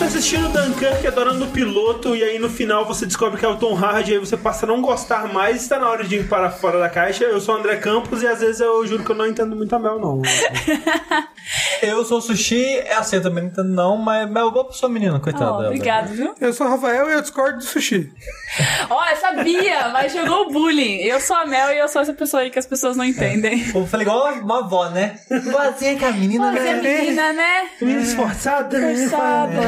[0.00, 3.56] tá assistindo Dunkirk, adorando o piloto, e aí no final você descobre que é o
[3.56, 6.50] Tom Hardy, aí você passa a não gostar mais, está na hora de ir para
[6.50, 7.24] fora da caixa.
[7.24, 9.74] Eu sou o André Campos e às vezes eu juro que eu não entendo muito
[9.74, 10.22] a Mel, não.
[11.82, 14.74] Eu sou Sushi, é assim, eu também não entendo não, mas, mas eu vou pra
[14.74, 15.52] sua menina, coitada.
[15.52, 16.34] Oh, obrigado, viu?
[16.40, 18.12] Eu sou o Rafael e eu discordo do sushi.
[18.90, 20.96] Ó, eu sabia, mas chegou o bullying.
[21.02, 23.64] Eu sou a Mel e eu sou essa pessoa aí que as pessoas não entendem.
[23.74, 25.18] Eu falei igual uma, uma avó, né?
[25.44, 27.00] Vozinha que a menina, Você é né?
[27.00, 27.68] menina, né?
[27.80, 28.92] Menina esforçada, né?
[28.92, 29.60] Esforçada.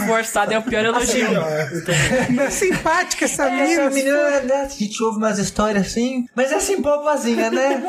[0.00, 1.28] Esforçada é o pior elogio.
[2.30, 3.90] Não é simpática essa Essa menina.
[3.90, 4.62] menina, né?
[4.64, 7.82] A gente ouve umas histórias assim, mas é assim, boazinha, né?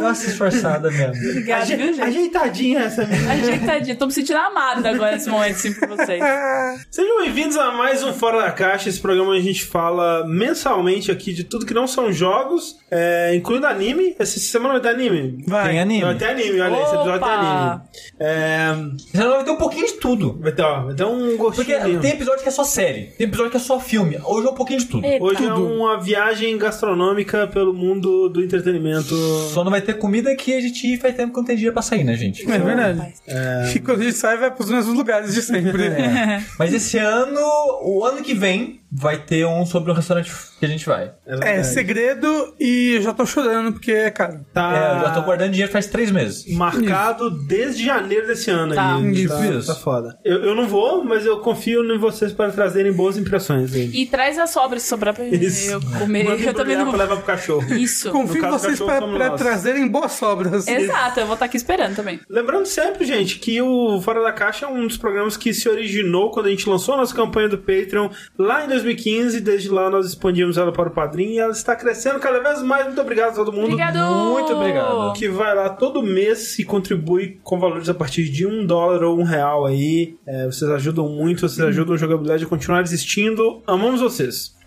[0.00, 1.30] Nossa, esforçada mesmo.
[1.30, 2.00] Obrigada, viu, gente?
[2.02, 3.09] Ajeitadinha essa menina.
[3.10, 3.96] Ajeitadinha.
[3.96, 6.22] Tô me sentindo amada agora nesse momento, sim, por vocês.
[6.90, 11.10] Sejam bem-vindos a mais um Fora da Caixa, esse programa onde a gente fala mensalmente
[11.10, 14.14] aqui de tudo que não são jogos, é, incluindo anime.
[14.18, 15.44] Essa semana vai ter anime?
[15.46, 15.70] Vai.
[15.70, 16.04] Tem anime.
[16.04, 17.80] Vai ter anime, olha, esse episódio tem anime.
[18.20, 18.68] É,
[19.12, 20.38] Você vai ter um pouquinho de tudo.
[20.40, 22.00] vai, ter, ó, vai ter um Porque gostinho.
[22.00, 24.18] tem episódio que é só série, tem episódio que é só filme.
[24.24, 25.04] Hoje é um pouquinho de tudo.
[25.04, 25.24] Eita.
[25.24, 29.14] Hoje é uma viagem gastronômica pelo mundo do entretenimento.
[29.52, 31.82] Só não vai ter comida que a gente faz tempo que não tem dia pra
[31.82, 32.48] sair, né, gente?
[32.50, 32.99] É verdade.
[33.00, 33.74] Rapaz.
[33.74, 35.86] E quando a gente sai, vai pros mesmos lugares de sempre.
[35.86, 36.42] É.
[36.58, 37.40] Mas esse ano,
[37.82, 41.12] o ano que vem, vai ter um sobre o restaurante que a gente vai.
[41.26, 41.66] É, verdade.
[41.68, 44.44] segredo e eu já tô chorando porque é caro.
[44.52, 46.44] Tá É, eu já tô guardando dinheiro faz três meses.
[46.56, 48.74] marcado desde janeiro desse ano.
[48.74, 48.96] Tá.
[48.96, 49.10] aí.
[49.12, 49.66] Isso, tá, isso.
[49.66, 50.18] tá foda.
[50.24, 53.74] Eu, eu não vou, mas eu confio em vocês para trazerem boas impressões.
[53.74, 53.90] aí.
[53.94, 55.70] E traz as sobras se sobrar pra Isso.
[55.70, 56.24] eu comer.
[56.24, 57.72] Manda Eu também não pra levar pro cachorro.
[57.74, 58.10] Isso.
[58.10, 59.40] Confio em vocês cachorro pra, somos pra nós.
[59.40, 60.66] trazerem boas sobras.
[60.66, 62.20] Exato, eu vou estar aqui esperando também.
[62.28, 66.30] Lembrando sempre, gente, que o Fora da Caixa é um dos programas que se originou
[66.30, 69.40] quando a gente lançou a nossa campanha do Patreon lá em 2015.
[69.40, 72.86] Desde lá nós expandimos ela para o Padrim e ela está crescendo cada vez mais.
[72.86, 73.72] Muito obrigado a todo mundo.
[73.72, 73.98] Obrigado!
[73.98, 75.12] Muito obrigado.
[75.14, 79.18] Que vai lá todo mês e contribui com valores a partir de um dólar ou
[79.18, 80.16] um real aí.
[80.26, 83.62] É, vocês ajudam muito, vocês ajudam a jogabilidade a continuar existindo.
[83.66, 84.59] Amamos vocês.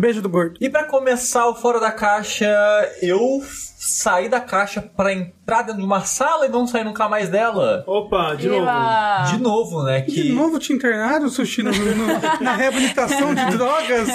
[0.00, 0.56] Beijo do gordo.
[0.60, 2.46] E pra começar o Fora da Caixa,
[3.02, 3.42] eu
[3.78, 7.84] saí da caixa pra entrar dentro de uma sala e não sair nunca mais dela.
[7.86, 8.62] Opa, de novo.
[8.62, 9.24] Eba!
[9.30, 10.00] De novo, né?
[10.02, 10.10] Que...
[10.22, 14.08] De novo te internaram, Sushi, no- no- na reabilitação de drogas?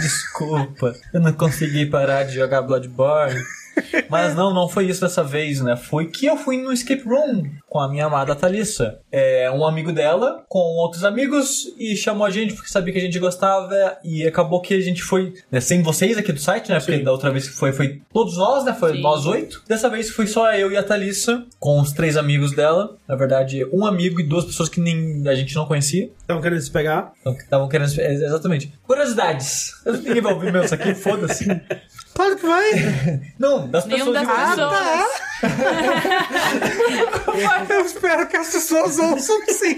[0.00, 3.38] Desculpa, eu não consegui parar de jogar Bloodborne.
[4.08, 5.76] Mas não, não foi isso dessa vez, né?
[5.76, 8.98] Foi que eu fui no escape room com a minha amada Thalissa.
[9.10, 13.02] É, um amigo dela, com outros amigos, e chamou a gente porque sabia que a
[13.02, 13.98] gente gostava.
[14.04, 16.78] E acabou que a gente foi, né, sem vocês aqui do site, né?
[16.78, 17.04] Porque Sim.
[17.04, 18.72] da outra vez que foi, foi todos nós, né?
[18.72, 19.02] Foi Sim.
[19.02, 19.62] nós oito.
[19.66, 22.96] Dessa vez foi só eu e a Thalissa, com os três amigos dela.
[23.06, 26.10] Na verdade, um amigo e duas pessoas que nem a gente não conhecia.
[26.20, 27.12] Estão querendo se pegar?
[27.20, 28.00] Então, estavam querendo.
[28.00, 28.72] é, Exatamente.
[28.86, 29.72] Curiosidades.
[29.86, 31.46] Ninguém vai ouvir mesmo isso aqui, foda-se.
[32.18, 33.20] Claro que vai.
[33.38, 34.26] Não, das Nenhum pessoas.
[34.26, 35.27] das pessoas.
[37.70, 39.76] Eu espero que as pessoas ouçam sim.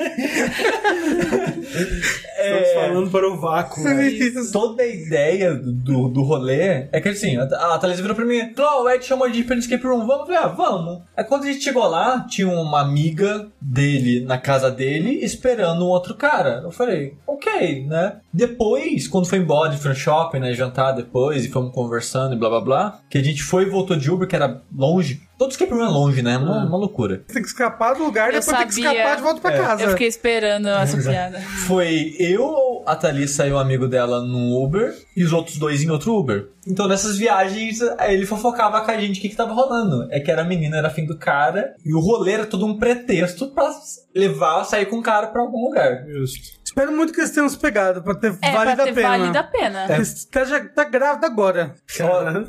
[2.38, 3.82] Estamos falando para o vácuo.
[3.82, 4.10] né?
[4.52, 8.52] Toda a ideia do, do rolê é que assim, a, a Thalys virou pra mim,
[8.54, 10.20] Clau, o Ed chamou a gente pra ir no escape room, vamos?
[10.20, 11.02] Eu falei, ah, vamos.
[11.16, 15.88] Aí quando a gente chegou lá, tinha uma amiga dele na casa dele esperando um
[15.88, 16.60] outro cara.
[16.64, 18.16] Eu falei, ok, né?
[18.32, 20.52] Depois, quando foi embora, foi no shopping, né?
[20.54, 22.98] Jantar depois e fomos conversando e blá blá blá.
[23.10, 25.22] Que a gente foi e voltou de Uber, que era longe.
[25.40, 26.36] Todo escape room é longe, né?
[26.36, 27.24] Uma, uma loucura.
[27.26, 28.90] Tem que escapar do lugar, Eu depois tem que sabia.
[28.90, 29.82] escapar de volta pra casa.
[29.84, 31.40] Eu fiquei esperando essa piada.
[31.66, 35.88] Foi eu, a Thalissa e o amigo dela num Uber e os outros dois em
[35.88, 36.50] outro Uber.
[36.68, 40.06] Então nessas viagens, ele fofocava com a gente o que, que tava rolando.
[40.10, 42.76] É que era a menina, era fim do cara, e o rolê era todo um
[42.76, 43.70] pretexto pra
[44.14, 46.04] levar, sair com o cara pra algum lugar.
[46.06, 46.59] Justo.
[46.70, 49.08] Espero muito que eles tenham se pegado pra ter É, valido pra ter a pena.
[49.08, 49.86] valido a pena.
[49.92, 51.74] Ele Tá, já, tá grávida agora.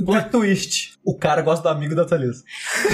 [0.05, 0.93] Plot twist.
[1.03, 2.43] O cara gosta do amigo da Thalissa.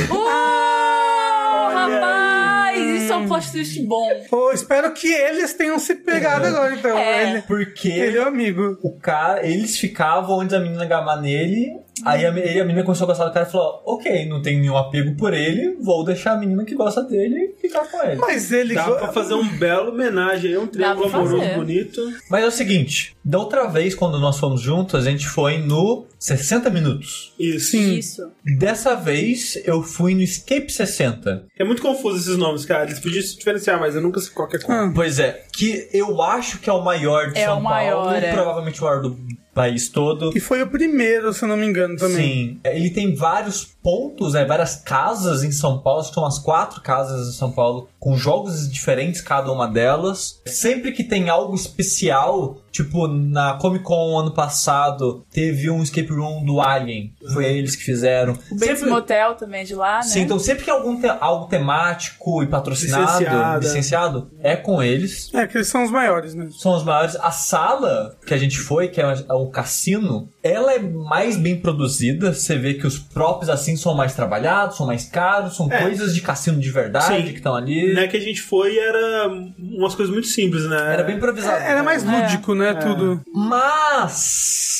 [0.10, 0.24] Uh,
[1.74, 2.78] rapaz!
[2.80, 4.08] Isso é um plot twist bom.
[4.30, 6.98] Pô, espero que eles tenham se pegado agora, então.
[6.98, 7.32] É.
[7.32, 8.78] Ele, Porque ele é o amigo.
[8.82, 11.78] o cara, eles ficavam antes da menina gamar nele.
[12.06, 14.60] Aí a, ele, a menina começou a gostar do cara e falou: Ok, não tem
[14.60, 18.16] nenhum apego por ele, vou deixar a menina que gosta dele ficar com ele.
[18.16, 18.74] Mas ele.
[18.74, 21.56] Dá pra fazer um belo homenagem aí, um triângulo amoroso fazer.
[21.56, 22.02] bonito.
[22.30, 26.06] Mas é o seguinte, da outra vez, quando nós fomos juntos, a gente foi no
[26.20, 27.34] 60 Minutos.
[27.40, 27.72] Isso.
[27.72, 27.98] Sim.
[27.98, 28.32] Isso.
[28.58, 31.46] Dessa vez, eu fui no Escape 60.
[31.58, 32.84] É muito confuso esses nomes, cara.
[32.84, 34.78] Eles podiam se diferenciar, mas eu nunca sei qual é qual.
[34.78, 34.92] Ah.
[34.94, 38.18] Pois é, que eu acho que é o maior de É São o maior, Paulo,
[38.18, 38.34] é.
[38.34, 39.18] provavelmente o maior do
[39.58, 40.32] país todo.
[40.36, 42.16] E foi o primeiro, se eu não me engano, também.
[42.16, 46.40] Sim, ele tem vários pontos, né, várias casas em São Paulo, acho que são umas
[46.40, 50.42] quatro casas em São Paulo, com jogos diferentes cada uma delas.
[50.46, 56.46] Sempre que tem algo especial, Tipo, na Comic Con ano passado, teve um escape room
[56.46, 57.12] do Alien.
[57.34, 58.34] Foi eles que fizeram.
[58.52, 60.02] O Bates Sempre- Motel também é de lá, né?
[60.04, 63.60] Sim, então sempre que algum te- algo temático e patrocinado, Licenciado.
[63.66, 65.34] licenciado, é com eles.
[65.34, 66.50] É, que eles são os maiores, né?
[66.52, 67.16] São os maiores.
[67.16, 72.32] A sala que a gente foi, que é o cassino, ela é mais bem produzida.
[72.32, 75.82] Você vê que os props assim são mais trabalhados, são mais caros, são É.
[75.82, 77.32] coisas de cassino de verdade Sim.
[77.32, 77.97] que estão ali.
[77.98, 79.28] Né, que a gente foi era
[79.58, 80.94] umas coisas muito simples, né?
[80.94, 81.64] Era bem improvisado.
[81.64, 82.76] Era mais lúdico, né?
[82.76, 83.22] Tudo.
[83.34, 84.78] Mas.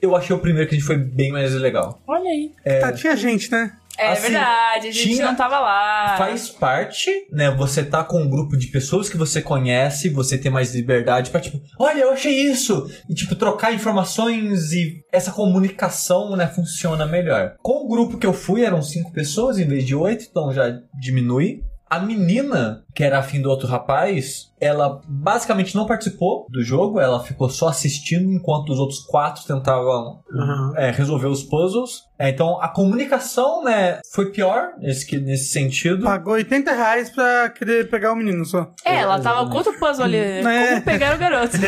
[0.00, 2.02] Eu achei o primeiro que a gente foi bem mais legal.
[2.06, 2.52] Olha aí.
[2.80, 3.72] Tá, tinha gente, né?
[3.96, 6.16] É Assim, verdade, a gente tinha- não tava lá.
[6.18, 7.48] Faz parte, né?
[7.52, 11.40] Você tá com um grupo de pessoas que você conhece, você tem mais liberdade pra,
[11.40, 12.90] tipo, olha, eu achei isso!
[13.08, 17.54] E, tipo, trocar informações e essa comunicação, né, funciona melhor.
[17.62, 20.76] Com o grupo que eu fui, eram cinco pessoas em vez de oito, então já
[21.00, 21.60] diminui.
[21.94, 27.22] A menina, que era afim do outro rapaz, ela basicamente não participou do jogo, ela
[27.22, 30.72] ficou só assistindo enquanto os outros quatro tentavam Aham.
[30.76, 32.02] é, resolver os puzzles.
[32.18, 36.02] É, então a comunicação, né, foi pior nesse, nesse sentido.
[36.02, 38.72] Pagou 80 reais pra querer pegar o menino só.
[38.84, 40.16] É, ela tava com outro puzzle ali.
[40.16, 40.42] É.
[40.70, 41.56] Como pegar o garoto.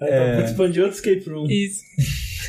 [0.00, 0.36] É.
[0.36, 1.46] Participando de outro escape room.
[1.48, 1.80] Isso.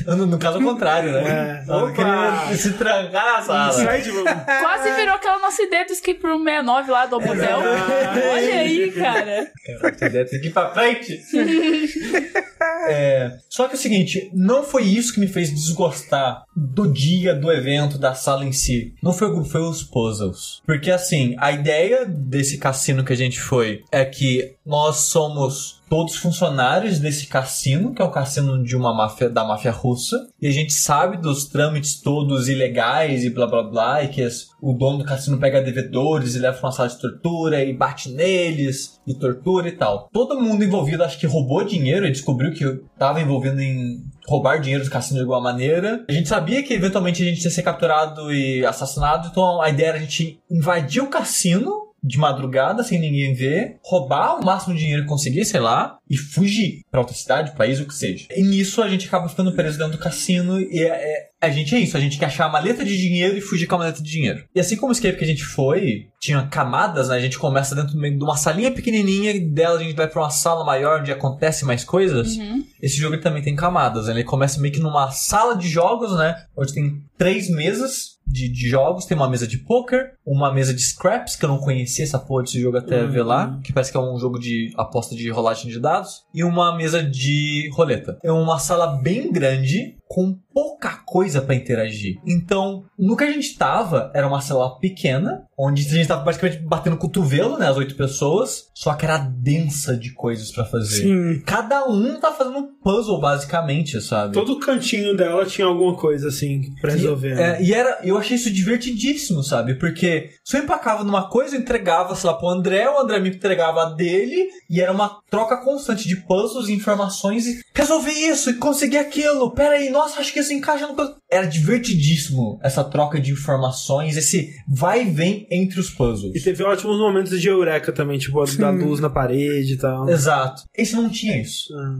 [0.05, 1.63] No, no caso, ao contrário, né?
[1.67, 1.91] É.
[1.93, 3.97] Queria se trancar na sala.
[3.97, 4.23] Inside room.
[4.23, 7.59] Quase virou aquela nossa ideia do Escape Room 69 lá do motel.
[7.59, 9.51] Olha aí, cara.
[9.65, 11.21] Caraca, deve ter que ir pra frente.
[12.89, 17.35] É, só que é o seguinte, não foi isso que me fez desgostar do dia,
[17.35, 18.93] do evento, da sala em si.
[19.03, 20.61] Não foi o grupo, foi os puzzles.
[20.65, 26.15] Porque assim, a ideia desse cassino que a gente foi é que nós somos todos
[26.15, 30.51] funcionários desse cassino, que é o cassino de uma máfia da máfia russa, e a
[30.51, 34.99] gente sabe dos trâmites todos ilegais e blá blá blá, e que as- o dono
[34.99, 39.13] do cassino pega devedores e leva pra uma sala de tortura e bate neles e
[39.13, 40.09] tortura e tal.
[40.11, 42.65] Todo mundo envolvido acho que roubou dinheiro e descobriu que
[42.97, 46.03] tava envolvido em roubar dinheiro do cassino de alguma maneira.
[46.09, 49.89] A gente sabia que eventualmente a gente ia ser capturado e assassinado, então a ideia
[49.89, 54.79] era a gente invadir o cassino de madrugada, sem ninguém ver, roubar o máximo de
[54.81, 58.27] dinheiro que conseguir, sei lá, e fugir pra outra cidade, país, o que seja.
[58.35, 61.75] E nisso a gente acaba ficando preso dentro do cassino e é, é- a gente
[61.75, 64.01] é isso, a gente quer achar a maleta de dinheiro e fugir com a maleta
[64.01, 64.43] de dinheiro.
[64.55, 67.15] E assim como o escape que a gente foi, tinha camadas, né?
[67.15, 70.31] A gente começa dentro de uma salinha pequenininha e dela a gente vai pra uma
[70.31, 72.37] sala maior onde acontece mais coisas.
[72.37, 72.63] Uhum.
[72.81, 74.13] Esse jogo também tem camadas, né?
[74.13, 76.43] Ele começa meio que numa sala de jogos, né?
[76.55, 79.05] Onde tem três mesas de, de jogos.
[79.05, 82.43] Tem uma mesa de poker, uma mesa de scraps, que eu não conhecia essa porra
[82.43, 83.11] desse jogo até Uhum.
[83.11, 86.23] ver lá, que parece que é um jogo de aposta de rolagem de dados.
[86.33, 88.17] E uma mesa de roleta.
[88.23, 92.17] É uma sala bem grande, com pouca coisa pra interagir.
[92.25, 96.59] Então, no que a gente tava, era uma sala pequena, onde a gente tava basicamente
[96.63, 97.67] batendo cotovelo, né?
[97.67, 98.67] As oito pessoas.
[98.73, 101.03] Só que era densa de coisas pra fazer.
[101.03, 101.41] Sim.
[101.45, 104.33] Cada um tá fazendo um puzzle, basicamente, sabe?
[104.33, 107.35] Todo cantinho dela tinha alguma coisa assim pra resolver.
[107.35, 107.57] né?
[107.57, 109.75] É, e era, eu achei isso divertidíssimo, sabe?
[109.75, 113.29] Porque se eu empacava numa coisa, eu entregava, sei lá, pro André, o André me
[113.29, 118.49] entregava a dele, e era uma troca constante de puzzles e informações e resolvi isso
[118.49, 119.51] e consegui aquilo.
[119.53, 120.95] Pera aí, nossa, acho que isso encaixa no.
[121.29, 126.35] Era divertidíssimo essa troca de informações, esse vai e vem entre os puzzles.
[126.35, 130.07] E teve ótimos momentos de eureka também, tipo, da luz na parede e tal.
[130.09, 130.63] Exato.
[130.75, 131.73] Esse não tinha isso.
[131.75, 131.95] Ah.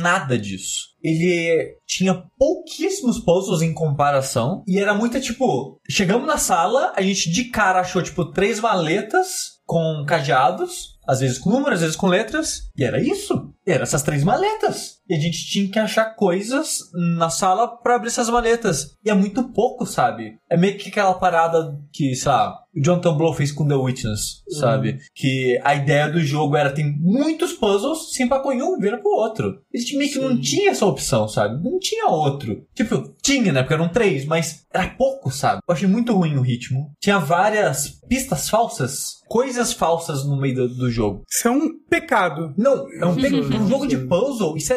[0.00, 0.88] Nada disso.
[1.02, 4.62] Ele tinha pouquíssimos puzzles em comparação.
[4.66, 9.58] E era muito tipo: chegamos na sala, a gente de cara achou tipo três maletas
[9.64, 12.70] com cadeados, às vezes com números, às vezes com letras.
[12.76, 13.47] E era isso.
[13.70, 14.98] Eram essas três maletas.
[15.08, 16.78] E a gente tinha que achar coisas
[17.16, 18.96] na sala pra abrir essas maletas.
[19.04, 20.38] E é muito pouco, sabe?
[20.50, 24.98] É meio que aquela parada que, sei lá, Jonathan Blow fez com The Witness, sabe?
[25.14, 29.10] Que a ideia do jogo era tem muitos puzzles, se empacou em um, vira pro
[29.10, 29.60] outro.
[29.74, 31.62] A gente meio que não tinha essa opção, sabe?
[31.62, 32.64] Não tinha outro.
[32.74, 33.62] Tipo, tinha, né?
[33.62, 35.60] Porque eram três, mas era pouco, sabe?
[35.66, 36.90] Eu achei muito ruim o ritmo.
[37.00, 41.22] Tinha várias pistas falsas, coisas falsas no meio do, do jogo.
[41.30, 42.54] Isso é um pecado.
[42.56, 44.76] Não, é um, pe- um jogo de puzzle, isso é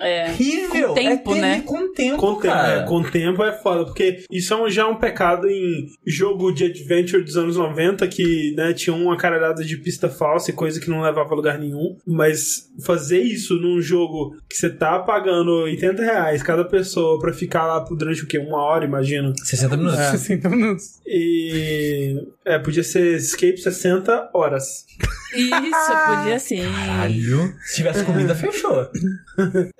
[0.00, 0.24] É.
[0.26, 0.88] terrível.
[0.88, 1.60] Com tempo, é terrível né?
[1.64, 2.72] Com tempo, Com tempo, cara.
[2.72, 6.64] é, com tempo é foda, porque isso é um- já um pecado em jogo de
[6.64, 10.90] adventure dos anos 90, que né, tinha uma caralhada de pista falsa e coisa que
[10.90, 11.96] não levava a lugar nenhum.
[12.06, 17.66] Mas fazer isso num jogo que você tá pagando 80 reais cada pessoa pra ficar
[17.66, 18.38] lá por durante o quê?
[18.38, 19.32] Uma hora, imagino.
[19.44, 19.98] 60 minutos.
[19.98, 20.84] 60 minutos.
[21.06, 22.26] E.
[22.44, 24.86] É, podia ser Escape 60 horas.
[25.34, 26.62] Isso, podia sim.
[26.62, 27.54] Caralho.
[27.66, 28.88] Se tivesse comida, fechou.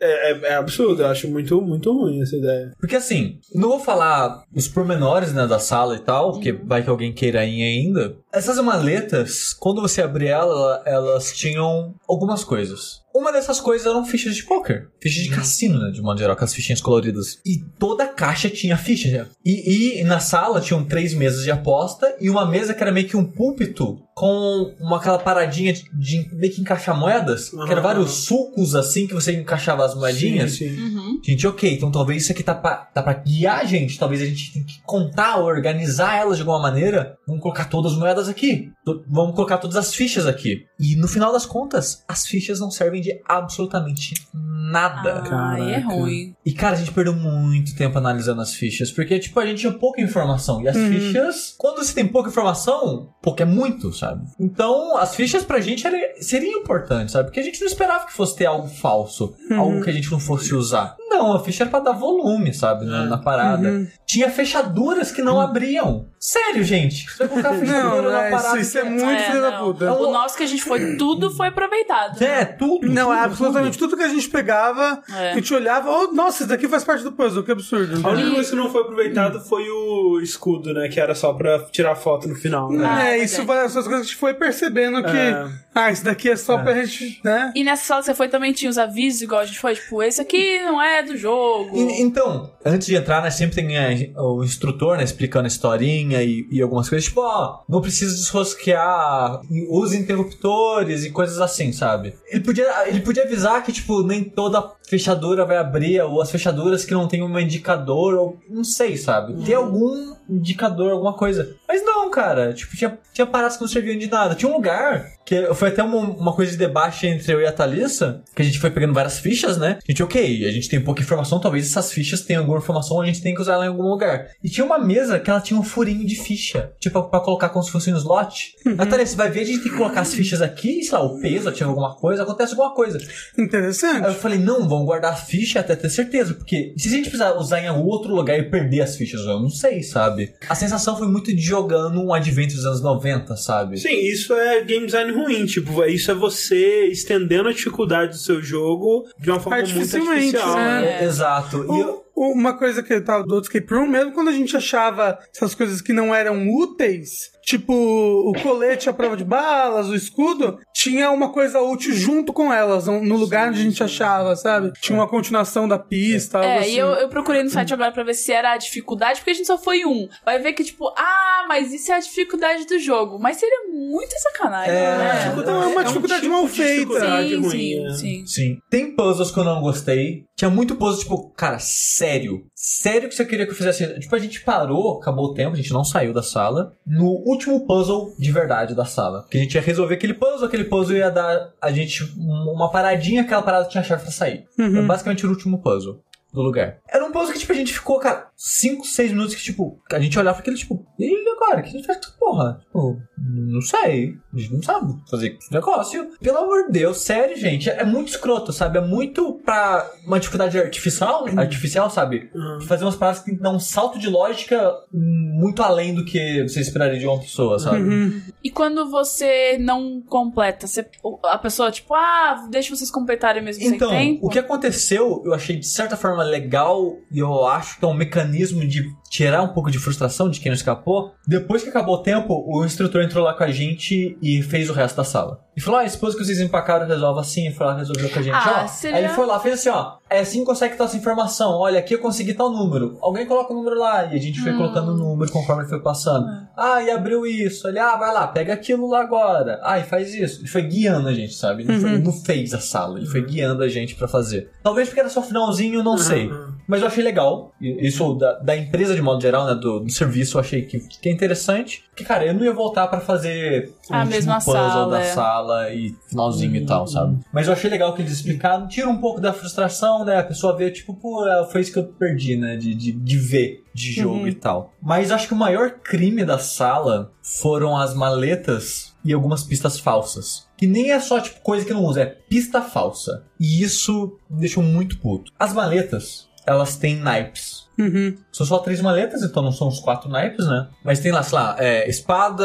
[0.01, 2.73] É, é- é absurdo, eu acho muito, muito ruim essa ideia.
[2.79, 6.91] Porque assim, não vou falar os pormenores né, da sala e tal, porque vai que
[6.91, 8.17] alguém queira ir ainda.
[8.33, 13.03] Essas maletas, quando você abria ela, elas tinham algumas coisas.
[13.19, 14.89] Uma dessas coisas eram fichas de poker.
[15.01, 15.91] Fichas de cassino, né?
[15.91, 17.39] De modo geral, com as fichinhas coloridas.
[17.45, 19.11] E toda a caixa tinha ficha.
[19.11, 19.27] já.
[19.45, 23.09] E, e na sala tinham três mesas de aposta e uma mesa que era meio
[23.09, 27.51] que um púlpito com uma aquela paradinha de, de meio que encaixar moedas.
[27.51, 30.53] Que eram vários sulcos assim que você encaixava as moedinhas.
[30.53, 30.81] Sim, sim.
[30.81, 31.21] Uhum.
[31.25, 33.99] Gente, ok, então talvez isso aqui tá pra, tá pra guiar a gente.
[33.99, 37.17] Talvez a gente tenha que contar, organizar elas de alguma maneira.
[37.27, 38.73] Vamos colocar todas as moedas aqui.
[39.09, 40.65] Vamos colocar todas as fichas aqui.
[40.81, 45.23] E no final das contas, as fichas não servem de absolutamente nada.
[45.31, 46.35] Ah, é ruim.
[46.45, 48.91] E cara, a gente perdeu muito tempo analisando as fichas.
[48.91, 50.61] Porque, tipo, a gente tinha pouca informação.
[50.63, 50.89] E as Uhum.
[50.89, 54.27] fichas, quando você tem pouca informação, pouco é muito, sabe?
[54.39, 57.29] Então, as fichas pra gente era, seriam importantes, sabe?
[57.29, 59.35] Porque a gente não esperava que fosse ter algo falso.
[59.51, 59.59] Uhum.
[59.61, 60.97] Algo que a gente não fosse usar.
[61.09, 62.85] Não, a ficha era pra dar volume, sabe?
[62.85, 63.69] Na, na parada.
[63.69, 63.87] Uhum.
[64.07, 66.07] Tinha fechaduras que não abriam.
[66.21, 67.09] Sério, gente.
[67.11, 68.59] Você vai colocar fechadura Não, na é, parada.
[68.59, 69.93] isso, isso é que muito É, filho da puta.
[69.93, 72.21] O nosso que a gente foi, tudo foi aproveitado.
[72.23, 72.89] É, tudo.
[72.89, 75.33] Não, tudo, é absolutamente tudo que a gente pegava, É.
[75.33, 78.07] a gente olhava, oh, nossa, isso daqui faz parte do puzzle, que absurdo.
[78.07, 80.89] A única coisa que não foi aproveitado foi o escudo, né?
[80.89, 82.71] Que era só pra tirar foto no final.
[82.73, 82.85] Né?
[82.89, 85.47] Ah, é, é isso vai, essas coisas que a gente foi percebendo que, É.
[85.75, 87.53] ah, isso daqui é só pra gente, né?
[87.55, 90.03] E nessa sala que você foi também tinha os avisos, igual a gente foi, tipo,
[90.03, 91.77] esse aqui não é do jogo.
[91.77, 96.23] E- então, antes de entrar, né, sempre tem é, o instrutor, né, explicando a historinha
[96.23, 99.41] e, e algumas coisas, tipo, ó, não precisa desrosquear,
[99.71, 102.15] use interruptores e coisas assim, sabe?
[102.31, 106.85] Ele podia, ele podia avisar que, tipo, nem toda fechadura vai abrir, ou as fechaduras
[106.85, 109.35] que não tem um indicador, ou não sei, sabe?
[109.45, 111.57] Tem algum indicador, alguma coisa.
[111.67, 114.35] Mas não, cara, tipo, tinha, tinha paradas que não serviam de nada.
[114.35, 117.53] Tinha um lugar que foi até uma, uma coisa de debate entre eu e a
[117.53, 119.79] Thalissa, que a gente foi pegando várias fichas, né?
[119.87, 123.05] A gente, ok, a gente tem pouca informação, talvez essas fichas tenham alguma informação, a
[123.05, 124.31] gente tem que usar ela em algum lugar.
[124.43, 127.63] E tinha uma mesa que ela tinha um furinho de ficha, tipo, pra colocar como
[127.63, 128.55] se fosse um slot.
[128.79, 131.21] A Thalissa vai ver, a gente tem que colocar as fichas aqui, sei lá, o
[131.21, 132.97] peso, tinha alguma coisa, acontece alguma coisa.
[132.97, 133.05] Aí
[133.37, 134.15] eu Interessante.
[134.15, 137.61] falei, não, vamos guardar a ficha até ter certeza, porque se a gente precisar usar
[137.61, 140.33] em algum outro lugar e perder as fichas, eu não sei, sabe?
[140.49, 143.77] A sensação foi muito de jogando um Advent dos anos 90, sabe?
[143.77, 145.45] Sim, isso é game design ruim.
[145.45, 150.57] Tipo, isso é você estendendo a dificuldade do seu jogo de uma forma muito artificial.
[150.57, 150.78] né?
[150.81, 151.03] Né?
[151.03, 151.65] É, Exato.
[151.75, 154.33] E eu- O- Uma coisa que eu tava do outro escape room, mesmo quando a
[154.33, 159.89] gente achava essas coisas que não eram úteis, tipo o colete à prova de balas,
[159.89, 164.37] o escudo, tinha uma coisa útil junto com elas, no lugar onde a gente achava,
[164.37, 164.71] sabe?
[164.83, 166.73] Tinha uma continuação da pista, algo É, assim.
[166.75, 169.35] e eu, eu procurei no site agora pra ver se era a dificuldade, porque a
[169.35, 170.07] gente só foi um.
[170.27, 173.19] Vai ver que, tipo, ah, mas isso é a dificuldade do jogo.
[173.19, 175.25] Mas seria muita sacanagem, É, né?
[175.27, 176.73] É uma dificuldade tipo mal feita.
[176.75, 177.91] dificuldade Sim, ruim, sim, né?
[177.95, 178.27] sim.
[178.27, 178.57] Sim.
[178.71, 180.25] Tem puzzles que eu não gostei.
[180.37, 182.43] Tinha muito puzzle, tipo, cara, sério.
[182.61, 184.01] Sério que você queria que eu fizesse.
[184.01, 186.73] Tipo, a gente parou, acabou o tempo, a gente não saiu da sala.
[186.85, 189.25] No último puzzle de verdade da sala.
[189.31, 192.69] Que a gente ia resolver aquele puzzle, aquele puzzle ia dar a gente um- uma
[192.69, 194.45] paradinha, aquela parada tinha chave pra sair.
[194.59, 194.79] Uhum.
[194.79, 196.01] É basicamente o último puzzle
[196.33, 196.79] do lugar.
[196.89, 199.99] Era um puzzle que, tipo, a gente ficou, cara, 5, 6 minutos que, tipo, a
[199.99, 201.61] gente olhava pra aquele, tipo, e agora?
[201.61, 202.61] O que a gente faz com essa porra?
[202.61, 204.15] Tipo, não sei.
[204.35, 206.11] A gente não sabe fazer esse negócio.
[206.21, 207.71] Pelo amor de Deus, sério, gente.
[207.71, 208.79] É muito escroto, sabe?
[208.79, 212.31] É muito pra uma dificuldade artificial, artificial, sabe?
[212.67, 216.99] Fazer umas paradas que dar um salto de lógica muito além do que você esperaria
[216.99, 217.79] de uma pessoa, sabe?
[217.79, 218.23] Uhum.
[218.43, 220.87] E quando você não completa, você,
[221.25, 224.27] a pessoa, tipo, ah, deixa vocês completarem mesmo Então, sem tempo?
[224.27, 227.95] o que aconteceu, eu achei de certa forma legal e eu acho que é um
[227.95, 231.13] mecanismo de tirar um pouco de frustração de quem não escapou.
[231.27, 234.73] Depois que acabou o tempo, o instrutor entrou lá com a gente e fez o
[234.73, 235.41] resto da sala.
[235.59, 237.49] E falou: Ah, depois que vocês empacaram, resolve assim.
[237.49, 238.33] E foi lá resolveu com a gente.
[238.35, 238.69] Ah, ó.
[238.69, 241.51] seria- Aí ele foi lá, fez assim: Ó, é assim que consegue tal essa informação.
[241.59, 242.97] Olha, aqui eu consegui tal número.
[243.03, 244.05] Alguém coloca o número lá.
[244.05, 244.57] E a gente foi Hum.
[244.59, 246.27] colocando o número conforme ele foi passando.
[246.57, 247.67] Ah, e abriu isso.
[247.67, 249.61] Ele, ah, vai lá, pega aquilo lá agora.
[249.65, 250.41] Ah, e faz isso.
[250.43, 251.65] Ele foi guiando a gente, sabe?
[251.65, 254.51] Ele, foi- ele não fez a sala, ele foi guiando a gente pra fazer.
[254.63, 256.31] Talvez porque era só finalzinho, não sei.
[256.69, 257.55] Mas eu achei legal.
[257.61, 259.55] Isso da, da empresa de modo geral, né?
[259.55, 261.85] Do, do serviço, eu achei que, que é interessante.
[261.89, 265.13] Porque, cara, eu não ia voltar pra fazer o A mesma puzzle sala, da é.
[265.15, 267.19] sala e finalzinho e tal, sabe?
[267.33, 268.69] Mas eu achei legal que eles explicaram.
[268.69, 270.19] Tira um pouco da frustração, né?
[270.19, 272.57] A pessoa vê, tipo, pô, é, foi isso que eu perdi, né?
[272.57, 274.75] De, de, de ver de jogo e tal.
[274.83, 280.49] Mas acho que o maior crime da sala foram as maletas e algumas pistas falsas.
[280.57, 283.25] Que nem é só, tipo, coisa que não usa, é pista falsa.
[283.39, 285.33] E isso me deixou muito puto.
[285.39, 287.69] As maletas, elas têm naipes.
[287.79, 288.17] Uhum.
[288.33, 290.69] São só três maletas, então não são os quatro naipes, né?
[290.85, 292.45] Mas tem lá, sei lá, é, espada,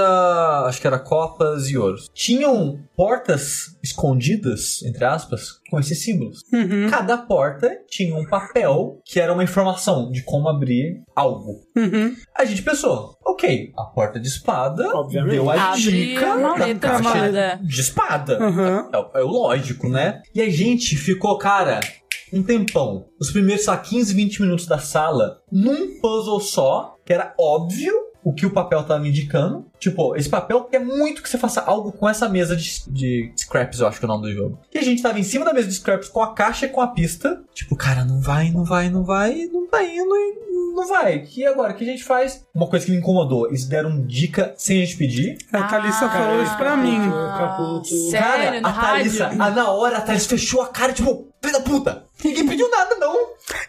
[0.68, 2.08] acho que era copas e ouros.
[2.14, 6.42] Tinham portas escondidas, entre aspas, com esses símbolos.
[6.54, 6.88] Uhum.
[6.88, 11.62] Cada porta tinha um papel que era uma informação de como abrir algo.
[11.76, 12.16] Uhum.
[12.38, 15.32] A gente pensou, ok, a porta de espada Obviamente.
[15.32, 17.60] deu a Abre dica a da de caixa espada.
[17.64, 18.40] de espada.
[18.40, 18.90] Uhum.
[18.94, 20.22] É, é o lógico, né?
[20.36, 21.80] E a gente ficou, cara,
[22.34, 23.06] um tempão.
[23.20, 27.94] Os primeiros, sei lá, 15, 20 minutos da sala, num puzzle só, que era óbvio
[28.24, 29.66] o que o papel tava me indicando.
[29.78, 33.80] Tipo, esse papel quer muito que você faça algo com essa mesa de, de scraps,
[33.82, 34.60] eu acho que é o nome do jogo.
[34.74, 36.80] E a gente tava em cima da mesa de scraps com a caixa e com
[36.80, 37.44] a pista.
[37.54, 41.28] Tipo, cara, não vai, não vai, não vai, não tá indo e não vai.
[41.36, 42.46] E agora, o que a gente faz?
[42.56, 45.38] Uma coisa que me incomodou, eles deram dica sem a gente pedir.
[45.52, 46.98] A Thalissa Ah, falou isso pra mim.
[47.38, 48.10] Caputo.
[48.10, 51.62] Sério, cara, a Thalissa, a, na hora a Thalissa fechou a cara, tipo, filho da
[51.62, 53.16] puta, ninguém pediu nada, não.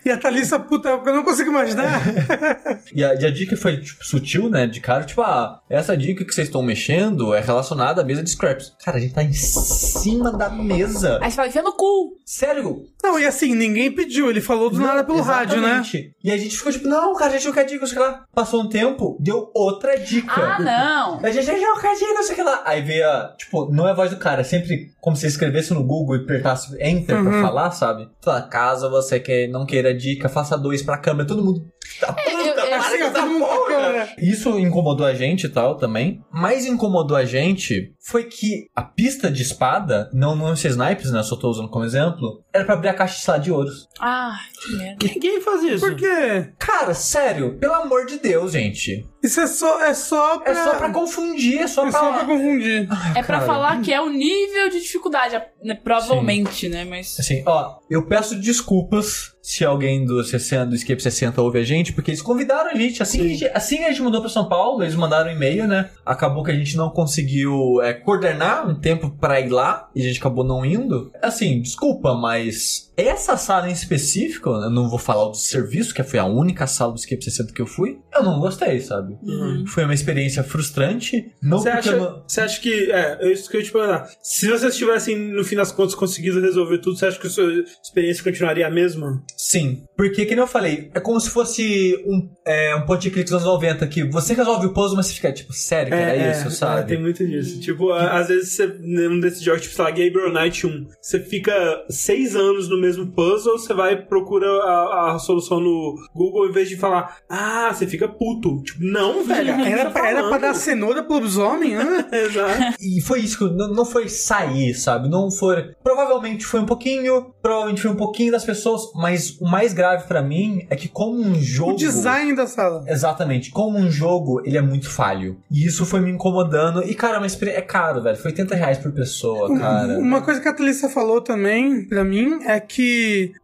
[0.04, 2.00] E a Thalissa, puta, eu não consigo imaginar.
[2.94, 4.66] E a, e a dica foi, tipo, sutil, né?
[4.66, 8.30] De cara, tipo, ah, essa dica que vocês estão mexendo é relacionada à mesa de
[8.30, 8.72] scraps.
[8.84, 11.18] Cara, a gente tá em cima da mesa.
[11.20, 12.16] Aí você fala, enfia no cu.
[12.24, 12.84] Sério?
[13.02, 15.80] Não, e assim, ninguém pediu, ele falou do nada pelo rádio, né?
[15.80, 16.14] Exatamente.
[16.22, 18.00] E a gente ficou tipo, não, cara, a gente não quer dica, não sei o
[18.02, 18.24] que lá.
[18.34, 20.32] Passou um tempo, deu outra dica.
[20.40, 21.20] Ah, não.
[21.26, 22.62] A gente não quer dica, não sei o que lá.
[22.64, 25.72] Aí veio a, tipo, não é a voz do cara, é sempre como se escrevesse
[25.74, 27.42] no Google e apertasse Enter pra Uhum.
[27.42, 28.08] falar, sabe?
[28.22, 31.66] Fala, caso você que não queira dica, faça dois pra câmera, todo mundo.
[32.00, 34.08] Tá puta, eu- eu- para Assim, com ó, essa todo mundo com a porra.
[34.18, 36.20] Isso incomodou a gente e tal também.
[36.32, 41.20] Mais incomodou a gente foi que a pista de espada, não, não esses snipes, né?
[41.20, 43.88] Eu só tô usando como exemplo, era pra abrir a caixa de sala de ouros.
[44.00, 45.06] Ah, que merda.
[45.06, 45.80] Ninguém faz isso.
[45.86, 46.52] Por quê?
[46.58, 49.06] Cara, sério, pelo amor de Deus, gente.
[49.22, 50.52] Isso é só, é só pra...
[50.52, 52.00] É só pra confundir, é só É pra.
[52.00, 52.88] só pra confundir.
[53.14, 53.46] É pra cara.
[53.46, 55.74] falar que é o nível de dificuldade, né?
[55.74, 56.84] provavelmente, né?
[56.84, 57.18] Mas.
[57.18, 61.92] Assim, ó, eu peço desculpas se alguém do 60, do Escape 60 ouve a gente,
[61.92, 63.02] porque eles convidaram a gente.
[63.02, 65.34] Assim, que a gente, assim que a gente mudou pra São Paulo, eles mandaram um
[65.34, 65.90] e-mail, né?
[66.04, 70.04] Acabou que a gente não conseguiu é, coordenar um tempo pra ir lá, e a
[70.04, 71.12] gente acabou não indo.
[71.20, 76.18] Assim, desculpa, mas essa sala em específico, eu não vou falar do serviço, que foi
[76.18, 79.16] a única sala do Escape 60 que eu fui, eu não gostei, sabe?
[79.22, 79.64] Uhum.
[79.66, 81.32] Foi uma experiência frustrante.
[81.42, 82.22] Não Você acha, não...
[82.26, 82.90] você acha que.
[82.92, 84.08] É, é isso que eu ia te perguntar.
[84.22, 87.50] Se vocês tivessem, no fim das contas, conseguido resolver tudo, você acha que a sua
[87.82, 89.22] experiência continuaria a mesma?
[89.36, 93.32] Sim, porque, que eu falei, é como se fosse um, é, um and click dos
[93.32, 96.50] anos 90, que você resolve o puzzle, mas você fica tipo, sério que era isso,
[96.50, 96.80] sabe?
[96.80, 97.60] é, tem muito disso.
[97.60, 101.20] Tipo, a- às vezes você, num desses jogos, tipo, sei lá, Gabriel Knight 1, você
[101.20, 106.48] fica seis anos no mesmo puzzle, você vai e procura a, a solução no Google,
[106.48, 108.62] em vez de falar, ah, você fica puto.
[108.62, 109.50] Tipo, não, velho.
[109.50, 112.06] Era, tá era pra dar cenoura pro lobisomem, né?
[112.12, 112.76] Exato.
[112.80, 115.08] E foi isso, que não, não foi sair, sabe?
[115.08, 115.74] Não foi.
[115.82, 120.22] Provavelmente foi um pouquinho, provavelmente foi um pouquinho das pessoas, mas o mais grave pra
[120.22, 121.72] mim é que, como um jogo.
[121.72, 122.84] O design da sala.
[122.86, 125.38] Exatamente, como um jogo, ele é muito falho.
[125.50, 126.82] E isso foi me incomodando.
[126.82, 127.58] E, cara, experiência.
[127.58, 128.16] É caro, velho.
[128.16, 129.98] Foi 80 reais por pessoa, cara.
[129.98, 132.73] Uma coisa que a Thalissa falou também, pra mim, é que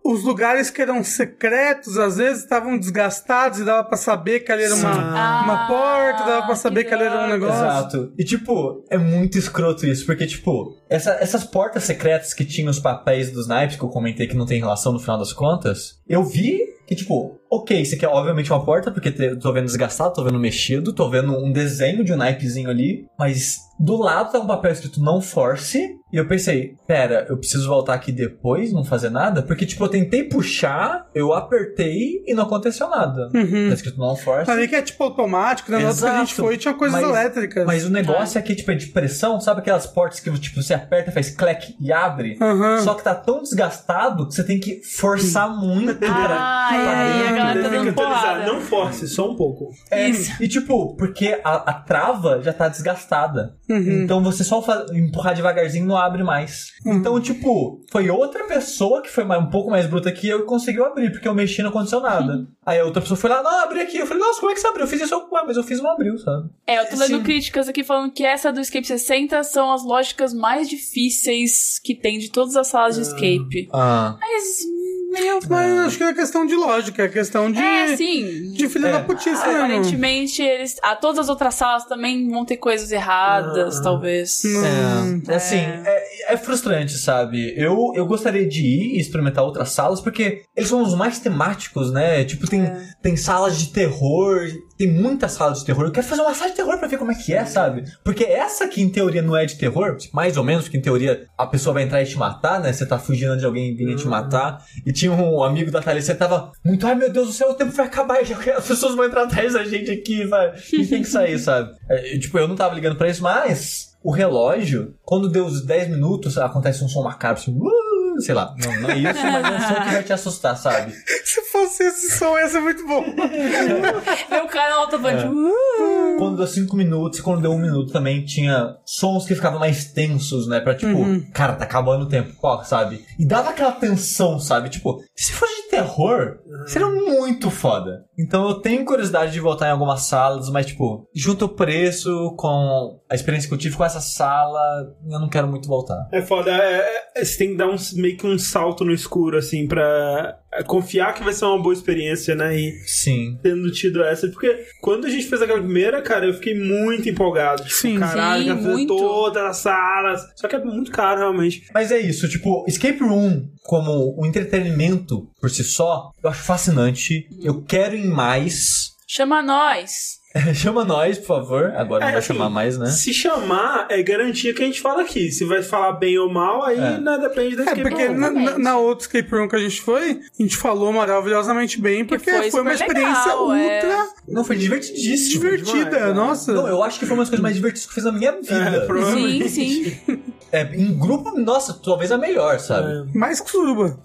[0.04, 4.64] os lugares que eram secretos, às vezes, estavam desgastados e dava pra saber que ali
[4.64, 7.54] era uma, Ah, uma porta, dava pra que saber que ali era um negócio.
[7.56, 8.12] Exato.
[8.18, 12.78] E, tipo, é muito escroto isso, porque, tipo, essa- essas portas secretas que tinham os
[12.78, 16.22] papéis dos naipes, que eu comentei que não tem relação no final das contas, eu
[16.24, 20.24] vi que, tipo, ok, isso aqui é obviamente uma porta, porque tô vendo desgastado, tô
[20.24, 24.46] vendo mexido, tô vendo um desenho de um naipezinho ali, mas do lado tá um
[24.46, 29.10] papel escrito não force, e eu pensei, pera, eu preciso voltar aqui depois, não fazer
[29.10, 29.42] nada?
[29.42, 33.28] Porque, tipo, eu tentei puxar, eu apertei e não aconteceu nada.
[33.34, 33.68] Uhum.
[33.68, 34.50] Tá escrito não force.
[34.50, 35.78] Ali que é tipo automático, né?
[35.78, 36.42] Na outra que a gente Exato.
[36.42, 37.66] foi tinha coisas Mas- elétricas.
[37.66, 40.74] Mas o negócio é que, tipo, é de pressão, sabe aquelas portas que, tipo, você
[40.74, 42.36] aperta, faz clack e abre?
[42.40, 42.80] Aham.
[42.82, 46.08] Só que tá tão desgastado que você tem que forçar muito pra...
[46.10, 47.28] Ai, pra ai, dentro.
[47.28, 47.36] a
[47.70, 48.46] galera tá porrada.
[48.46, 49.70] Não force, só um pouco.
[49.90, 50.42] É, Isso.
[50.42, 53.54] E, tipo, porque a, a trava já tá desgastada.
[53.68, 54.02] Uhum.
[54.02, 56.72] Então você só empurrar devagarzinho não abre mais.
[56.84, 60.44] Então, tipo, foi outra pessoa que foi mais- um pouco mais bruta que eu e
[60.44, 62.46] conseguiu abrir, porque eu mexi e não aconteceu nada.
[62.66, 63.98] Aí a outra pessoa foi lá, não, abri aqui.
[63.98, 64.84] Eu falei, nossa, como é que você abriu?
[64.84, 66.48] Eu fiz isso, ué, mas eu fiz e não abriu, sabe?
[66.66, 67.22] É, eu tô lendo Sim.
[67.22, 72.18] críticas aqui falando que essa do Escape 60 são as lógicas mais difíceis que tem
[72.18, 73.68] de todas as salas de escape.
[73.72, 74.16] Ah.
[74.20, 74.62] Mas,
[75.10, 75.38] meu.
[75.48, 77.58] Mas acho que não é questão de lógica, é questão de.
[77.60, 78.52] É, sim.
[78.52, 78.92] De filha É.
[78.92, 79.56] da putice, né?
[79.56, 80.76] Aparentemente, eles.
[80.82, 83.82] Ah, todas as outras salas também vão ter coisas erradas, Ah.
[83.82, 84.42] talvez.
[84.44, 87.52] É, assim, é, é frustrante, sabe?
[87.56, 91.92] Eu, eu gostaria de ir e experimentar outras salas, porque eles são os mais temáticos,
[91.92, 92.24] né?
[92.24, 92.80] Tipo, tem, É.
[93.02, 94.40] tem salas de terror,
[94.80, 95.84] tem muitas salas de terror.
[95.84, 97.84] Eu quero fazer uma sala de terror pra ver como é que é, sabe?
[98.02, 101.26] Porque essa que em teoria não é de terror, mais ou menos, que em teoria
[101.36, 102.72] a pessoa vai entrar e te matar, né?
[102.72, 104.64] Você tá fugindo de alguém e vinha te matar.
[104.86, 107.72] E tinha um amigo da Thalissa tava muito, ai meu Deus do céu, o tempo
[107.72, 110.56] vai acabar, já, as pessoas vão entrar atrás da gente aqui, vai.
[110.56, 111.74] Gente tem que sair, sabe?
[111.90, 115.90] É, tipo, eu não tava ligando pra isso, mas o relógio, quando deu os 10
[115.90, 117.89] minutos, acontece um som macabro, assim, uh,
[118.20, 120.92] sei lá, não, não é isso, mas é um som que vai te assustar, sabe?
[121.24, 123.04] Se fosse esse som, ia ser muito bom.
[124.30, 125.24] Meu cara alto-falante.
[125.24, 125.28] É.
[125.28, 129.58] Uh, Quando deu 5 minutos e quando deu um minuto também tinha sons que ficavam
[129.58, 130.60] mais tensos, né?
[130.60, 130.98] Pra tipo,
[131.32, 133.04] cara, tá acabando o tempo, ó, sabe?
[133.18, 134.68] E dava aquela tensão, sabe?
[134.68, 138.04] Tipo, se fosse de terror, seria muito foda.
[138.18, 143.00] Então eu tenho curiosidade de voltar em algumas salas, mas tipo, junto o preço com
[143.08, 144.60] a experiência que eu tive com essa sala,
[145.08, 146.08] eu não quero muito voltar.
[146.12, 149.36] É foda, é, é- você tem que dar um, meio que um salto no escuro,
[149.38, 152.58] assim, pra confiar que vai ser uma boa experiência, né?
[152.58, 153.38] E Sim.
[153.42, 154.28] tendo tido essa.
[154.28, 157.62] Porque quando a gente fez aquela primeira, cara, eu fiquei muito empolgado.
[157.62, 157.98] Tipo, Sim.
[157.98, 158.96] caralho, Sim, muito.
[158.96, 160.20] todas as salas.
[160.36, 161.62] Só que é muito caro, realmente.
[161.72, 167.28] Mas é isso, tipo, Escape Room como um entretenimento por si só, eu acho fascinante.
[167.40, 168.96] Eu quero ir em mais.
[169.06, 170.19] chama nós.
[170.54, 171.72] Chama nós, por favor.
[171.76, 172.86] Agora não É, vai assim, chamar mais, né?
[172.86, 175.30] Se chamar, é garantia que a gente fala aqui.
[175.32, 176.98] Se vai falar bem ou mal, aí É.
[177.00, 178.16] né, depende da É, escape porque room.
[178.16, 182.04] na, na, na outra escape room que a gente foi, a gente falou maravilhosamente bem,
[182.04, 183.74] porque foi foi, uma experiência legal, é.
[183.74, 185.40] ultra Não, foi divertidíssimo.
[185.40, 185.84] divertida.
[185.90, 186.14] demais, é.
[186.14, 186.52] Nossa.
[186.52, 188.30] Não, eu acho que foi uma das coisas mais divertidas que eu fiz na minha
[188.30, 188.84] É, vida.
[188.86, 189.48] provavelmente.
[189.48, 190.22] Sim, sim.
[190.52, 193.08] É, em grupo, nossa, talvez a melhor, sabe?
[193.16, 193.98] Mais que suruba.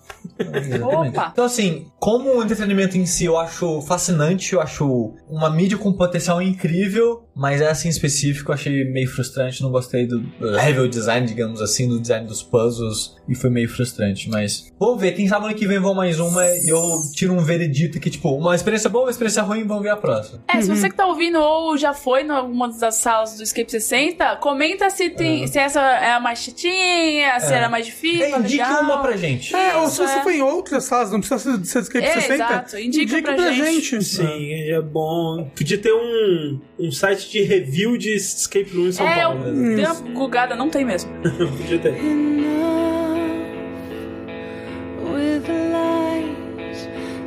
[0.83, 1.29] Opa.
[1.31, 5.93] Então, assim, como o entretenimento em si eu acho fascinante, eu acho uma mídia com
[5.93, 11.27] potencial incrível, mas essa em específico eu achei meio frustrante, não gostei do level design,
[11.27, 15.45] digamos assim, do design dos puzzles, e foi meio frustrante, mas vamos ver, quem sabe
[15.45, 16.79] ano que vem vão mais uma e eu
[17.13, 20.41] tiro um veredito que, tipo, uma experiência boa, uma experiência ruim, vamos ver a próxima.
[20.47, 23.69] É, se você que tá ouvindo ou já foi em alguma das salas do Escape
[23.71, 27.57] 60, comenta se, tem, se essa é a mais chatinha, se É.
[27.57, 28.25] era mais difícil.
[28.25, 28.83] É, indique legal.
[28.83, 29.55] uma pra gente.
[29.55, 30.23] É, ou se você é.
[30.23, 32.33] foi em outras salas, não precisa ser, de escape É, 60.
[32.33, 32.77] exato.
[32.79, 34.03] Indica pra gente.
[34.03, 35.49] Sim, é bom.
[35.55, 39.41] Podia ter um, um site de review de escape room em São É, Paulo.
[39.41, 41.11] o- tem uma gugada, não tem mesmo.
[41.57, 41.95] Podia ter.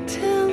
[0.06, 0.48] Tell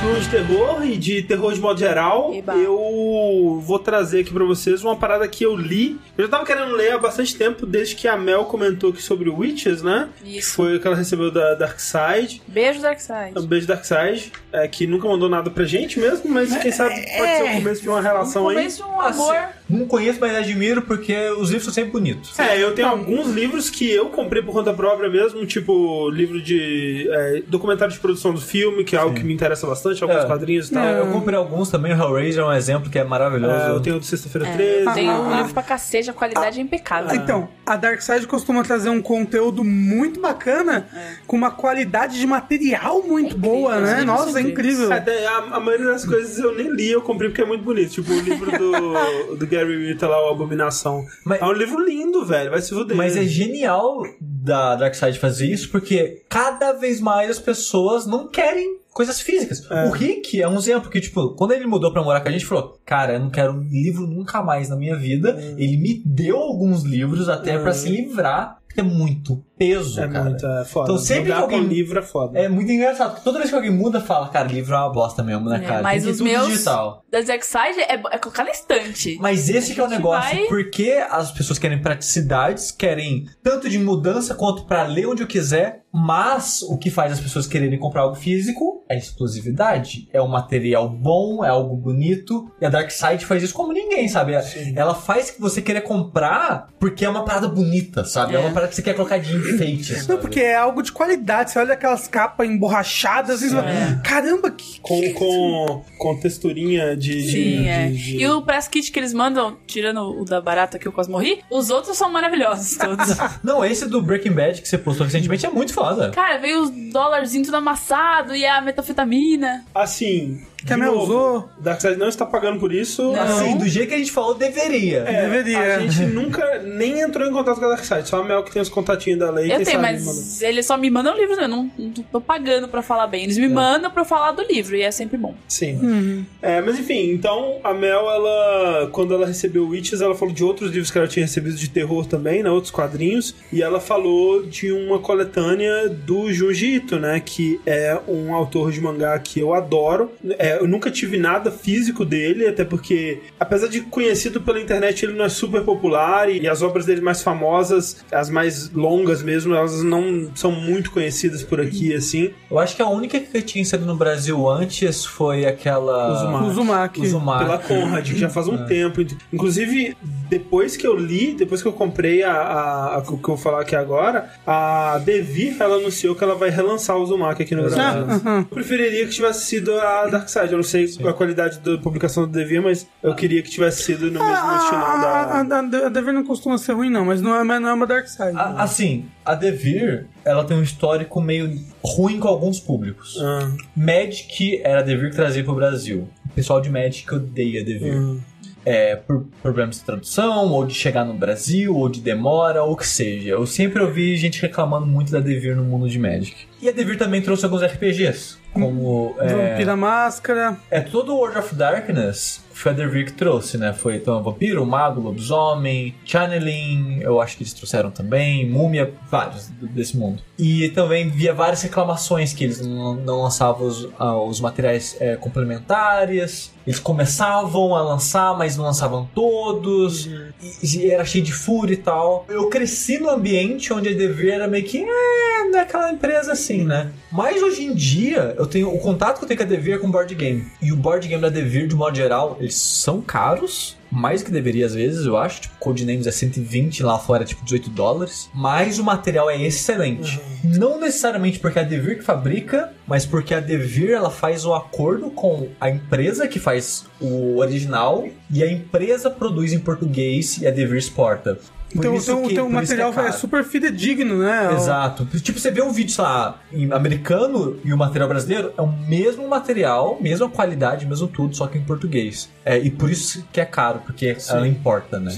[0.00, 2.54] de room de terror e de terror de modo geral, Eba.
[2.54, 5.98] eu vou trazer aqui pra vocês uma parada que eu li.
[6.16, 9.28] Eu já tava querendo ler há bastante tempo, desde que a Mel comentou aqui sobre
[9.28, 10.08] Witches, né?
[10.24, 10.54] Isso.
[10.54, 12.42] Foi o que ela recebeu da Dark Side.
[12.46, 13.38] Beijo, Darkseid.
[13.38, 16.94] Um beijo Dark Side, é, que nunca mandou nada pra gente mesmo, mas quem sabe
[16.94, 18.56] pode ser o começo de uma relação aí.
[18.56, 19.36] Começo um amor.
[19.68, 22.36] Não conheço, mas admiro porque os livros são sempre bonitos.
[22.38, 27.08] É, eu tenho alguns livros que eu comprei por conta própria mesmo, tipo livro de
[27.10, 30.26] é, documentário de produção do filme, que é algo que me interessa bastante, alguns É.
[30.26, 30.84] quadrinhos e tal.
[30.84, 33.52] Eu comprei alguns também, o Hellraiser é um exemplo que é maravilhoso.
[33.54, 34.94] É, eu tenho o do Sexta-feira É, 13.
[34.94, 35.36] tem um Ah.
[35.38, 37.14] livro pra cacete, a qualidade é impecável.
[37.14, 40.88] Então, a Darkseid costuma trazer um conteúdo muito bacana,
[41.26, 44.00] com uma qualidade de material muito incrível, boa, né?
[44.00, 44.92] livros Nossa, é incrível.
[44.92, 47.90] Até a, a maioria das coisas eu nem li, eu comprei porque é muito bonito.
[47.92, 51.04] Tipo o livro do, do Gary Whitta lá, o Abominação.
[51.24, 52.50] Mas- É um livro lindo, velho.
[52.50, 52.96] Vai se fuder.
[52.96, 58.79] Mas é genial da Darkseid fazer isso porque cada vez mais as pessoas não querem
[59.00, 59.66] coisas físicas.
[59.70, 59.86] É.
[59.86, 62.44] O Rick é um exemplo que, tipo, quando ele mudou pra morar com a gente,
[62.44, 65.34] falou: Cara, eu não quero um livro nunca mais na minha vida.
[65.34, 65.54] Hum.
[65.56, 70.24] Ele me deu alguns livros até pra se livrar, é muito peso, É cara.
[70.24, 70.84] muito é foda.
[70.90, 72.38] Então, sempre que alguém- com livro é foda.
[72.38, 75.22] É muito engraçado, porque toda vez que alguém muda, fala, cara, livro é uma bosta
[75.22, 75.82] mesmo, né, É, cara?
[75.82, 77.04] mas Tem os meus- digital.
[77.10, 79.18] Da Darkseid é, é colocar na estante.
[79.20, 83.78] Mas esse que é o negócio, vai- porque as pessoas querem praticidades, querem tanto de
[83.78, 88.02] mudança quanto pra ler onde eu quiser, mas o que faz as pessoas quererem comprar
[88.02, 90.08] algo físico é exclusividade.
[90.12, 94.32] É um material bom, é algo bonito, e a Darkseid faz isso como ninguém, sabe?
[94.74, 98.34] Ela faz que você querer comprar porque é uma parada bonita, sabe?
[98.34, 98.40] É, É.
[98.40, 100.08] uma parada que você quer colocar de enfeite.
[100.08, 101.50] Não, porque é algo de qualidade.
[101.50, 104.80] Você olha aquelas capas emborrachadas e você fala, caramba, que.
[104.80, 107.10] Com, com, com texturinha de.
[107.22, 107.88] de- Sim, de- é.
[107.88, 111.10] de- E o press kit que eles mandam, tirando o da barata que eu quase
[111.10, 113.16] morri, os outros são maravilhosos todos.
[113.44, 116.10] Não, esse do Breaking Bad que você postou recentemente é muito foda.
[116.10, 119.64] Cara, veio os dólarzinhos tudo amassado e a metafetamina.
[119.74, 120.40] Assim.
[120.64, 121.48] Que a Mel usou.
[121.58, 123.12] Darkseid não está pagando por isso.
[123.12, 123.20] Não.
[123.20, 124.98] Assim, do jeito que a gente falou, deveria.
[124.98, 125.76] É, Deveria.
[125.76, 128.60] A gente nunca nem entrou em contato com a Darkseid, só a Mel que tem
[128.60, 129.52] os contatinhos da lei.
[129.52, 133.06] Eu tenho, mas eles só me mandam livros, eu não, não tô pagando pra falar
[133.06, 133.24] bem.
[133.24, 135.34] Eles me mandam pra eu falar do livro e é sempre bom.
[135.48, 136.26] Sim.
[136.42, 140.70] É, mas enfim, então a Mel, ela, quando ela recebeu Witches, ela falou de outros
[140.70, 142.50] livros que ela tinha recebido de terror também, né?
[142.50, 143.34] Outros quadrinhos.
[143.52, 147.20] E ela falou de uma coletânea do Junji Ito, né?
[147.24, 150.12] Que é um autor de mangá que eu adoro.
[150.38, 155.12] É, eu nunca tive nada físico dele, até porque, apesar de conhecido pela internet, ele
[155.14, 159.54] não é super popular e, e as obras dele mais famosas, as mais longas mesmo,
[159.54, 162.30] elas não são muito conhecidas por aqui, assim.
[162.50, 166.12] Eu acho que a única que tinha saído no Brasil antes foi aquela.
[166.12, 166.46] Uzumaki.
[166.50, 167.00] Uzumaki.
[167.00, 167.44] Uzumaki.
[167.44, 169.00] pela Conrad, que já faz um tempo.
[169.32, 169.96] Inclusive,
[170.28, 173.36] depois que eu li, depois que eu comprei a, a, a- o que eu vou
[173.36, 177.62] falar aqui agora, a Devir, ela anunciou que ela vai relançar o Uzumaki aqui no
[177.62, 177.80] Brasil.
[177.82, 178.38] Ah, aham.
[178.40, 180.06] Eu preferiria que tivesse sido a
[180.48, 184.06] Eu não sei a qualidade da publicação do Devir, mas eu queria que tivesse sido
[184.10, 185.56] no mesmo estilo A, a, da...
[185.56, 188.06] a, a Dever não costuma ser ruim, não, mas não é, não é uma Dark
[188.06, 188.36] Side.
[188.36, 193.16] A- assim, a Devir, ela tem um histórico meio ruim com alguns públicos.
[193.20, 196.08] Ah, Magic era a Devir que trazia pro Brasil.
[196.26, 197.92] O pessoal de Magic odeia a Devir.
[197.94, 198.20] hum.
[198.62, 202.76] É, por problemas de tradução, ou de chegar no Brasil, ou de demora, ou o
[202.76, 203.30] que seja.
[203.30, 206.36] Eu sempre ouvi gente reclamando muito da Devir no mundo de Magic.
[206.60, 209.14] E a Devir também trouxe alguns RPGs, como...
[209.18, 210.56] É, Vampira Máscara.
[210.70, 213.72] é todo o World of Darkness foi a Devir que trouxe, né?
[213.72, 219.96] Foi então Vampiro, Mago, Lobisomem, Channeling, eu acho que eles trouxeram também, Múmia, vários desse
[219.96, 220.22] mundo.
[220.38, 225.16] E também via várias reclamações que eles não, não lançavam os, ah, os materiais é,
[225.16, 231.74] complementares, eles começavam a lançar, mas não lançavam todos, e, e era cheio de fúria
[231.74, 232.24] e tal.
[232.28, 236.64] Eu cresci no ambiente onde a Devir era meio que, é, é aquela empresa assim,
[236.64, 236.92] né?
[237.10, 239.78] Mas hoje em dia, eu tenho o contato que eu tenho com a Devir é
[239.78, 240.46] com board game.
[240.62, 243.78] E o board game da Devir, de modo geral, eles são caros.
[243.90, 245.42] Mais que deveria às vezes, eu acho.
[245.42, 248.30] Tipo, Codenames é 120, lá fora é tipo 18 dólares.
[248.32, 250.20] Mas o material é excelente.
[250.44, 254.54] Não necessariamente porque é a Devir que fabrica, mas porque a Devir ela faz o
[254.54, 260.46] acordo com a empresa que faz o original e a empresa produz em português e
[260.46, 261.38] a Devir exporta.
[261.74, 263.12] Então, então, que- então o é material é, caro.
[263.12, 264.50] super fidedigno, né?
[264.54, 265.06] Exato.
[265.20, 268.66] Tipo, você vê um vídeo, sei lá, em americano e o material brasileiro, é o
[268.88, 272.28] mesmo material, mesma qualidade, mesmo tudo, só que em português.
[272.44, 275.12] É, e por isso que é caro, porque ela importa, né?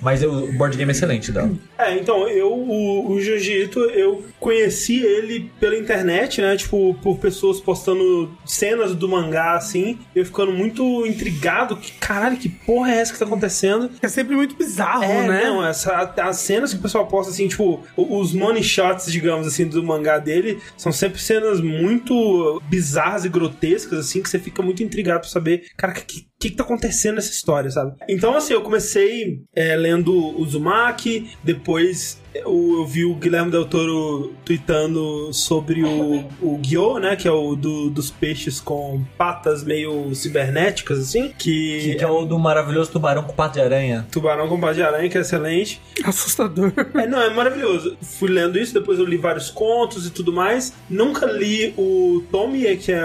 [0.00, 1.50] Mas eu- o board game é excelente dela.
[1.78, 6.56] É, então, eu, o, o Jiu-Jitsu, eu conheci ele pela internet, né?
[6.56, 9.98] Tipo, por pessoas postando cenas do mangá, assim.
[10.14, 11.76] Eu ficando muito intrigado.
[11.76, 13.90] Que, caralho, que porra é essa que tá acontecendo?
[14.00, 15.44] É sempre muito bizarro, É, né?
[15.44, 19.66] não, essa, as cenas que o pessoal posta, assim, tipo, os money shots, digamos assim,
[19.66, 24.82] do mangá dele, são sempre cenas muito bizarras e grotescas, assim, que você fica muito
[24.82, 25.92] intrigado pra saber, cara,
[26.36, 27.96] o que, que, tá acontecendo nessa história, sabe?
[28.08, 33.64] Então, assim, eu comecei é, lendo o Uzumaki, depois eu, eu vi o Guilherme Del
[33.64, 39.64] Toro tweetando sobre o, o Gyo, né, que é o do- dos peixes com patas
[39.64, 41.94] meio cibernéticas, assim, que...
[41.96, 44.06] Que é o do maravilhoso tubarão com pato de aranha.
[44.10, 45.80] Tubarão com pata de aranha, que é excelente.
[46.04, 46.70] Assustador.
[46.94, 47.96] É, não, é maravilhoso.
[48.02, 50.74] Fui lendo isso, depois eu li vários contos e tudo mais.
[50.90, 53.02] Nunca li o Tomie, que é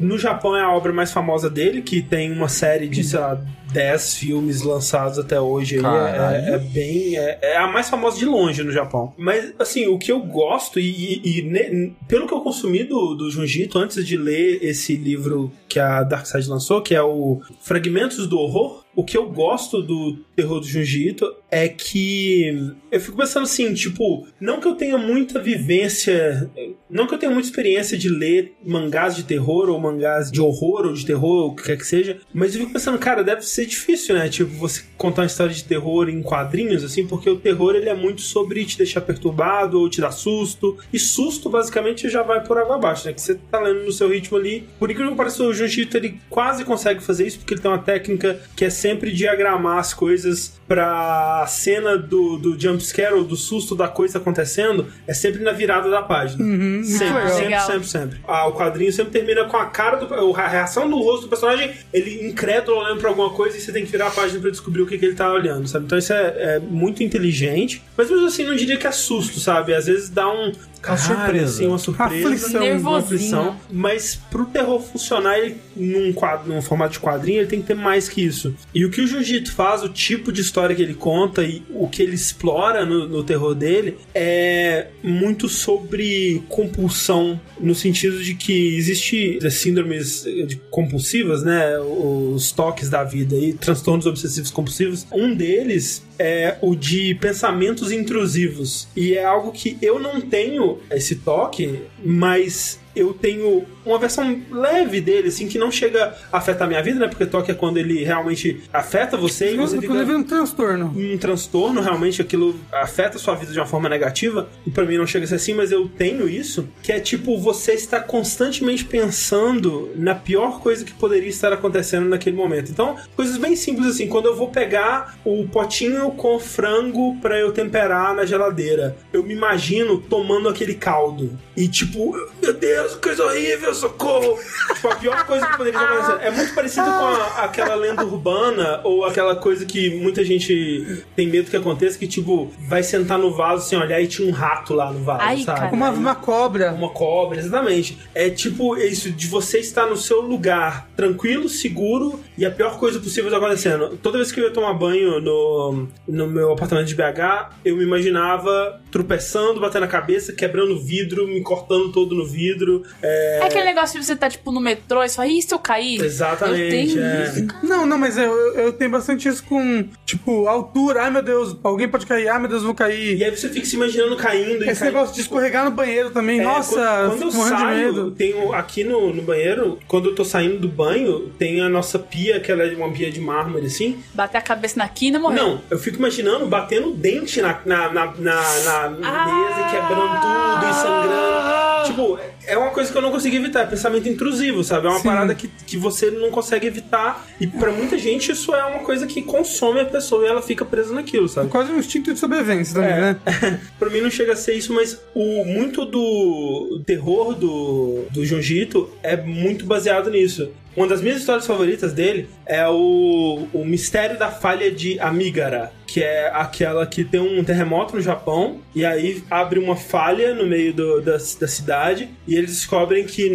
[0.00, 3.40] no Japão é a obra mais famosa dele, que tem uma série de, sei lá,
[3.70, 5.78] 10 filmes lançados até hoje.
[5.80, 6.36] Caralho.
[6.36, 7.16] É, é bem.
[7.18, 9.12] É, é a mais famosa de longe no Japão.
[9.16, 13.14] Mas, assim, o que eu gosto, e, e- e ne- pelo que eu consumi do,
[13.14, 18.26] do Junjito antes de ler esse livro que a Darkseid lançou, que é o Fragmentos
[18.26, 18.84] do Horror.
[18.96, 24.26] O que eu gosto do terror do Junjito é que eu fico pensando assim, tipo,
[24.40, 26.50] não que eu tenha muita vivência,
[26.90, 30.86] não que eu tenha muita experiência de ler mangás de terror ou mangás de horror
[30.86, 33.59] ou de terror, o que quer que seja, mas eu fico pensando, cara, deve ser
[33.66, 34.28] difícil, né?
[34.28, 37.94] Tipo, você contar uma história de terror em quadrinhos, assim, porque o terror ele é
[37.94, 42.58] muito sobre te deixar perturbado ou te dar susto, e susto basicamente já vai por
[42.58, 43.12] água abaixo, né?
[43.12, 44.68] Que você tá lendo no seu ritmo ali.
[44.78, 47.78] Por incrível que pareça, o Junjito ele quase consegue fazer isso, porque ele tem uma
[47.78, 53.74] técnica que é sempre diagramar as coisas pra cena do, do jumpscare ou do susto
[53.74, 56.44] da coisa acontecendo, é sempre na virada da página.
[56.84, 57.28] sempre, legal.
[57.30, 58.20] sempre, sempre, sempre.
[58.26, 60.36] Ah, o quadrinho sempre termina com a cara do.
[60.36, 63.84] A reação do rosto do personagem, ele incrédulo olhando pra alguma coisa e você tem
[63.84, 65.86] que virar a página pra descobrir o que, que ele tá olhando, sabe?
[65.86, 67.82] Então isso é, é muito inteligente.
[67.96, 69.74] Mas mesmo assim, não diria que é susto, sabe?
[69.74, 70.52] Às vezes dá um.
[70.86, 71.54] Uma surpresa.
[71.54, 72.28] Assim, uma surpresa.
[72.28, 72.78] Aflição.
[72.78, 73.56] Uma aflição.
[73.70, 77.74] Mas pro terror funcionar ele, num, quadro, num formato de quadrinho, ele tem que ter
[77.74, 78.54] mais que isso.
[78.74, 81.88] E o que o Jiu-Jitsu faz, o tipo de história que ele conta e o
[81.88, 88.76] que ele explora no, no terror dele é muito sobre compulsão, no sentido de que
[88.76, 91.78] existe as síndromes de compulsivas, né?
[91.78, 95.06] Os toques da vida e transtornos obsessivos compulsivos.
[95.12, 98.86] Um deles é o de pensamentos intrusivos.
[98.94, 105.00] E é algo que eu não tenho esse toque, mas eu tenho uma versão leve
[105.00, 107.08] dele, assim, que não chega a afetar a minha vida, né?
[107.08, 110.92] Porque toque é quando ele realmente afeta você e você Inclusive um transtorno.
[110.96, 114.48] um transtorno, realmente aquilo afeta a sua vida de uma forma negativa.
[114.66, 117.38] E pra mim não chega a ser assim, mas eu tenho isso, que é tipo
[117.38, 122.70] você está constantemente pensando na pior coisa que poderia estar acontecendo naquele momento.
[122.70, 127.52] Então, coisas bem simples assim, quando eu vou pegar o potinho com frango pra eu
[127.52, 133.74] temperar na geladeira, eu me imagino tomando aquele caldo e tipo, meu Deus, coisa horrível,
[133.74, 134.38] socorro.
[134.74, 136.20] tipo, a pior coisa que poderia estar acontecendo.
[136.22, 141.26] É muito parecido com a- aquela lenda urbana ou aquela coisa que muita gente tem
[141.28, 144.74] medo que aconteça, que tipo, vai sentar no vaso sem olhar e tinha um rato
[144.74, 145.60] lá no vaso, Ai, sabe?
[145.60, 145.72] cara.
[145.74, 146.72] Uma, uma cobra.
[146.72, 147.98] Uma cobra, exatamente.
[148.14, 152.98] É tipo isso, de você estar no seu lugar, tranquilo, seguro, e a pior coisa
[152.98, 153.98] possível tá acontecendo.
[154.02, 157.84] Toda vez que eu ia tomar banho no, no meu apartamento de BH, eu me
[157.84, 162.69] imaginava tropeçando, batendo a cabeça, quebrando o vidro, me cortando todo no vidro.
[163.02, 165.58] É, É aquele negócio de você tá, tipo, no metrô e fala, e se eu
[165.58, 166.02] cair?
[166.02, 167.24] Exatamente, Eu tenho é.
[167.24, 167.46] isso.
[167.62, 171.02] Não, não, mas eu, eu, tenho bastante isso com, tipo, altura.
[171.04, 172.28] Ai, meu Deus, alguém pode cair.
[172.28, 173.24] Ai, meu Deus, eu vou E cair.
[173.24, 174.64] aí você fica se imaginando caindo.
[174.64, 174.94] e Esse caindo.
[174.94, 176.40] negócio de escorregar no banheiro também.
[176.40, 176.74] É, Nossa,
[177.08, 178.10] quando, quando eu saio, medo.
[178.12, 182.40] tenho aqui no, no banheiro, quando eu tô saindo do banho, tem a nossa pia,
[182.40, 184.02] que ela é uma pia de mármore, assim.
[184.14, 185.36] Bater a cabeça na quina e morrer.
[185.36, 189.26] Não, eu fico imaginando batendo o dente na, na, na, na, na Ah!
[189.26, 191.50] mesa e quebrando tudo e sangrando.
[191.86, 194.86] Tipo, é uma coisa que eu não consigo evitar, é pensamento intrusivo, sabe?
[194.86, 195.04] É uma Sim.
[195.08, 197.26] parada que, que você não consegue evitar.
[197.40, 200.64] E pra muita gente isso é uma coisa que consome a pessoa e ela fica
[200.64, 201.48] presa naquilo, sabe?
[201.48, 203.00] Quase um instinto de sobrevivência também, É.
[203.00, 203.60] né?
[203.78, 208.90] pra mim não chega a ser isso, mas o muito do terror do, do Jiu-Jitsu
[209.02, 210.50] é muito baseado nisso.
[210.76, 216.00] Uma das minhas histórias favoritas dele é o, o Mistério da Falha de Amigara, que
[216.00, 220.72] é aquela que tem um terremoto no Japão e aí abre uma falha no meio
[220.72, 223.28] do- da, da cidade e eles descobrem que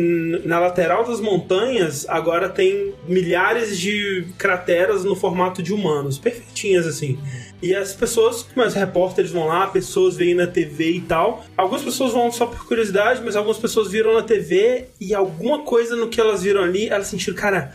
[0.45, 7.19] na lateral das montanhas agora tem milhares de crateras no formato de humanos, perfeitinhas assim.
[7.61, 11.43] E as pessoas, mas repórteres vão lá, pessoas veem na TV e tal.
[11.57, 15.95] Algumas pessoas vão só por curiosidade, mas algumas pessoas viram na TV e alguma coisa
[15.95, 17.73] no que elas viram ali, elas sentiram, cara,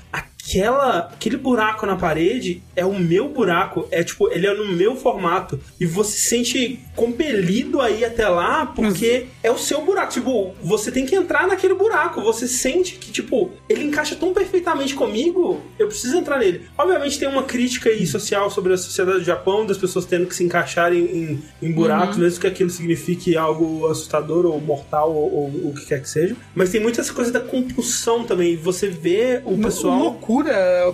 [0.50, 4.96] aquela, aquele buraco na parede é o meu buraco, é tipo, ele é no meu
[4.96, 5.60] formato.
[5.78, 10.12] E você se sente compelido a ir até lá porque é o seu buraco.
[10.12, 12.20] Tipo, você tem que entrar naquele buraco.
[12.22, 16.62] Você sente que, tipo, ele encaixa tão perfeitamente comigo, eu preciso entrar nele.
[16.76, 20.34] Obviamente tem uma crítica aí social sobre a sociedade do Japão, das pessoas tendo que
[20.34, 25.70] se encaixarem em, em buracos, mesmo que aquilo signifique algo assustador ou mortal ou, ou
[25.70, 26.36] o que quer que seja.
[26.54, 28.56] Mas tem muitas coisas da compulsão também.
[28.56, 29.98] Você vê o pessoal.
[29.98, 30.39] Loucura.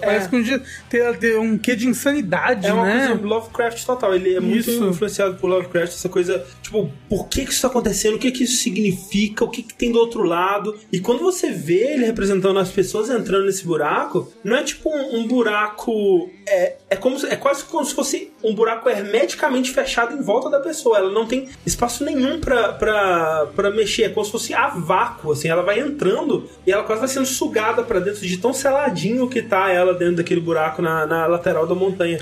[0.00, 0.28] Parece É.
[0.28, 3.08] que um dia tem, tem um quê de insanidade, É uma né?
[3.08, 4.14] coisa Lovecraft total.
[4.14, 4.84] Ele é muito Isso.
[4.84, 8.14] influenciado por Lovecraft, essa coisa, tipo, por que que isso tá acontecendo?
[8.14, 9.44] O que que isso significa?
[9.44, 10.76] O que que tem do outro lado?
[10.92, 15.20] E quando você vê ele representando as pessoas entrando nesse buraco, não é tipo um,
[15.20, 16.30] um buraco.
[16.48, 20.60] É, é, como é quase como se fosse um buraco hermeticamente fechado em volta da
[20.60, 20.98] pessoa.
[20.98, 24.04] Ela não tem espaço nenhum pra mexer.
[24.04, 25.48] É como se fosse a vácuo, assim.
[25.48, 29.42] Ela vai entrando e ela quase vai sendo sugada pra dentro de tão seladinho que
[29.42, 32.20] tá ela dentro daquele buraco na, na lateral da montanha.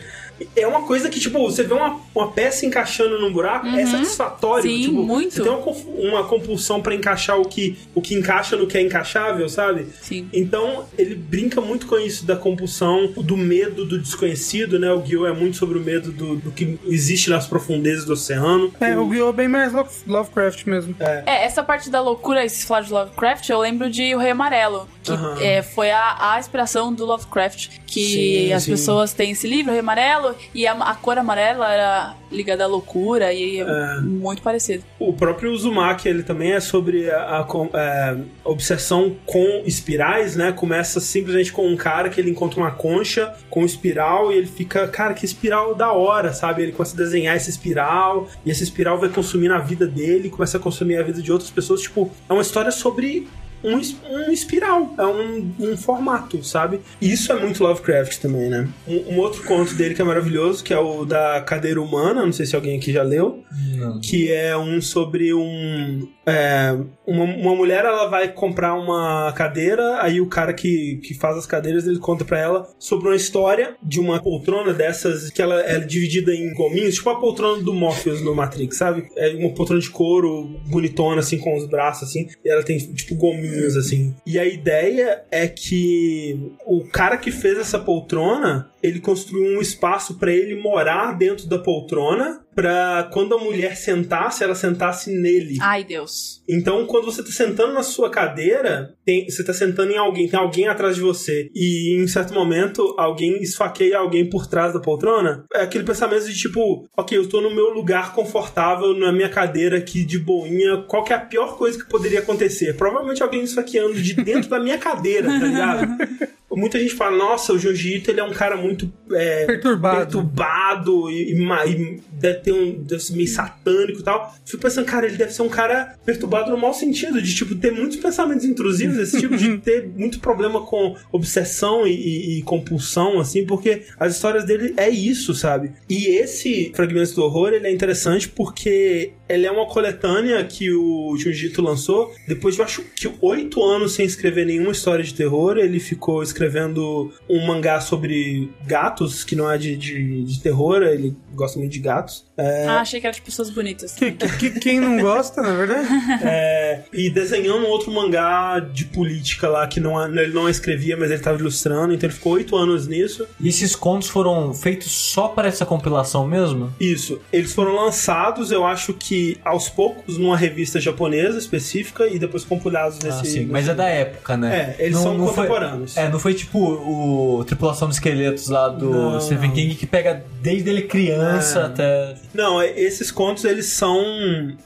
[0.57, 4.69] É uma coisa que, tipo, você vê uma, uma peça encaixando num buraco, é satisfatório.
[4.71, 5.33] Sim, tipo, muito.
[5.35, 8.81] Você tem uma, uma compulsão pra encaixar o que, o que encaixa no que é
[8.83, 9.87] encaixável, sabe?
[10.03, 10.29] Sim.
[10.33, 14.93] Então, ele brinca muito com isso da compulsão, do medo do desconhecido, né?
[14.93, 18.73] O Guiô é muito sobre o medo do, do que existe nas profundezas do oceano.
[18.81, 20.95] É, o Guiô é bem mais Love- Lovecraft mesmo.
[20.99, 24.89] É, essa parte da loucura, esse falar de Lovecraft, eu lembro de O Rei Amarelo,
[25.05, 25.37] que Aham.
[25.41, 28.71] é, foi a, a inspiração do Lovecraft, que Sim, as sim.
[28.71, 33.61] pessoas têm esse livro, Amarelo, e a, a cor amarela era ligada à loucura, e
[33.61, 34.83] é, muito parecido.
[34.99, 40.51] O próprio Uzumaki, ele também é sobre a, a é, obsessão com espirais, né?
[40.51, 44.89] Começa simplesmente com um cara que ele encontra uma concha com espiral e ele fica,
[44.89, 46.63] cara, que espiral da hora, sabe?
[46.63, 50.57] Ele começa a desenhar essa espiral e essa espiral vai consumir a vida dele, começa
[50.57, 51.83] a consumir a vida de outras pessoas.
[51.83, 53.29] Tipo, é uma história sobre
[53.65, 56.81] um, um espiral, é um, um formato, sabe?
[57.01, 58.69] Isso é muito Lovecraft também, né?
[58.87, 62.33] Um, um outro conto dele que é maravilhoso, que é o da cadeira humana, não
[62.33, 63.43] sei se alguém aqui já leu,
[63.77, 64.01] Não.
[64.01, 66.09] que é um sobre um.
[66.27, 71.37] é, uma, uma mulher ela vai comprar uma cadeira, aí o cara que, que faz
[71.37, 75.61] as cadeiras ele conta pra ela sobre uma história de uma poltrona dessas que ela
[75.61, 79.09] é dividida em gominhos, tipo a poltrona do Morpheus no Matrix, sabe?
[79.17, 83.15] É uma poltrona de couro bonitona, assim, com os braços, assim, e ela tem tipo
[83.15, 84.15] gominhos, assim.
[84.27, 90.19] E a ideia é que o cara que fez essa poltrona ele construiu um espaço
[90.19, 95.57] pra ele morar dentro da poltrona, pra quando a mulher sentasse, ela sentasse nele.
[95.61, 96.43] Ai, Deus.
[96.49, 100.39] Então, quando você tá sentando na sua cadeira, tem- você tá sentando em alguém, tem
[100.39, 105.45] alguém atrás de você, e em certo momento alguém esfaqueia alguém por trás da poltrona,
[105.53, 109.79] é aquele pensamento de tipo, ok, eu tô no meu lugar confortável, na minha cadeira
[109.79, 112.77] aqui de boinha, qual que é a pior coisa que poderia acontecer?
[112.77, 115.89] Provavelmente alguém esfaqueando de dentro da minha cadeira, tá ligado?
[116.57, 119.97] Muita gente fala, nossa, o Jiu-Jitsu ele é um cara muito é, Perturbado.
[119.99, 124.35] perturbado e, e e deve ter um deve ser meio satânico e tal.
[124.47, 127.71] Fico pensando, cara, ele deve ser um cara perturbado no mau sentido, de tipo ter
[127.73, 133.21] muitos pensamentos intrusivos, esse tipo de ter muito problema com obsessão e, e- e compulsão,
[133.21, 135.73] assim, porque as histórias dele é isso, sabe?
[135.89, 141.17] E esse Fragmentos do Horror, ele é interessante porque ele é uma coletânea que o
[141.17, 145.57] Jiu-Jitsu lançou depois de, acho que, oito anos sem escrever nenhuma história de terror.
[145.57, 151.17] Ele ficou escrevendo um mangá sobre gatos, que não é de, de, de terror, ele
[151.35, 152.14] gosta muito de gatos.
[152.37, 153.93] É, Ah, achei que era de pessoas bonitas.
[153.93, 155.87] Que, que- que- quem não gosta, na verdade?
[156.25, 161.11] é, e desenhando um outro mangá de política lá, que não, ele não escrevia, mas
[161.11, 163.27] ele estava ilustrando, então ele ficou oito anos nisso.
[163.41, 166.73] E esses contos foram feitos só para essa compilação mesmo?
[166.81, 167.21] Isso.
[167.33, 172.99] Eles foram lançados, eu acho que aos poucos, numa revista japonesa específica e depois compilados
[172.99, 173.19] nesse.
[173.21, 173.39] ah, sim.
[173.41, 174.75] nesse- Mas é da época, né?
[174.79, 175.97] É, eles Não- são não foi- contemporâneos.
[175.97, 179.55] É, não foi tipo o Tripulação de Esqueletos lá do Não, Stephen não.
[179.55, 181.63] King que pega desde ele criança É.
[181.65, 182.04] até.
[182.33, 183.99] Não, é- esses contos eles são.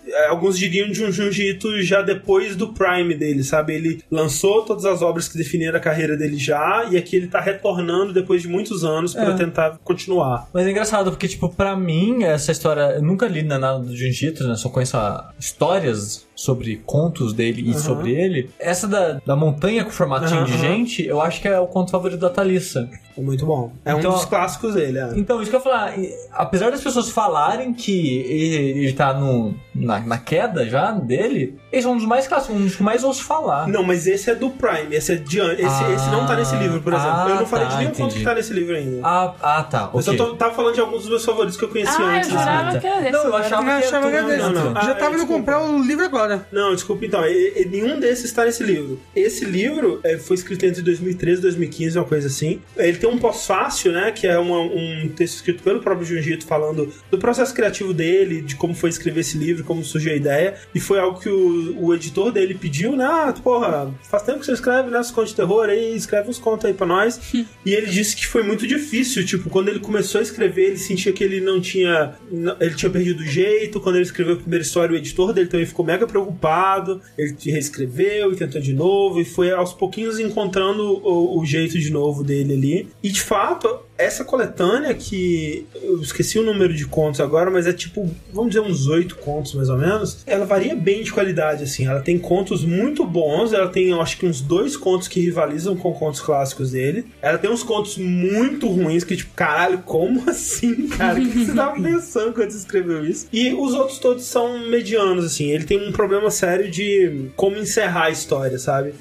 [0.07, 3.75] é, Alguns diriam de um Junjito já depois do Prime dele, sabe?
[3.75, 7.41] Ele lançou todas as obras que definiram a carreira dele já, e aqui ele tá
[7.41, 9.37] retornando depois de muitos anos pra É.
[9.37, 10.49] tentar continuar.
[10.53, 12.93] Mas é engraçado, porque, tipo, pra mim, essa história.
[12.97, 14.55] Eu nunca li nada do Jiu-Jitsu, né?
[14.57, 17.79] Só conheço a- histórias sobre contos dele e Aham.
[17.81, 18.49] sobre ele.
[18.61, 20.61] Essa da, da montanha com formatinho de Aham.
[20.61, 22.89] gente, eu acho que é o conto favorito da Thalissa.
[23.17, 23.73] É muito bom.
[23.85, 25.11] É Então- um dos clássicos dele, é.
[25.17, 29.13] Então, isso que eu ia falar, e, apesar das pessoas falarem que ele, ele tá
[29.13, 32.83] no, na, na queda já dele, esse é um dos mais clássicos, um dos que
[32.83, 33.69] mais ouço falar.
[33.69, 36.57] Não, mas esse é do Prime, esse é de esse, Ah, esse não tá nesse
[36.57, 37.11] livro, por exemplo.
[37.11, 38.19] ah, eu não falei tá, de nenhum conto entendi.
[38.21, 39.01] que tá nesse livro ainda.
[39.05, 39.91] Ah, ah tá.
[39.95, 42.07] Eu só tô, tava falando de alguns dos meus favoritos que eu conheci Ah, eu
[42.09, 42.31] antes.
[42.31, 42.81] jurava tá.
[42.81, 43.13] que era desse.
[43.13, 44.39] Não, eu achava Eu que achava que era desse.
[44.43, 44.75] não, não.
[44.83, 46.47] Já Ah, tava indo comprar o livro agora.
[46.51, 47.25] Não, desculpa então.
[47.27, 49.01] e- e nenhum desses está nesse livro.
[49.15, 52.61] Esse livro é, foi escrito entre 2013 e 2015, uma coisa assim.
[52.77, 54.11] Ele tem um pós-fácil, né?
[54.13, 58.57] Que é uma- um texto escrito pelo próprio Junjito falando do processo criativo dele, de
[58.57, 60.55] como foi escrever esse livro, como surgiu a ideia.
[60.75, 63.05] E foi algo que o, o editor dele pediu, né?
[63.05, 65.01] Ah, porra, faz tempo que você escreve, né?
[65.01, 67.21] Os contos de terror aí, escreve uns contos aí pra nós.
[67.65, 69.25] e ele disse que foi muito difícil.
[69.25, 72.15] Tipo, quando ele começou a escrever, ele sentia que ele não tinha.
[72.61, 73.81] Ele tinha perdido o jeito.
[73.81, 77.01] Quando ele escreveu a primeira história, o editor dele também ficou mega preocupado.
[77.17, 79.21] Ele reescreveu e tentou de novo.
[79.21, 82.89] E foi aos pouquinhos encontrando o, o jeito de novo dele ali.
[83.03, 87.73] E de fato, essa coletânea que eu esqueci o número de contos agora, mas é
[87.73, 90.23] tipo, vamos dizer, uns oito contos mais ou menos.
[90.25, 91.87] Ela varia bem de qualidade, assim.
[91.87, 95.77] Ela tem contos muito bons, ela tem, eu acho que uns dois contos que rivalizam
[95.77, 97.07] com contos clássicos dele.
[97.21, 101.19] Ela tem uns contos muito ruins que, tipo, caralho, como assim, cara?
[101.19, 103.27] O que você tava pensando quando você escreveu isso?
[103.33, 105.51] E os outros todos são medianos, assim.
[105.51, 108.95] Ele tem um problema sério de como encerrar a história, sabe?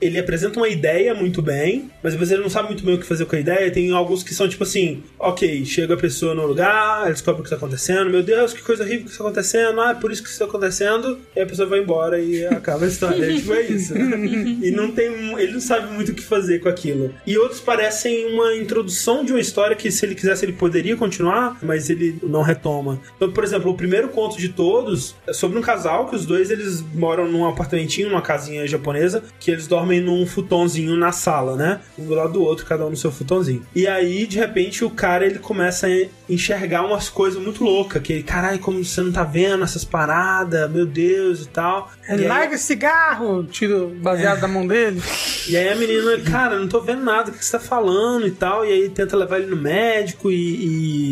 [0.00, 3.06] Ele apresenta uma ideia muito bem, mas depois ele não sabe muito bem o que
[3.06, 3.70] fazer com a ideia.
[3.70, 7.44] Tem alguns que são tipo assim: ok, chega a pessoa no lugar, ela descobre o
[7.44, 10.22] que está acontecendo, meu Deus, que coisa horrível que está acontecendo, ah, é por isso
[10.22, 13.34] que isso está acontecendo, e a pessoa vai embora e acaba a história.
[13.36, 13.94] tipo, é isso.
[13.96, 15.10] e não tem.
[15.38, 17.12] Ele não sabe muito o que fazer com aquilo.
[17.26, 21.58] E outros parecem uma introdução de uma história que, se ele quisesse, ele poderia continuar,
[21.62, 23.00] mas ele não retoma.
[23.16, 26.50] Então, por exemplo, o primeiro conto de todos é sobre um casal que os dois
[26.50, 31.80] eles moram num apartamentinho, numa casinha japonesa, que eles dormem num futonzinho na sala, né?
[31.98, 33.62] Um do lado do outro, cada um no seu futonzinho.
[33.74, 35.90] E aí, de repente, o cara ele começa a
[36.32, 40.70] enxergar umas coisas muito loucas, que ele, caralho, como você não tá vendo essas paradas,
[40.70, 41.90] meu Deus e tal.
[42.08, 43.44] E aí- Larga esse cigarro!
[43.44, 45.02] Tiro baseado da mão dele.
[45.48, 48.30] e aí a menina, cara, não tô vendo nada, o que você tá falando e
[48.30, 48.64] tal.
[48.64, 50.34] E aí tenta levar ele no médico e,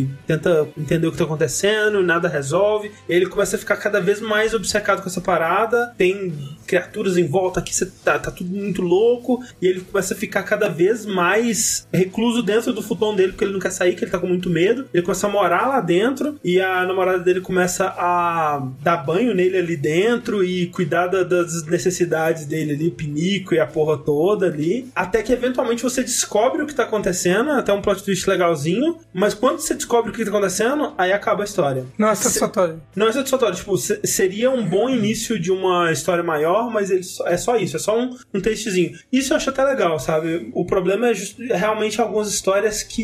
[0.03, 2.93] e tenta entender o que tá acontecendo, e nada resolve.
[3.09, 5.93] E ele começa a ficar cada vez mais obcecado com essa parada.
[5.99, 6.33] Tem
[6.67, 9.43] criaturas em volta aqui, você tá, tá tudo muito louco.
[9.61, 12.83] E ele começa a ficar cada vez mais recluso dentro do
[13.15, 14.87] dele, porque ele não quer sair, que ele tá com muito medo.
[14.93, 19.57] Ele começa a morar lá dentro e a namorada dele começa a dar banho nele
[19.59, 24.47] ali dentro e cuidar da- das necessidades dele ali, o pinico e a porra toda
[24.47, 24.89] ali.
[24.95, 28.99] Até que eventualmente você descobre o que tá acontecendo, até um plot twist legalzinho.
[29.13, 31.85] Mas quando você descobre o que tá acontecendo, aí acaba a história.
[31.99, 32.81] Não é satisfatório.
[32.95, 37.03] Não é satisfatório, tipo, se- seria um bom início de uma história maior, mas ele
[37.27, 38.93] é só isso, é só um, um textozinho.
[39.13, 40.51] Isso eu acho até legal, sabe?
[40.55, 42.98] O problema é just- é realmente algumas histórias que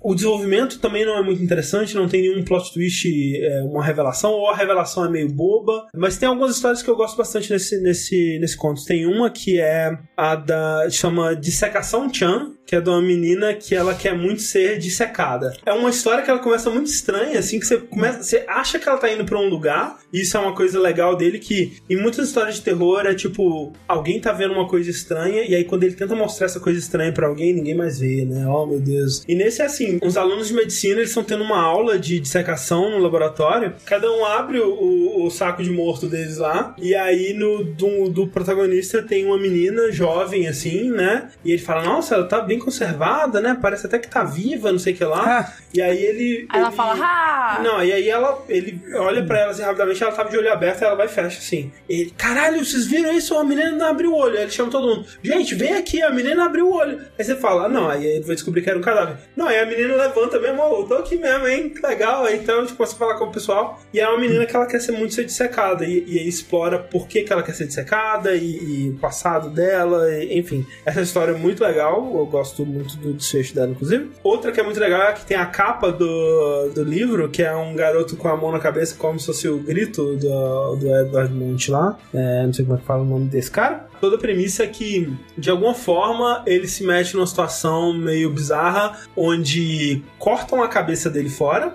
[0.00, 4.32] o desenvolvimento também não é muito interessante, não tem nenhum plot twist, é, uma revelação,
[4.32, 5.86] ou a revelação é meio boba.
[5.94, 8.84] Mas tem algumas histórias que eu gosto bastante nesse, nesse, nesse conto.
[8.84, 10.88] Tem uma que é a da.
[10.90, 15.54] chama Dissecação Chan, que é de uma menina que ela quer muito ser dissecada.
[15.64, 18.22] É uma história que ela começa muito estranha, assim, que você começa.
[18.22, 21.16] Você acha que ela tá indo pra um lugar, e isso é uma coisa legal
[21.16, 25.42] dele, que em muitas histórias de terror é tipo, alguém tá vendo uma coisa estranha,
[25.48, 28.46] e aí quando ele tenta mostrar essa coisa estranha pra alguém, ninguém mais vê, né?
[28.46, 29.22] Oh meu Deus.
[29.26, 32.90] E nesse é assim, os alunos de medicina eles estão tendo uma aula de dissecação
[32.90, 37.32] no laboratório, cada um abre o, o- o saco de morto deles lá, e aí
[37.32, 41.30] no do, do protagonista tem uma menina jovem, assim, né?
[41.42, 43.56] E ele fala, nossa, ela tá bem conservada, né?
[43.60, 45.40] Parece até que tá viva, não sei o que lá.
[45.40, 45.52] Ah.
[45.72, 46.46] E aí ele.
[46.48, 47.60] Aí ela ele- fala, ah!
[47.62, 50.82] Não, e aí ela, ele olha pra ela assim rapidamente, ela tava de olho aberto,
[50.82, 51.70] ela vai e fecha assim.
[51.88, 53.36] Ele, caralho, vocês viram isso?
[53.36, 54.36] A menina não abriu o olho.
[54.36, 57.00] Aí ele chama todo mundo, gente, vem aqui, a menina abriu o olho.
[57.18, 59.16] Aí você fala, ah, não, aí ele vai descobrir que era um cadáver.
[59.36, 62.24] Não, aí a menina levanta mesmo, eu tô aqui mesmo, hein, que legal.
[62.24, 63.80] Aí então, tipo, você fala com o pessoal.
[63.92, 65.84] E é uma menina que ela quer ser muito ser dissecada.
[65.84, 69.50] E, e aí explora por que, que ela quer ser dissecada e, e o passado
[69.50, 70.66] dela, e- enfim.
[70.84, 74.10] Essa história é muito legal, eu gosto muito do desfecho dela, inclusive.
[74.22, 77.54] Outra que é muito legal é que tem a capa do, do livro, que é
[77.54, 81.32] um garoto com a mão na cabeça, como se fosse o grito do, do Edward
[81.32, 81.98] Munch lá.
[82.12, 83.86] É, não sei como é que fala o nome desse cara.
[84.00, 88.96] Toda a premissa é que, de alguma forma, ele se mete numa situação meio bizarra,
[89.16, 91.74] onde cortam a cabeça dele fora,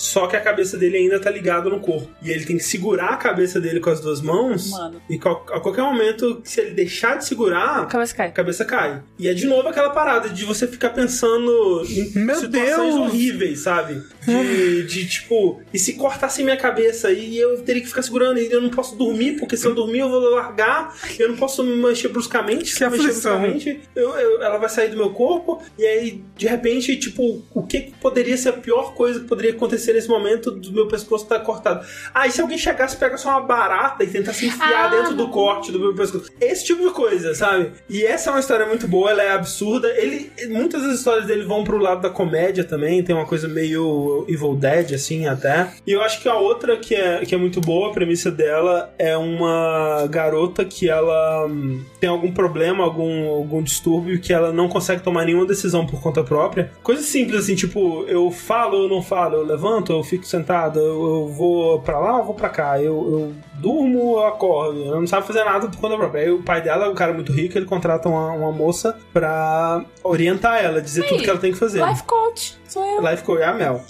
[0.00, 2.08] só que a cabeça dele ainda tá ligada no corpo.
[2.22, 5.02] E ele tem que segurar a cabeça dele com as duas mãos, Mano.
[5.10, 8.28] e a qualquer momento, se ele deixar de segurar, A cabeça cai.
[8.28, 9.02] a cabeça cai.
[9.18, 12.94] E é de novo aquela parada de você ficar pensando em Meu situações Deus!
[12.96, 14.02] horríveis, sabe?
[14.26, 18.50] De, de tipo, e se cortasse minha cabeça e eu teria que ficar segurando e
[18.50, 21.76] eu não posso dormir, porque se eu dormir eu vou largar, eu não posso me
[21.76, 23.38] mexer bruscamente, se Que eu mexer aflição.
[23.40, 27.62] bruscamente, eu- eu- ela vai sair do meu corpo, e aí, de repente, tipo, o
[27.66, 31.24] que que poderia ser a pior coisa que poderia acontecer nesse momento do meu pescoço
[31.24, 31.86] estar cortado?
[32.14, 35.28] Ah, e se alguém chegasse, pega só uma barata e tentasse enfiar Ah, dentro do
[35.28, 36.30] corte do meu pescoço?
[36.40, 37.72] Esse tipo de coisa, sabe?
[37.88, 39.88] E essa é uma história muito boa, ela é absurda.
[39.88, 44.24] Ele, muitas das histórias dele vão pro lado da comédia também, tem uma coisa meio
[44.28, 45.72] Evil Dead, assim, até.
[45.86, 48.92] E eu acho que a outra que é, que é muito boa, a premissa dela,
[48.98, 54.68] é uma garota que ela hum, tem algum problema, algum, algum distúrbio, que ela não
[54.68, 56.70] consegue tomar nenhuma decisão por conta própria.
[56.82, 60.84] Coisa simples, assim, tipo, eu falo ou não falo, eu levanto, eu fico sentado, eu,
[60.84, 65.06] eu vou pra lá ou vou pra cá, eu, eu durmo ou acordo, ela não
[65.06, 66.22] sabe fazer nada por conta própria.
[66.22, 69.84] Aí o pai dela é um cara muito rico, ele contrata uma, uma moça pra
[70.02, 71.84] orientar ela, dizer tudo que ela tem que fazer.
[71.84, 72.58] Life coach.
[72.66, 73.00] Sou eu.
[73.00, 73.82] Life Coach é a Mel.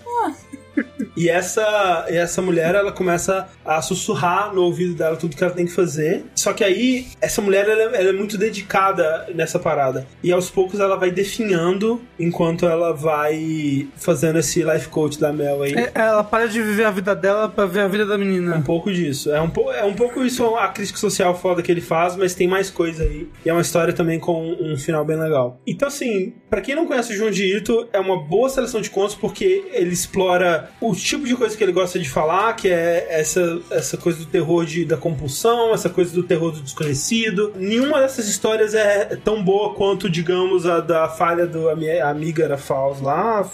[1.17, 5.67] E essa, essa mulher, ela começa a sussurrar no ouvido dela tudo que ela tem
[5.67, 6.25] que fazer.
[6.37, 10.07] Só que aí, essa mulher, ela, ela é muito dedicada nessa parada.
[10.23, 15.63] E aos poucos ela vai definhando enquanto ela vai fazendo esse life coach da Mel
[15.63, 15.75] aí.
[15.75, 18.63] É, Ela para de viver a vida dela pra ver a vida da Um menina.
[18.65, 19.31] pouco disso.
[19.33, 22.35] É um, po é um pouco isso a crítica social foda que ele faz, mas
[22.35, 23.29] tem mais coisa aí.
[23.45, 25.61] E é uma história também com um final bem legal.
[25.67, 29.15] Então, assim, pra quem não conhece o Junji Ito, é uma boa seleção de contos
[29.15, 33.61] porque ele explora o tipo de coisa que ele gosta de falar, que é essa,
[33.71, 37.53] essa coisa do terror de, da compulsão, essa coisa do terror do desconhecido.
[37.57, 42.57] Nenhuma dessas histórias é tão boa quanto, digamos, a da falha do ami- amiga da
[42.59, 43.49] Faust lá,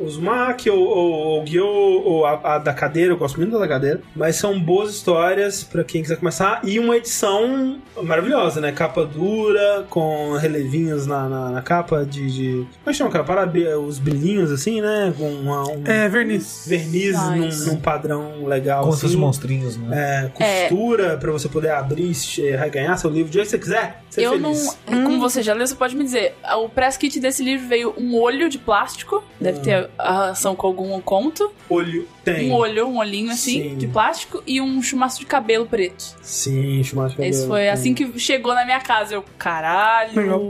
[0.00, 4.00] Uzumaki ou, ou, ou Gyo, ou a, a da cadeira, eu gosto muito da cadeira.
[4.14, 6.60] Mas são boas histórias pra quem quiser começar.
[6.64, 8.72] E uma edição maravilhosa, né?
[8.72, 12.30] Capa dura, com relevinhos na, na, na capa de.
[12.30, 12.52] de...
[12.52, 13.54] Como é que chama aquela parada?
[13.78, 15.12] Os brilhinhos assim, né?
[15.16, 16.64] Com uma, um É, verniz.
[16.66, 17.66] verniz num, Nice.
[17.70, 18.82] num padrão legal.
[18.84, 19.00] Com assim.
[19.00, 20.30] seus monstrinhos, né?
[20.38, 24.02] É, costura pra você poder abrir e reganhar seu livro jeito que você quiser.
[24.10, 24.78] Ser Eu feliz.
[24.88, 25.04] não.
[25.04, 26.34] Como você já leu, você pode me dizer.
[26.58, 30.66] O press kit desse livro veio um olho de plástico, Deve ter a ação com
[30.66, 31.52] algum conto.
[31.68, 32.48] Olho tem.
[32.50, 33.76] Um olho, um olhinho assim, Sim.
[33.76, 36.14] de plástico, e um chumaço de cabelo preto.
[36.22, 37.70] Sim, churrasco de Esse cabelo, foi tem.
[37.70, 39.14] assim que chegou na minha casa.
[39.14, 40.42] Eu, caralho, Legal.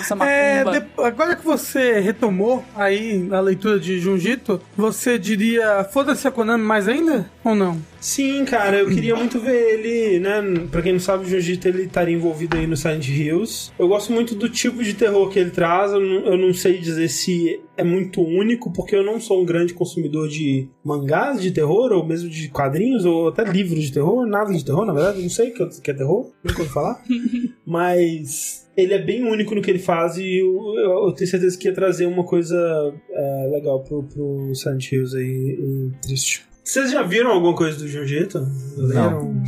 [0.00, 0.80] essa É, macumba.
[0.80, 6.62] de- agora que você retomou aí a leitura de Junjito, você diria foda-se a Konami
[6.62, 7.30] mais ainda?
[7.44, 7.80] Ou não?
[8.00, 10.42] Sim, cara, eu queria muito ver ele, né?
[10.70, 13.70] Pra quem não sabe, o Jiu-Jitsu ele estaria envolvido aí no Silent Hills.
[13.78, 15.92] Eu gosto muito do tipo de terror que ele traz.
[15.92, 19.46] Eu não, eu não sei dizer se é muito único, porque eu não sou um
[19.46, 24.26] grande consumidor de mangás de terror, ou mesmo de quadrinhos, ou até livros de terror.
[24.26, 25.22] Nada de terror, na verdade.
[25.22, 27.00] Não sei o que que é terror, nunca ouvi falar.
[27.64, 31.58] Mas ele é bem único no que ele faz e eu, eu- eu tenho certeza
[31.58, 32.56] que ia trazer uma coisa
[33.10, 36.44] é, legal pro, pro Silent Hills aí, e triste.
[36.64, 38.38] Vocês já viram alguma coisa do Jiu-Jitsu?
[38.76, 39.42] Leram?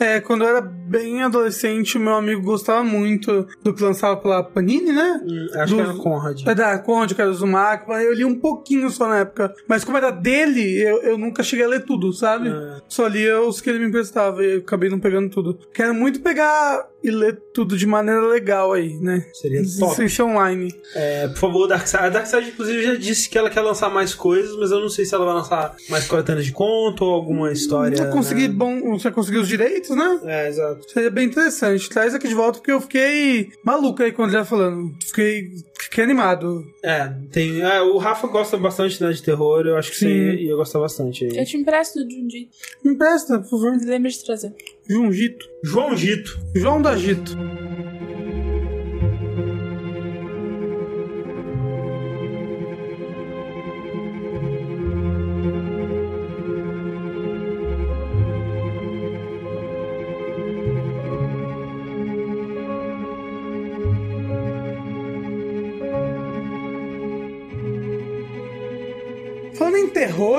[0.00, 4.92] É, quando eu era bem adolescente, meu amigo gostava muito do que lançava pela Panini,
[4.92, 5.20] né?
[5.24, 6.42] Hum, acho Do- que era Conrad.
[6.46, 9.54] É da Conde, que era do mas eu li um pouquinho só na época.
[9.68, 12.48] Mas como era dele, eu, eu nunca cheguei a ler tudo, sabe?
[12.48, 12.80] É.
[12.88, 15.58] Só lia os que ele me emprestava e eu acabei não pegando tudo.
[15.72, 19.26] Quero muito pegar e ler tudo de maneira legal aí, né?
[19.32, 19.96] Seria top.
[19.96, 20.72] Sem ser online.
[20.94, 22.04] É, por favor, Darkseid.
[22.04, 25.04] A Darkseid, inclusive, já disse que ela quer lançar mais coisas, mas eu não sei
[25.04, 27.96] se ela vai lançar mais coletâneas de conto ou alguma história.
[27.96, 28.54] Você conseguir né?
[28.54, 30.20] bom, você conseguir os direitos, né?
[30.24, 30.90] É, exato.
[30.90, 31.88] Seria bem interessante.
[31.88, 34.92] Traz aqui de volta porque eu fiquei maluco aí quando ele ia falando.
[35.04, 35.50] Fiquei,
[35.80, 36.64] fiquei animado.
[36.84, 37.60] É, tem.
[37.60, 40.06] é, o Rafa gosta bastante né, de terror, eu acho que Sim.
[40.06, 41.36] você ia, ia gostar bastante aí.
[41.36, 42.46] Eu te empresto de um dia.
[42.84, 43.72] Me empresta, por favor.
[43.84, 44.54] Lembra de trazer.
[44.88, 45.46] Junjito.
[45.62, 46.38] João Gito.
[46.54, 47.36] João da Gito.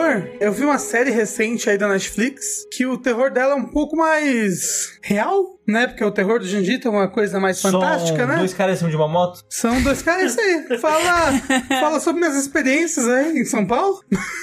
[0.03, 3.65] Terror, eu vi uma série recente aí da Netflix que o terror dela é um
[3.65, 5.87] pouco mais real, né?
[5.87, 8.37] Porque o terror do Janjito é uma coisa mais fantástica, São né?
[8.37, 9.43] dois caras em cima de uma moto.
[9.49, 10.77] São dois caras, isso aí.
[10.79, 11.33] Fala,
[11.79, 13.99] fala sobre minhas experiências aí em São Paulo.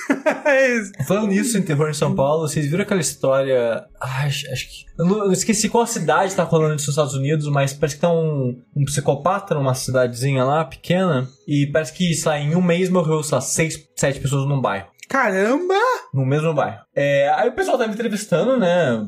[0.44, 0.92] É isso.
[1.06, 3.84] Falando nisso, em terror em São Paulo, vocês viram aquela história.
[4.00, 4.84] Ai, acho, que.
[4.98, 8.12] Eu, não- eu esqueci qual cidade tá rolando nos Estados Unidos, mas parece que tá
[8.12, 11.28] um, um psicopata numa cidadezinha lá, pequena.
[11.46, 14.60] E parece que, sei lá, em um mês morreu, sei lá, seis, sete pessoas num
[14.60, 14.88] bairro.
[15.10, 15.74] Caramba!
[16.14, 16.78] No mesmo bairro.
[16.94, 19.04] É, aí o pessoal tava entrevistando, né?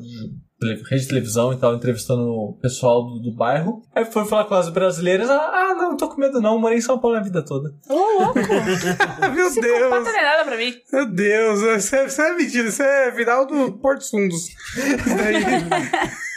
[0.91, 3.83] Rede de televisão e tal, entrevistando o pessoal do, do bairro.
[3.95, 5.31] Aí foi falar com as brasileiras.
[5.31, 7.71] Ah, ah, não, tô com medo não, morei em São Paulo a vida toda.
[7.89, 8.35] Ô, louco!
[9.33, 9.91] Meu Esse Deus!
[9.91, 10.75] não é nada pra mim.
[10.93, 14.49] Meu Deus, isso é, isso é mentira, isso é viral do Porto Fundos.
[14.75, 15.43] Isso daí.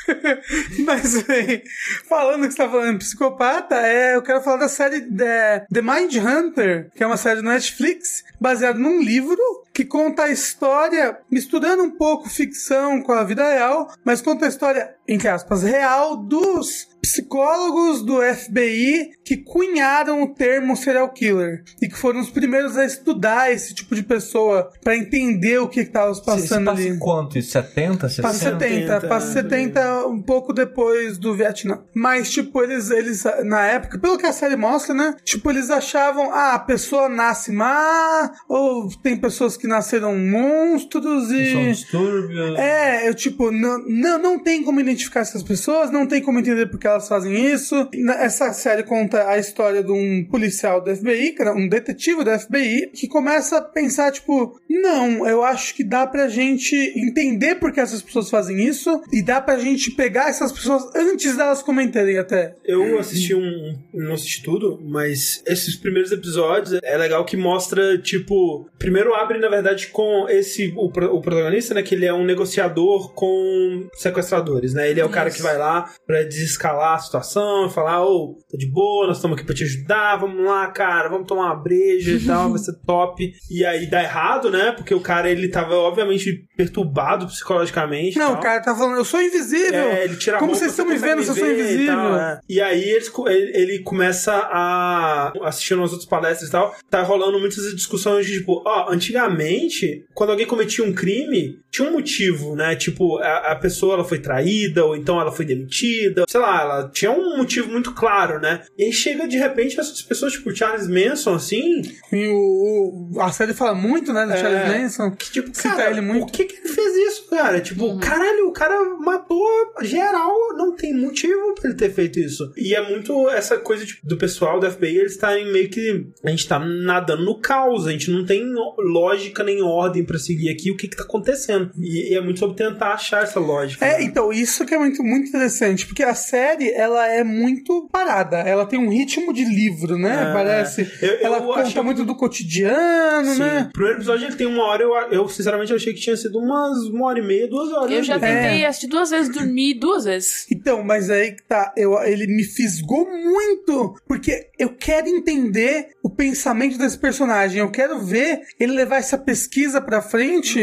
[0.85, 1.63] Mas, bem,
[2.07, 6.15] falando que você tá falando psicopata, é, eu quero falar da série The, The Mind
[6.15, 9.41] Hunter, que é uma série do Netflix, baseada num livro
[9.73, 14.49] que conta a história, misturando um pouco ficção com a vida real, mas conta a
[14.49, 21.87] história, entre aspas, real dos psicólogos do FBI que cunharam o termo serial killer e
[21.87, 26.13] que foram os primeiros a estudar esse tipo de pessoa pra entender o que estava
[26.13, 26.89] se passando passa ali.
[26.89, 27.39] em quanto?
[27.39, 27.51] Isso?
[27.51, 28.21] 70, 60?
[28.27, 31.79] Passa 70, 70, passa 70 um pouco depois do Vietnã.
[31.93, 35.15] Mas, tipo, eles, eles, na época, pelo que a série mostra, né?
[35.23, 41.35] Tipo, eles achavam, ah, a pessoa nasce má, ou tem pessoas que nasceram monstros São
[41.35, 41.71] e.
[41.71, 42.59] distúrbios.
[42.59, 46.67] É, eu tipo, não, não, não tem como identificar essas pessoas, não tem como entender
[46.67, 47.89] por que elas fazem isso.
[48.19, 53.07] Essa série conta a história de um policial do FBI, um detetive do FBI, que
[53.07, 58.01] começa a pensar, tipo, não, eu acho que dá pra gente entender por que essas
[58.01, 62.55] pessoas fazem isso, e dá pra gente pegar essas pessoas antes delas comentarem até.
[62.63, 63.77] Eu assisti um.
[63.93, 68.69] Não assisti tudo, mas esses primeiros episódios é legal que mostra, tipo.
[68.77, 70.73] Primeiro abre, na verdade, com esse.
[70.75, 71.83] O, o protagonista, né?
[71.83, 74.89] Que ele é um negociador com sequestradores, né?
[74.89, 78.57] Ele é o cara que vai lá pra desescalar a situação e falar: Ô, tá
[78.57, 82.11] de boa, nós estamos aqui pra te ajudar, vamos lá, cara, vamos tomar uma breja
[82.11, 83.33] e tal, vai ser top.
[83.49, 84.71] E aí dá errado, né?
[84.71, 88.17] Porque o cara, ele tava, obviamente, perturbado psicologicamente.
[88.17, 89.79] Não, o cara tá falando, eu sou invisível.
[89.79, 91.95] É, ele tira Como vocês estão me vendo se eu sou ver e invisível?
[91.95, 92.39] tal, é.
[92.47, 93.05] E aí ele,
[93.53, 95.33] ele começa a.
[95.43, 100.31] assistindo as outras palestras e tal, tá rolando muitas discussões de tipo, ó, antigamente, quando
[100.31, 102.75] alguém cometia um crime, tinha um motivo, né?
[102.75, 106.91] Tipo, a, a pessoa ela foi traída, ou então ela foi demitida, sei lá, ela
[106.93, 108.61] tinha um motivo muito claro, né?
[108.77, 111.81] E chega de repente essas pessoas, tipo, Charles Manson, assim,
[112.11, 114.37] E o, o- a série fala muito, né, do É.
[114.37, 115.11] Charles Manson.
[115.11, 116.25] que tipo, Cita cara, ele muito.
[116.25, 117.25] por que, que ele fez isso?
[117.29, 117.59] cara.
[117.61, 119.45] Tipo, caralho, o cara matou
[119.81, 122.51] geral, não tem motivo pra ele ter feito isso.
[122.57, 126.07] E é muito essa coisa tipo, do pessoal do FBI, eles estarem meio que.
[126.23, 128.43] A gente tá nadando no caos, a gente não tem
[128.79, 131.71] lógica nem ordem pra seguir aqui o que que tá acontecendo.
[131.77, 133.85] E, e é muito sobre tentar achar essa lógica.
[133.85, 134.03] É, né?
[134.03, 138.65] então, isso que é muito, muito interessante, porque a série, ela é muito parada, ela
[138.65, 140.29] tem um ritmo de livro, né?
[140.29, 140.81] É, Parece.
[141.01, 143.39] eu- eu ela conta achei- muito do cotidiano, Sim.
[143.39, 143.65] né?
[143.69, 146.77] O primeiro episódio ele tem uma hora, eu, eu sinceramente achei que tinha sido umas
[146.89, 147.91] uma hora e meia, duas horas.
[147.91, 148.43] Eu já né?
[148.43, 150.45] tentei assistir duas vezes, dormir duas vezes.
[150.51, 156.09] Então, mas aí que tá, eu, ele me fisgou muito, porque eu quero entender o
[156.15, 160.59] pensamento desse personagem, eu quero ver ele levar essa pesquisa pra frente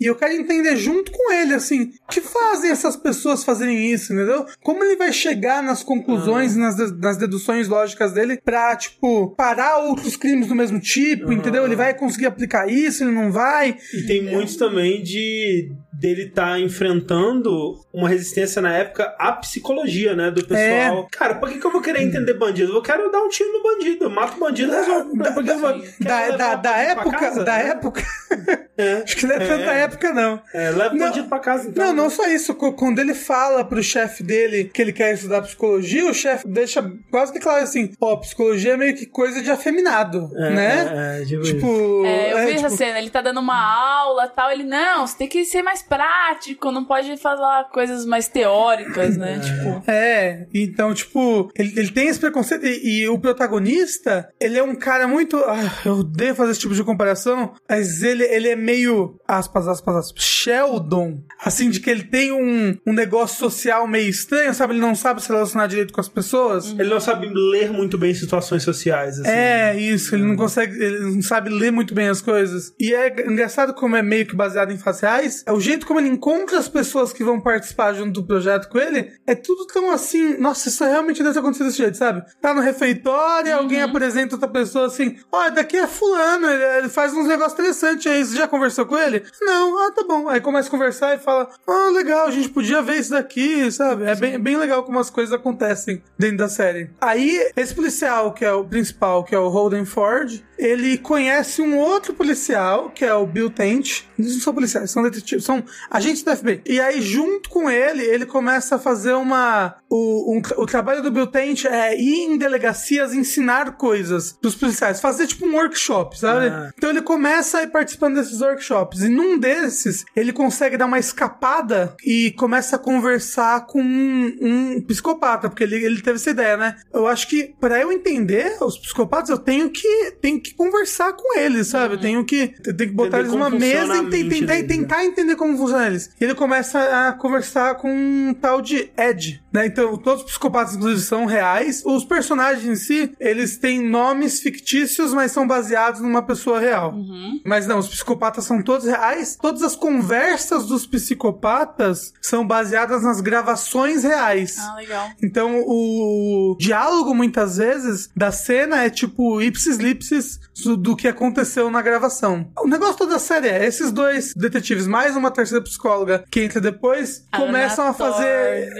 [0.00, 4.14] e eu quero entender junto com ele, assim, o que fazem essas pessoas fazerem isso,
[4.14, 4.46] entendeu?
[4.62, 9.78] Como ele vai chegar nas conclusões, nas, de- nas deduções lógicas dele pra, tipo, parar
[9.80, 11.66] outros crimes do mesmo tipo, entendeu?
[11.66, 13.76] Ele vai conseguir aplicar isso, ele não vai.
[13.92, 20.30] E tem muitos também de dele estar enfrentando uma resistência na época à psicologia, né?
[20.30, 21.08] Do pessoal.
[21.10, 22.72] Cara, por que, que eu vou querer entender bandido?
[22.74, 24.04] Eu quero dar um tiro no bandido.
[24.04, 24.70] Eu mato o bandido
[25.14, 28.02] Da, eu da, da, da, pra época, da época.
[28.78, 29.02] É.
[29.02, 29.80] Acho que não é tanta É.
[29.82, 30.42] época, não.
[30.52, 31.06] É, leva o Não.
[31.06, 31.86] bandido pra casa, então.
[31.86, 32.54] Não, não só isso.
[32.54, 37.32] Quando ele fala pro chefe dele que ele quer estudar psicologia, o chefe deixa quase
[37.32, 41.16] que claro assim: ó, psicologia é meio que coisa de afeminado, É, né?
[41.18, 41.42] É, é, tipo.
[41.42, 42.04] Tipo.
[42.06, 43.56] É, eu é, vi essa tipo, cena, ele tá dando uma
[44.00, 48.28] aula tal, ele, não, você tem que ser mais prático, não pode falar coisas mais
[48.28, 49.38] teóricas, né?
[49.40, 52.66] Tipo, É, então, tipo, ele, ele tem esse preconceito.
[52.66, 55.36] E, e o protagonista, ele é um cara muito.
[55.46, 59.18] ah, eu odeio fazer esse tipo de comparação, mas ele, ele é meio.
[59.26, 60.22] Aspas, aspas, aspas.
[60.22, 61.22] Sheldon.
[61.42, 64.74] Assim, de que ele tem um, um negócio social meio estranho, sabe?
[64.74, 66.74] Ele não sabe se relacionar direito com as pessoas.
[66.78, 69.30] Ele não sabe ler muito bem situações sociais, assim.
[69.30, 72.74] É, isso, ele não consegue, ele não sabe ler muito bem as coisas.
[72.78, 76.00] E é engraçado como é meio que baseado em fatos reais, é o jeito como
[76.00, 79.90] ele encontra as pessoas que vão participar junto do projeto com ele, é tudo tão
[79.90, 82.22] assim, nossa, isso realmente deve ter acontecido desse jeito, sabe?
[82.40, 87.12] Tá no refeitório, alguém apresenta outra pessoa assim, olha, daqui é fulano, ele, ele faz
[87.12, 89.22] uns negócios interessantes aí, você já conversou com ele?
[89.40, 90.28] Não, ah, tá bom.
[90.28, 94.04] Aí começa a conversar e fala, ah, legal, a gente podia ver isso daqui, sabe?
[94.04, 96.90] É bem, bem legal como as coisas acontecem dentro da série.
[97.00, 101.78] Aí, esse policial, que é o principal, que é o Holden Ford, ele conhece um
[101.78, 104.04] outro policial, que é o Bill Tent.
[104.18, 106.62] Eles não são policiais, são detetives, são agentes da FBI.
[106.66, 109.76] E aí, junto com ele, ele começa a fazer uma.
[109.88, 115.00] O, um o trabalho do Bill Tent é ir em delegacias ensinar coisas pros policiais,
[115.00, 116.46] fazer tipo um workshop, sabe?
[116.46, 116.70] Ah.
[116.76, 119.02] Então ele começa a ir participando desses workshops.
[119.02, 124.80] E num desses, ele consegue dar uma escapada e começa a conversar com um, um
[124.82, 126.76] psicopata, porque ele, ele teve essa ideia, né?
[126.92, 131.38] Eu acho que pra eu entender os psicopatas, eu tenho que, tenho que conversar com
[131.38, 131.94] eles, sabe?
[131.94, 134.62] Eu tenho que, tenho que botar eles numa mesa e tentar, né?
[134.62, 136.10] tentar entender como funciona eles.
[136.20, 139.64] E ele começa a conversar com um tal de Ed, né?
[139.64, 141.82] Então, todos os psicopatas, inclusive, são reais.
[141.82, 146.94] Os personagens em si, eles têm nomes fictícios, mas são baseados numa pessoa real.
[147.42, 149.38] Mas não, os psicopatas são todos reais.
[149.40, 154.58] Todas as conversas dos psicopatas são baseadas nas gravações reais.
[154.58, 155.08] ah, legal.
[155.22, 160.38] Então, o diálogo, muitas vezes, da cena é tipo ipsis lipsis
[160.76, 162.50] do- que aconteceu na gravação.
[162.58, 166.60] O negócio toda a série é, esses dois detetives, mais uma terceira psicóloga que entra
[166.60, 168.72] depois, começam a fazer...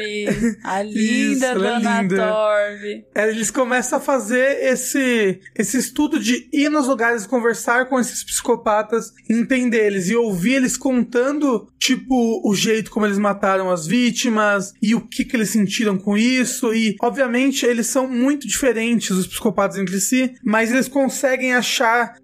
[0.64, 0.94] A Isso,
[1.34, 2.16] linda ela é Dona linda.
[2.16, 3.04] Torv.
[3.14, 8.24] É, Eles começam a fazer esse, esse estudo de ir nos lugares, conversar com esses
[8.24, 14.72] psicopatas, entender eles e ouvir eles contando, tipo, o jeito como eles mataram as vítimas
[14.80, 16.72] e o que, que eles sentiram com isso.
[16.72, 21.65] E, obviamente, eles são muito diferentes, os psicopatas entre si, mas eles conseguem achar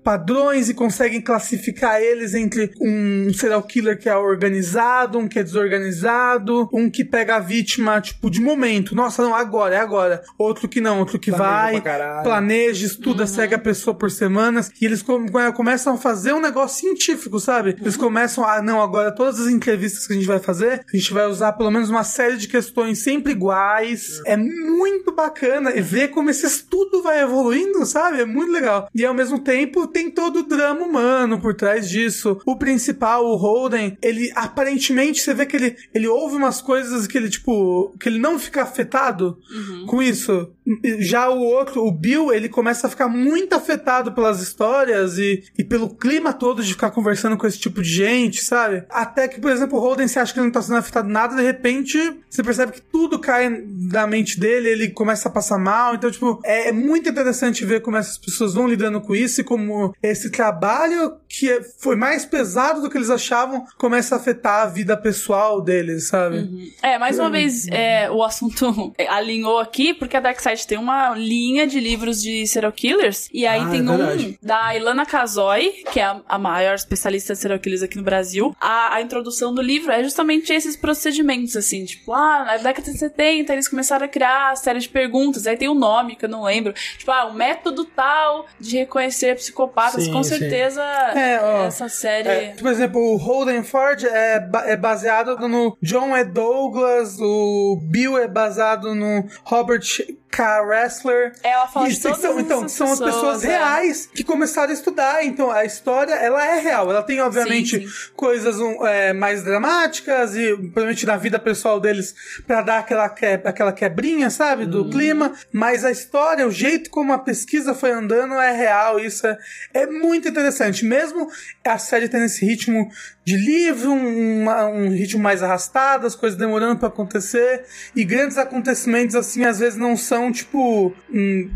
[0.03, 5.43] padrões e conseguem classificar eles entre um serial killer que é organizado, um que é
[5.43, 8.95] desorganizado, um que pega a vítima, tipo, de momento.
[8.95, 10.23] Nossa, não, agora, é agora.
[10.39, 14.71] Outro que não, outro que Planeja vai, planeja, estuda, segue a pessoa por semanas.
[14.81, 17.77] E eles com- começam a fazer um negócio científico, sabe?
[17.81, 21.13] Eles começam a, não, agora todas as entrevistas que a gente vai fazer, a gente
[21.13, 24.21] vai usar pelo menos uma série de questões sempre iguais.
[24.27, 28.21] É muito bacana e ver como esse estudo vai evoluindo, sabe?
[28.21, 28.89] É muito legal.
[28.95, 32.41] E ao mesmo tempo tem todo o drama humano por trás disso.
[32.47, 37.17] O principal, o Holden, ele aparentemente você vê que ele, ele ouve umas coisas que
[37.17, 39.39] ele, tipo, que ele não fica afetado
[39.87, 40.51] com isso.
[40.99, 45.65] Já o outro, o Bill, ele começa a ficar muito afetado pelas histórias e, e
[45.65, 48.85] pelo clima todo de ficar conversando com esse tipo de gente, sabe?
[48.89, 51.37] Até que, por exemplo, o Holden, você acha que ele não tá sendo afetado nada,
[51.37, 55.95] de repente, você percebe que tudo cai da mente dele, ele começa a passar mal.
[55.95, 59.45] Então, tipo, é, é muito interessante ver como essas pessoas vão lidando com isso e
[59.45, 64.63] como esse trabalho que é- foi mais pesado do que eles achavam começa a afetar
[64.63, 66.73] a vida pessoal deles, sabe?
[66.83, 71.67] É, mais uma vez, é, o assunto alinhou aqui, porque a Darkseid tem uma linha
[71.67, 76.01] de livros de serial killers, e aí Ah, tem é um da Ilana Kazoy, que
[76.01, 78.55] é a, a maior especialista em serial killers aqui no Brasil.
[78.61, 82.99] A, a introdução do livro é justamente esses procedimentos, assim, tipo, ah, na década de
[82.99, 86.29] 70 eles começaram a criar a série de perguntas, aí tem um nome que eu
[86.29, 88.79] não lembro, tipo, ah, o método tal de
[89.13, 90.39] reconhecer psicopatas, Sim, com sim.
[90.39, 92.29] certeza É, ó, essa série...
[92.29, 96.25] É, por exemplo, o Holden Ford é, ba- é baseado no John E.
[96.25, 99.83] Douglas, o Bill é baseado no Robert
[100.31, 100.63] K.
[100.63, 101.33] Wrestler.
[101.43, 103.49] Ela fala de Isso, todas então, então, essas são as pessoas é.
[103.49, 105.25] reais que começaram a estudar.
[105.25, 106.91] Então, a história, ela é real.
[106.91, 108.13] Ela tem, obviamente, Sim, sim.
[108.17, 112.15] coisas um, é, mais dramáticas e, provavelmente, na vida pessoal deles
[112.47, 114.65] pra dar aquela, que, aquela quebrinha, sabe?
[114.65, 114.71] Uhum.
[114.71, 115.33] Do clima.
[115.53, 118.99] Mas a história, o jeito como a pesquisa foi andando é real.
[119.05, 119.39] Isso é,
[119.75, 120.85] é muito interessante.
[120.85, 121.29] Mesmo
[121.65, 122.89] a série tendo esse ritmo
[123.25, 127.65] de livro, um, um ritmo mais arrastado, as coisas demorando pra acontecer.
[127.95, 130.95] E grandes acontecimentos, assim, às vezes não são, tipo...
[131.11, 131.51] hum,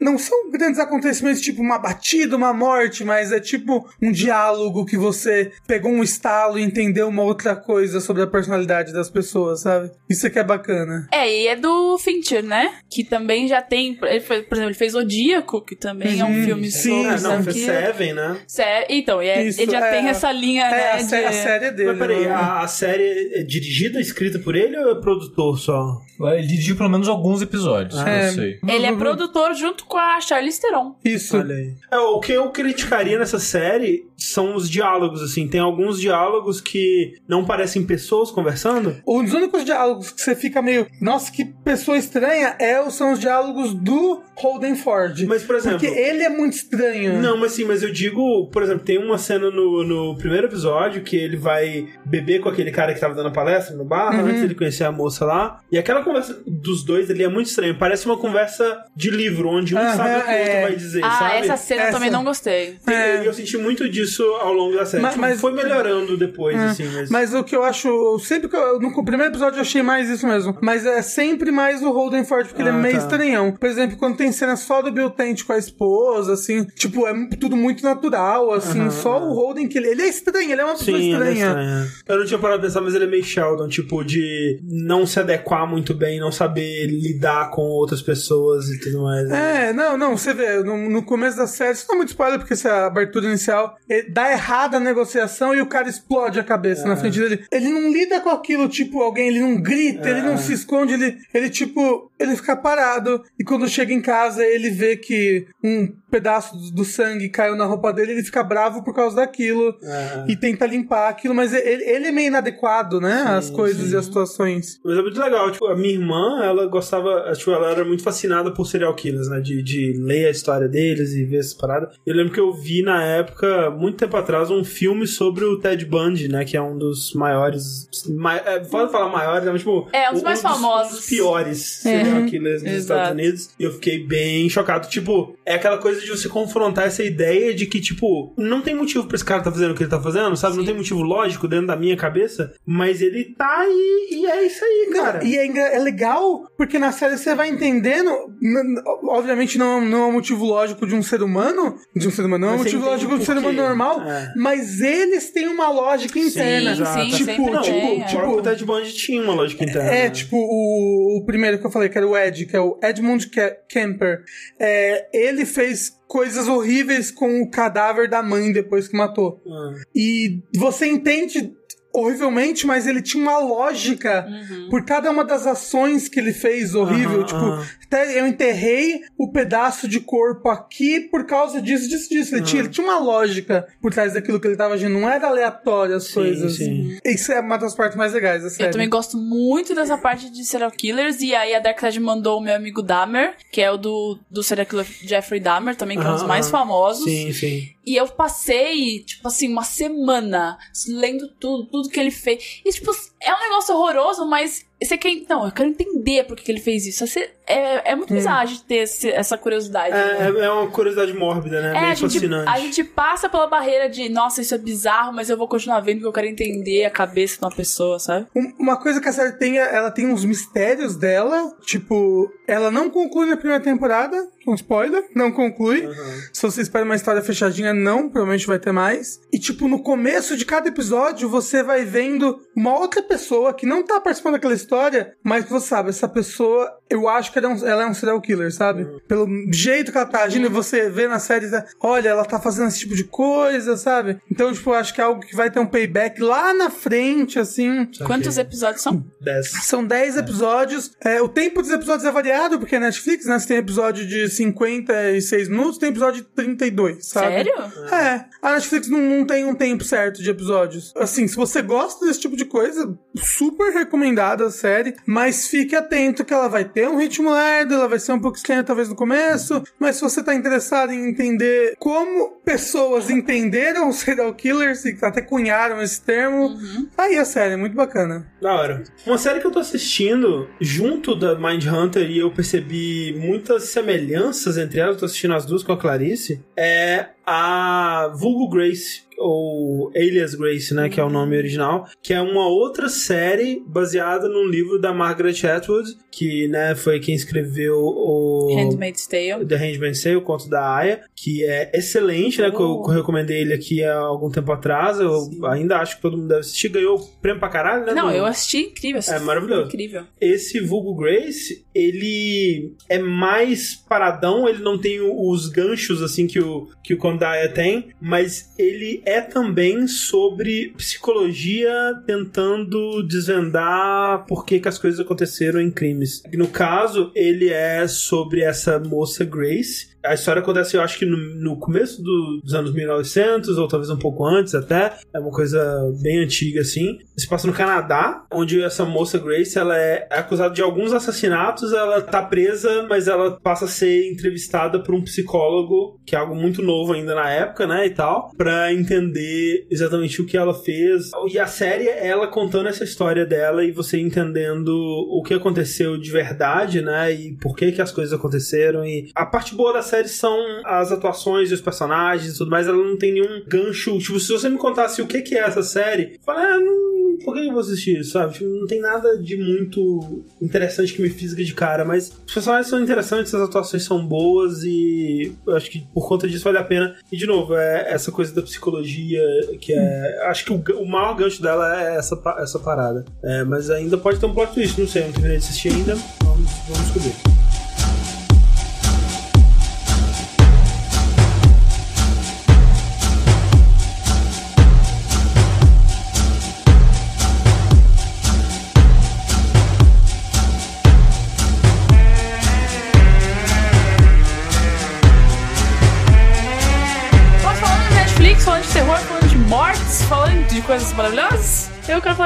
[0.00, 4.96] não são grandes acontecimentos, tipo uma batida, uma morte, mas é tipo um diálogo que
[4.96, 9.90] você pegou um estalo e entendeu uma outra coisa sobre a personalidade das pessoas, sabe?
[10.08, 11.06] Isso é que é bacana.
[11.12, 12.74] É, e é do Fincher, né?
[12.88, 13.98] Que também já tem.
[14.02, 17.06] Ele por exemplo, ele fez Zodíaco, que também é um Uhum, sim.
[17.06, 18.36] Ah, não, foi que- Seven, né?
[18.46, 19.90] Sé- Então, e é- Isso, ele já é.
[19.90, 20.90] tem essa linha, É, né?
[20.92, 21.88] a, sé- de- a série é dele.
[21.90, 22.30] Mas peraí, né?
[22.30, 26.00] a, a série é dirigida, escrita por ele ou é produtor só?
[26.34, 28.26] Ele dirigiu pelo menos alguns episódios, É.
[28.26, 28.58] não sei.
[28.68, 30.94] Ele é produtor junto com a Charlize Theron.
[31.04, 31.36] Isso.
[31.38, 31.72] Olha aí.
[31.90, 35.48] É, o que eu criticaria nessa série são os diálogos, assim.
[35.48, 38.96] Tem alguns diálogos que não parecem pessoas conversando.
[39.06, 43.18] Um dos únicos diálogos que você fica meio, nossa, que pessoa estranha, é, são os
[43.18, 45.24] diálogos do Holden Ford.
[45.26, 45.78] Mas, por exemplo...
[45.78, 47.20] Porque ele é muito estranho.
[47.20, 51.02] Não, mas sim, mas eu digo, por exemplo, tem uma cena no, no primeiro episódio
[51.02, 54.26] que ele vai beber com aquele cara que tava dando a palestra no bar, Uhum.
[54.26, 55.60] antes dele conhecer a moça lá.
[55.70, 57.74] E aquela conversa dos dois ali é muito estranha.
[57.78, 60.62] Parece uma conversa de livro, onde um Aham, sabe o que o outro é.
[60.62, 61.36] vai dizer, ah, sabe?
[61.36, 62.76] essa cena eu Essa- também não gostei.
[62.84, 63.26] Tem- É.
[63.26, 64.09] Eu senti muito disso
[64.40, 65.02] ao longo da série.
[65.02, 67.10] Mas- Tipo, mas- foi melhorando depois, É, assim, mas...
[67.10, 68.18] Mas o que eu acho.
[68.20, 68.78] Sempre que eu.
[68.80, 70.56] No primeiro episódio eu achei mais isso mesmo.
[70.60, 73.02] Mas é sempre mais o Holden Ford, porque ele é Ah, meio tá.
[73.02, 73.52] estranhão.
[73.52, 77.12] Por exemplo, quando tem cena só do Bill Tent com a esposa, assim, tipo, é
[77.38, 78.80] tudo muito natural, assim.
[78.80, 79.88] Aham, só o Holden que ele.
[79.88, 81.46] Ele é estranho, ele é uma pessoa Sim, ele é estranha.
[81.46, 81.86] estranho.
[82.08, 85.18] Eu não tinha parado de pensar, mas ele é meio Sheldon, tipo, de não se
[85.20, 89.28] adequar muito bem, não saber lidar com outras pessoas e tudo mais.
[89.28, 89.68] né?
[89.68, 92.38] É, não, não, você vê, no, no começo da série, isso não é muito spoiler,
[92.38, 96.86] porque essa abertura inicial eh, dá errada a negociação e o cara explode a cabeça
[96.86, 97.44] na frente dele.
[97.50, 101.18] Ele não lida com aquilo, tipo, alguém, ele não grita, ele não se esconde, ele,
[101.32, 103.22] ele, tipo, ele fica parado.
[103.38, 107.92] E quando chega em casa, ele vê que um pedaço do, sangue caiu na roupa
[107.92, 110.26] dele, ele fica bravo por causa daquilo É.
[110.28, 113.22] e tenta limpar aquilo, mas ele, ele é meio inadequado, né?
[113.28, 114.80] as coisas e as situações.
[114.84, 118.52] Mas é muito legal, tipo, a minha irmã, ela gostava, tipo, ela era muito fascinada
[118.52, 121.96] por serial killers, né, de, de ler a história deles e ver essas paradas.
[122.04, 125.84] Eu lembro que eu vi na época, muito tempo atrás, um filme sobre o Ted
[125.84, 129.88] Bundy, né, que é um dos maiores, ma é, pode falar maiores, né, mas tipo...
[129.92, 130.92] É, um dos mais famosos.
[130.92, 132.80] Um dos piores serial killers dos Exato.
[133.00, 133.50] Estados Unidos.
[133.58, 137.66] E eu fiquei bem chocado, tipo, é aquela coisa de você confrontar essa ideia de
[137.66, 140.36] que, tipo, não tem motivo pra esse cara tá fazendo o que ele tá fazendo,
[140.36, 140.56] sabe?
[140.56, 144.64] Não tem motivo lógico dentro da minha cabeça, mas ele tá aí e é isso
[144.64, 145.24] aí, cara.
[145.24, 148.10] E é, engra- é legal, porque na série você vai entendendo.
[148.40, 151.76] n- n- obviamente não, não é um motivo lógico de um ser humano.
[151.94, 154.02] De um ser humano, não é um motivo lógico de um ser humano normal.
[154.02, 154.32] É.
[154.36, 156.74] Mas eles têm uma lógica interna.
[156.74, 158.06] sim, sempre tipo, Não, tem, tipo, é.
[158.06, 159.90] tipo, o Ted Bundy tinha uma lógica interna.
[159.90, 160.10] É, né?
[160.10, 163.28] tipo, o, o primeiro que eu falei, que era o Ed, que é o Edmund
[163.28, 164.22] Ke- Kemper.
[164.58, 169.40] É, ele fez coisas horríveis com o cadáver da mãe depois que matou.
[169.46, 169.74] Ah.
[169.94, 171.54] E você entende
[171.92, 174.26] horrivelmente, mas ele tinha uma lógica
[174.68, 177.18] por cada uma das ações que ele fez horrível.
[177.18, 177.66] Aham, tipo, aham.
[177.86, 182.34] até eu enterrei o pedaço de corpo aqui por causa disso, disso, disso.
[182.34, 184.92] Ele, tinha, ele tinha uma lógica por trás daquilo que ele tava agindo.
[184.92, 186.56] Não era aleatório as Sim, coisas.
[186.56, 186.98] sim.
[187.04, 188.68] Isso é uma das partes mais legais da série.
[188.68, 191.20] Eu também gosto muito dessa parte de serial killers.
[191.20, 194.66] E aí a Darkseid mandou o meu amigo Dahmer, que é o do, do serial
[194.66, 197.04] killer Jeffrey Dahmer, também, que é um dos mais famosos.
[197.04, 197.68] Sim, sim.
[197.84, 202.60] E eu passei, tipo assim, uma semana lendo tudo, tudo que ele fez.
[202.64, 202.90] E, tipo,
[203.22, 205.10] é um negócio horroroso, mas Você quer.
[205.28, 207.06] Não, eu quero entender por que, que ele fez isso.
[207.06, 209.90] Você, é, é muito bizarro a gente ter esse- essa curiosidade.
[209.94, 210.16] né?
[210.40, 211.68] É, é uma curiosidade mórbida, né?
[211.68, 212.48] É, Meio a gente, fascinante.
[212.50, 215.96] a gente passa pela barreira de, nossa, isso é bizarro, mas eu vou continuar vendo
[215.96, 218.26] porque eu quero entender a cabeça de uma pessoa, sabe?
[218.34, 221.52] Um- Uma coisa que a série tem, é- ela tem uns mistérios dela.
[221.60, 224.16] Tipo, ela não conclui na primeira temporada.
[224.16, 225.86] é Um spoiler, não conclui.
[226.32, 229.20] Se você espera uma história fechadinha, não, provavelmente vai ter mais.
[229.30, 233.82] E, tipo, no começo de cada episódio, você vai vendo uma outra pessoa que não
[233.82, 237.66] tá participando daquela história, mas você sabe, essa pessoa, eu acho que ela é um,
[237.66, 238.86] ela é um serial killer, sabe?
[239.08, 242.38] Pelo jeito que ela tá agindo, e você vê na série, né, olha, ela tá
[242.38, 244.20] fazendo esse tipo de coisa, sabe?
[244.30, 247.36] Então, tipo, eu acho que é algo que vai ter um payback lá na frente,
[247.36, 247.90] assim.
[248.06, 249.04] Quantos episódios são?
[249.20, 249.50] 10.
[249.64, 250.92] São 10 episódios.
[251.04, 253.40] É, o tempo dos episódios é variado, porque é Netflix, né?
[253.40, 257.26] Você tem episódio de 56 minutos, tem episódio de 32, sabe?
[257.26, 257.54] Sério?
[257.92, 258.24] É.
[258.40, 260.92] A Netflix não, não tem um tempo certo de episódios.
[260.96, 266.24] Assim, se você gosta desse tipo de coisa, super recomendada a série, mas fique atento
[266.24, 268.94] que ela vai ter um ritmo lerdo, ela vai ser um pouco estranha talvez no
[268.94, 274.96] começo, mas se você tá interessado em entender como pessoas entenderam os serial killers e
[275.02, 276.56] até cunharam esse termo,
[276.96, 278.26] aí a série é muito bacana.
[278.40, 278.84] Da hora.
[279.06, 284.80] Uma série que eu tô assistindo junto da Mindhunter e eu percebi muitas semelhanças entre
[284.80, 290.34] elas, eu tô assistindo as duas com a Clarice, é a Vulgo Grace, ou Alias
[290.34, 294.80] Grace, né, que é o nome original, que é uma outra série baseada num livro
[294.80, 298.54] da Margaret Atwood, que, né, foi quem escreveu o...
[298.56, 299.44] Handmaid's Tale.
[299.46, 302.50] The Handmaid's Tale, o conto da Aya, que é excelente, né?
[302.50, 304.98] Que eu, que eu recomendei ele aqui há algum tempo atrás.
[305.00, 306.68] Eu ainda acho que todo mundo deve assistir.
[306.70, 307.92] Ganhou prêmio pra caralho, né?
[307.92, 309.00] Não, do- eu assisti incrível.
[309.08, 309.66] É maravilhoso.
[309.68, 310.04] Incrível.
[310.20, 316.68] Esse Vulgo Grace, ele é mais paradão, ele não tem os ganchos assim que o,
[316.82, 321.70] que o Conto da Aya tem, mas ele é também sobre psicologia
[322.06, 326.22] tentando desvendar por que, que as coisas aconteceram em crimes.
[326.32, 329.89] No caso, ele é sobre essa moça Grace.
[330.04, 333.90] A história acontece, eu acho que no, no começo do- dos anos 1900, ou talvez
[333.90, 334.94] um pouco antes até.
[335.14, 335.62] É uma coisa
[336.02, 336.98] bem antiga, assim.
[337.16, 342.00] Se passa no Canadá, onde essa moça Grace, ela é acusada de alguns assassinatos, ela
[342.00, 346.62] tá presa, mas ela passa a ser entrevistada por um psicólogo, que é algo muito
[346.62, 351.10] novo ainda na época, né, e tal, pra entender exatamente o que ela fez.
[351.30, 355.98] E a série é ela contando essa história dela e você entendendo o que aconteceu
[355.98, 358.84] de verdade, né, e por que que as coisas aconteceram.
[358.84, 362.68] E a parte boa da série são as atuações e os personagens e tudo mais,
[362.68, 363.98] ela não tem nenhum gancho.
[363.98, 367.46] Tipo, se você me contasse o que é essa série, eu ah, não, por que
[367.46, 368.34] eu vou assistir isso, sabe?
[368.34, 372.68] Tipo, não tem nada de muito interessante que me fisga de cara, mas os personagens
[372.68, 376.64] são interessantes, as atuações são boas e eu acho que por conta disso vale a
[376.64, 376.96] pena.
[377.10, 379.22] E de novo, é essa coisa da psicologia
[379.60, 380.26] que é.
[380.26, 383.04] Acho que o, o maior gancho dela é essa, essa parada.
[383.22, 385.94] É, mas ainda pode ter um plot twist, não sei, não terminei de assistir ainda.
[386.22, 387.39] Vamos, vamos descobrir.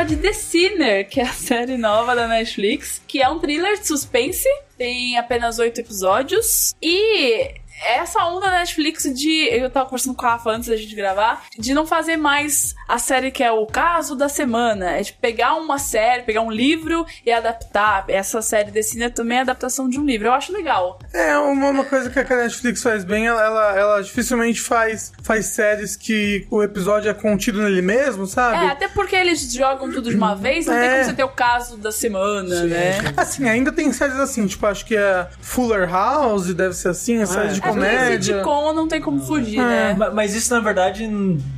[0.04, 3.78] Falar de The Sinner, que é a série nova da Netflix, que é um thriller
[3.78, 9.48] de suspense, tem apenas oito episódios, e essa onda da Netflix de.
[9.50, 12.98] Eu tava conversando com a Rafa antes da gente gravar, de não fazer mais a
[12.98, 14.92] série que é o caso da semana.
[14.92, 18.04] É de pegar uma série, pegar um livro e adaptar.
[18.08, 20.28] Essa série The Sinner também é adaptação de um livro.
[20.28, 20.98] Eu acho legal.
[21.12, 25.46] É uma, uma coisa que a Netflix faz bem, ela, ela, ela dificilmente faz, faz
[25.46, 28.64] séries que o episódio é contido nele mesmo, sabe?
[28.64, 30.90] É, até porque eles jogam tudo de uma vez, não tem É.
[30.92, 32.98] como você ter o caso da semana, né?
[33.16, 37.26] Assim, ainda tem séries assim, tipo, acho que é Fuller House, deve ser assim, a
[37.26, 38.22] série de É, comédia.
[38.36, 39.62] sitcom não tem como fugir, É.
[39.62, 39.94] né?
[39.98, 41.06] Ma- Mas isso, na verdade,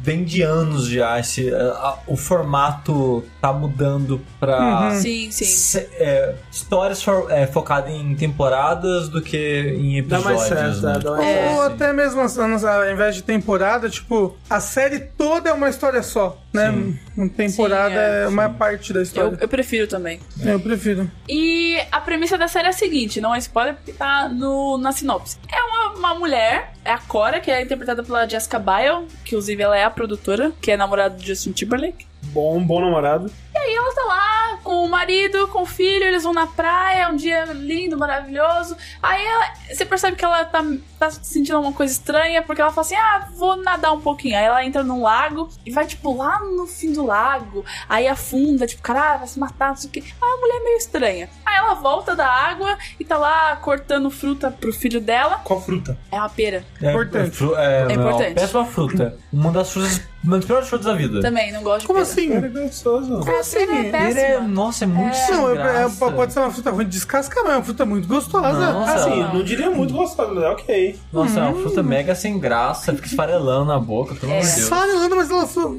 [0.03, 1.19] vem de anos já.
[1.19, 5.45] Esse, a- a- o formato tá mudando pra Sim, sim.
[5.45, 9.37] se- é, histórias for- é, focadas em temporadas do que
[9.79, 10.25] em Dá episódios.
[10.25, 10.93] mais certo, né?
[10.93, 11.55] dá- dá mais Ou, certo.
[11.55, 16.39] ou até mesmo ao invés de temporada, tipo, a série toda é uma história só,
[16.53, 16.75] né?
[17.17, 18.23] Uma temporada Sim, é.
[18.25, 19.39] é, uma parte da Eu, história.
[19.41, 20.21] eu prefiro também.
[20.45, 21.11] Eu, prefiro.
[21.29, 24.93] E a premissa da série é a seguinte, não é spoiler porque tá no, na
[24.93, 25.37] sinopse.
[25.53, 29.62] É uma, uma mulher, é a Cora, que é interpretada pela Jessica Biel, que inclusive
[29.62, 32.07] ela é a produtora, que é namorada do Justin Timberlake.
[32.37, 33.32] Bom, bom namorado.
[33.55, 37.05] E aí ela tá lá com o marido, com o filho, eles vão na praia,
[37.05, 38.76] é um dia lindo, maravilhoso.
[39.03, 40.62] Aí ela, você percebe que ela tá,
[40.99, 44.37] tá sentindo uma coisa estranha, porque ela fala assim: ah, vou nadar um pouquinho.
[44.37, 47.64] Aí ela entra num lago e vai, tipo, lá no fim do lago.
[47.89, 50.05] Aí afunda, tipo, caralho, vai se matar, não sei o quê.
[50.05, 51.30] Aí a mulher é meio estranha.
[51.47, 55.41] Aí ela volta da água e tá lá cortando fruta pro filho dela.
[55.43, 55.97] Qual fruta?
[56.12, 56.66] É uma pera.
[56.82, 57.45] É Importante.
[57.57, 58.34] É, É não, importante.
[58.34, 59.16] Péssima fruta.
[59.32, 61.20] Uma das frutas, das piores frutas da vida.
[61.20, 62.11] Também, não gosto de Como pera.
[62.11, 62.33] assim?
[62.33, 63.20] Era gostoso.
[63.20, 63.66] Como assim?
[63.66, 66.70] Pera é Ele é, nossa, é muito sem Não, é- é- pode ser uma fruta
[66.70, 68.72] ruim de descascar, mas é uma fruta muito gostosa.
[68.72, 68.95] Nossa.
[68.95, 69.43] Assim, não.
[69.43, 70.99] diria muito gostoso, mas é ok.
[71.12, 71.53] Nossa, é Hum.
[71.53, 74.68] uma fruta mega sem graça, fica esfarelando na boca, pelo amor de Deus.
[74.68, 75.72] Farelando, mas ela só...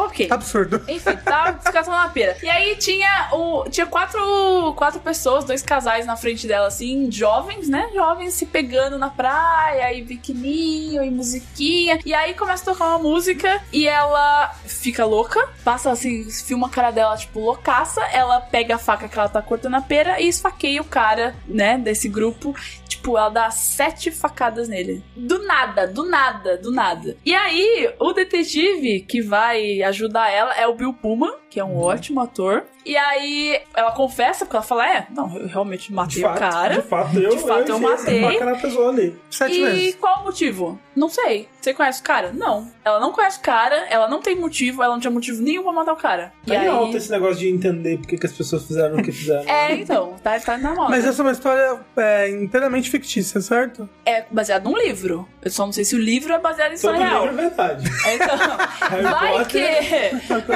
[0.00, 0.28] Ok.
[0.30, 0.82] Absurdo.
[0.88, 2.36] Enfim, tava descascando uma pera.
[2.42, 3.64] E aí tinha o.
[3.68, 7.90] Tinha quatro, quatro pessoas, dois casais na frente dela, assim, jovens, né?
[7.94, 11.98] Jovens se pegando na praia, e biquininho, e musiquinha.
[12.04, 16.70] E aí começa a tocar uma música e ela fica louca, passa assim, filma a
[16.70, 18.02] cara dela, tipo, loucaça.
[18.06, 21.76] Ela pega a faca que ela tá cortando a pera e esfaqueia o cara, né,
[21.76, 22.54] desse grupo.
[22.88, 25.02] Tipo, ela dá sete facadas nele.
[25.16, 27.16] Do nada, do nada, do nada.
[27.24, 31.76] E aí, o detetive que vai ajudar ela é o Bill Pullman, que é um
[31.78, 32.64] ótimo ator.
[32.84, 36.38] E aí, ela confessa, porque ela fala: É, não, eu realmente matei De o fato,
[36.38, 36.74] cara.
[36.76, 38.40] de fato, eu, De fato, eu essa matei.
[38.40, 39.20] na pessoa ali.
[39.30, 39.94] Sete E meses.
[40.30, 40.78] Motivo?
[40.96, 41.48] Não sei.
[41.60, 42.32] Você conhece o cara?
[42.32, 42.70] Não.
[42.84, 45.72] Ela não conhece o cara, ela não tem motivo, ela não tinha motivo nenhum pra
[45.72, 46.32] matar o cara.
[46.46, 46.68] Tá e em aí...
[46.68, 49.48] alta esse negócio de entender por que, as pessoas fizeram o que fizeram.
[49.48, 50.90] É, então, tá, tá na moda.
[50.90, 53.88] Mas essa é uma história é, inteiramente fictícia, certo?
[54.06, 55.28] É baseado num livro.
[55.42, 57.26] Eu só não sei se o livro é baseado em história real.
[57.26, 57.90] livro é verdade.
[58.14, 58.36] Então,
[58.88, 60.46] Harry vai Potter, que.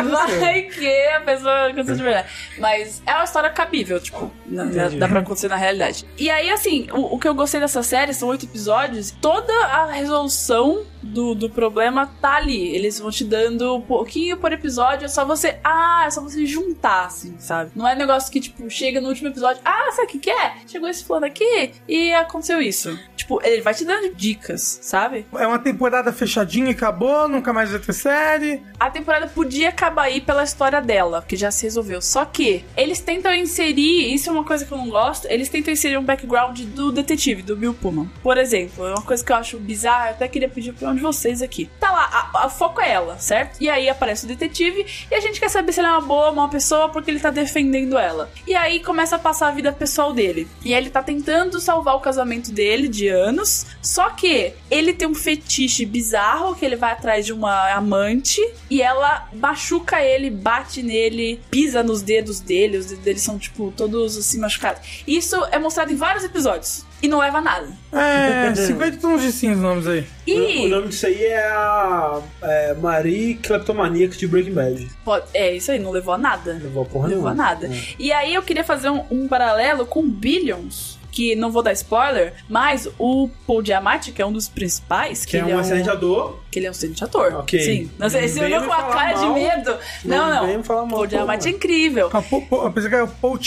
[0.41, 2.29] Vai que a pessoa aconteceu de verdade.
[2.59, 4.65] Mas é uma história cabível, tipo, na-
[4.99, 6.07] dá pra acontecer na realidade.
[6.19, 9.11] E aí, assim, o, o que eu gostei dessa série são oito episódios.
[9.21, 12.75] Toda a resolução do, do problema tá ali.
[12.75, 15.05] Eles vão te dando um pouquinho por episódio.
[15.05, 15.59] É só você.
[15.63, 17.71] Ah, é só você juntar, assim, sabe?
[17.75, 19.61] Não é negócio que, tipo, chega no último episódio.
[19.65, 20.57] Ah, sabe o que, que é?
[20.67, 22.99] Chegou esse plano aqui e aconteceu isso.
[23.25, 25.25] Tipo, ele vai te dando dicas, sabe?
[25.35, 28.63] É uma temporada fechadinha e acabou, nunca mais vai ter série.
[28.79, 32.03] a temporada podia acabar aí pela história dela, que já se resolveu.
[32.03, 35.73] Só que eles tentam inserir, isso é uma coisa que eu não gosto, eles tentam
[35.73, 38.11] inserir um background do detetive, do Bill Pullman.
[38.23, 40.95] Por exemplo, é uma coisa que eu acho bizarra, eu até queria pedir pra um
[40.95, 41.71] de vocês aqui.
[41.81, 43.57] Tá lá, a, a foco é ela, certo?
[43.59, 46.31] E aí aparece o detetive e a gente quer saber se ele é uma boa,
[46.31, 48.31] uma pessoa, porque ele tá defendendo ela.
[48.47, 50.47] E aí começa a passar a vida pessoal dele.
[50.63, 55.09] E aí ele tá tentando salvar o casamento dele de anos, só que ele tem
[55.09, 58.41] um fetiche bizarro que ele vai atrás de uma amante
[58.71, 63.73] e ela machuca ele, bate nele, pisa nos dedos dele, os dedos dele são tipo
[63.77, 65.03] todos assim machucados.
[65.07, 67.69] Isso é mostrado em vários episódios e não leva a nada.
[67.93, 70.01] É, 50 tons de cinza os nomes aí.
[70.01, 74.89] O, E o nome disso aí é a é, Marie Kleptomaníaca de Breaking Bad.
[75.05, 76.59] pode- é isso aí, não levou a nada.
[76.63, 77.71] Levou a porra Não levou a nada.
[77.99, 80.99] E aí eu queria fazer um, um paralelo com Billions.
[81.15, 85.37] Que não vou dar spoiler, mas o Paul Giamatti, que é um dos principais, Que
[85.37, 86.41] é ele um excelente ator.
[86.51, 87.35] que ele é um excelente ator.
[87.37, 87.61] Ok.
[87.61, 87.91] Sim.
[87.97, 89.35] Não sei, você olhou com a cara de mal.
[89.35, 89.77] medo.
[90.05, 90.47] Não, Não não.
[90.65, 91.07] falar mal, Paul
[91.47, 92.11] é incrível.
[92.13, 92.23] Ah,
[92.67, 93.39] Eu pensei que era o Paul.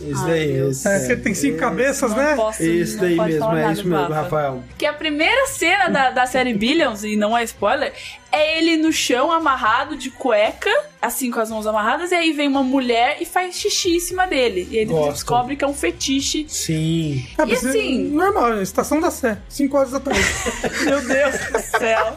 [0.00, 0.88] Esse Ai, daí, esse.
[0.88, 2.36] É, porque tem cinco cabeças, Não né?
[2.36, 2.62] posso,
[2.96, 4.14] não daí mesmo, é isso mesmo, Rafa.
[4.22, 4.62] Rafael.
[4.78, 7.92] Que a primeira cena da, da série Billions, e não é spoiler,
[8.32, 10.70] é ele no chão amarrado de cueca,
[11.00, 14.26] assim com as mãos amarradas, e aí vem uma mulher e faz xixi em cima
[14.26, 14.66] dele.
[14.70, 15.12] E aí depois Gosto.
[15.14, 16.46] descobre que é um fetiche.
[16.48, 17.26] Sim.
[17.36, 20.20] Ah, E é assim- Normal, estação da Sé, 5 horas da tarde.
[20.84, 22.16] Meu Deus do céu.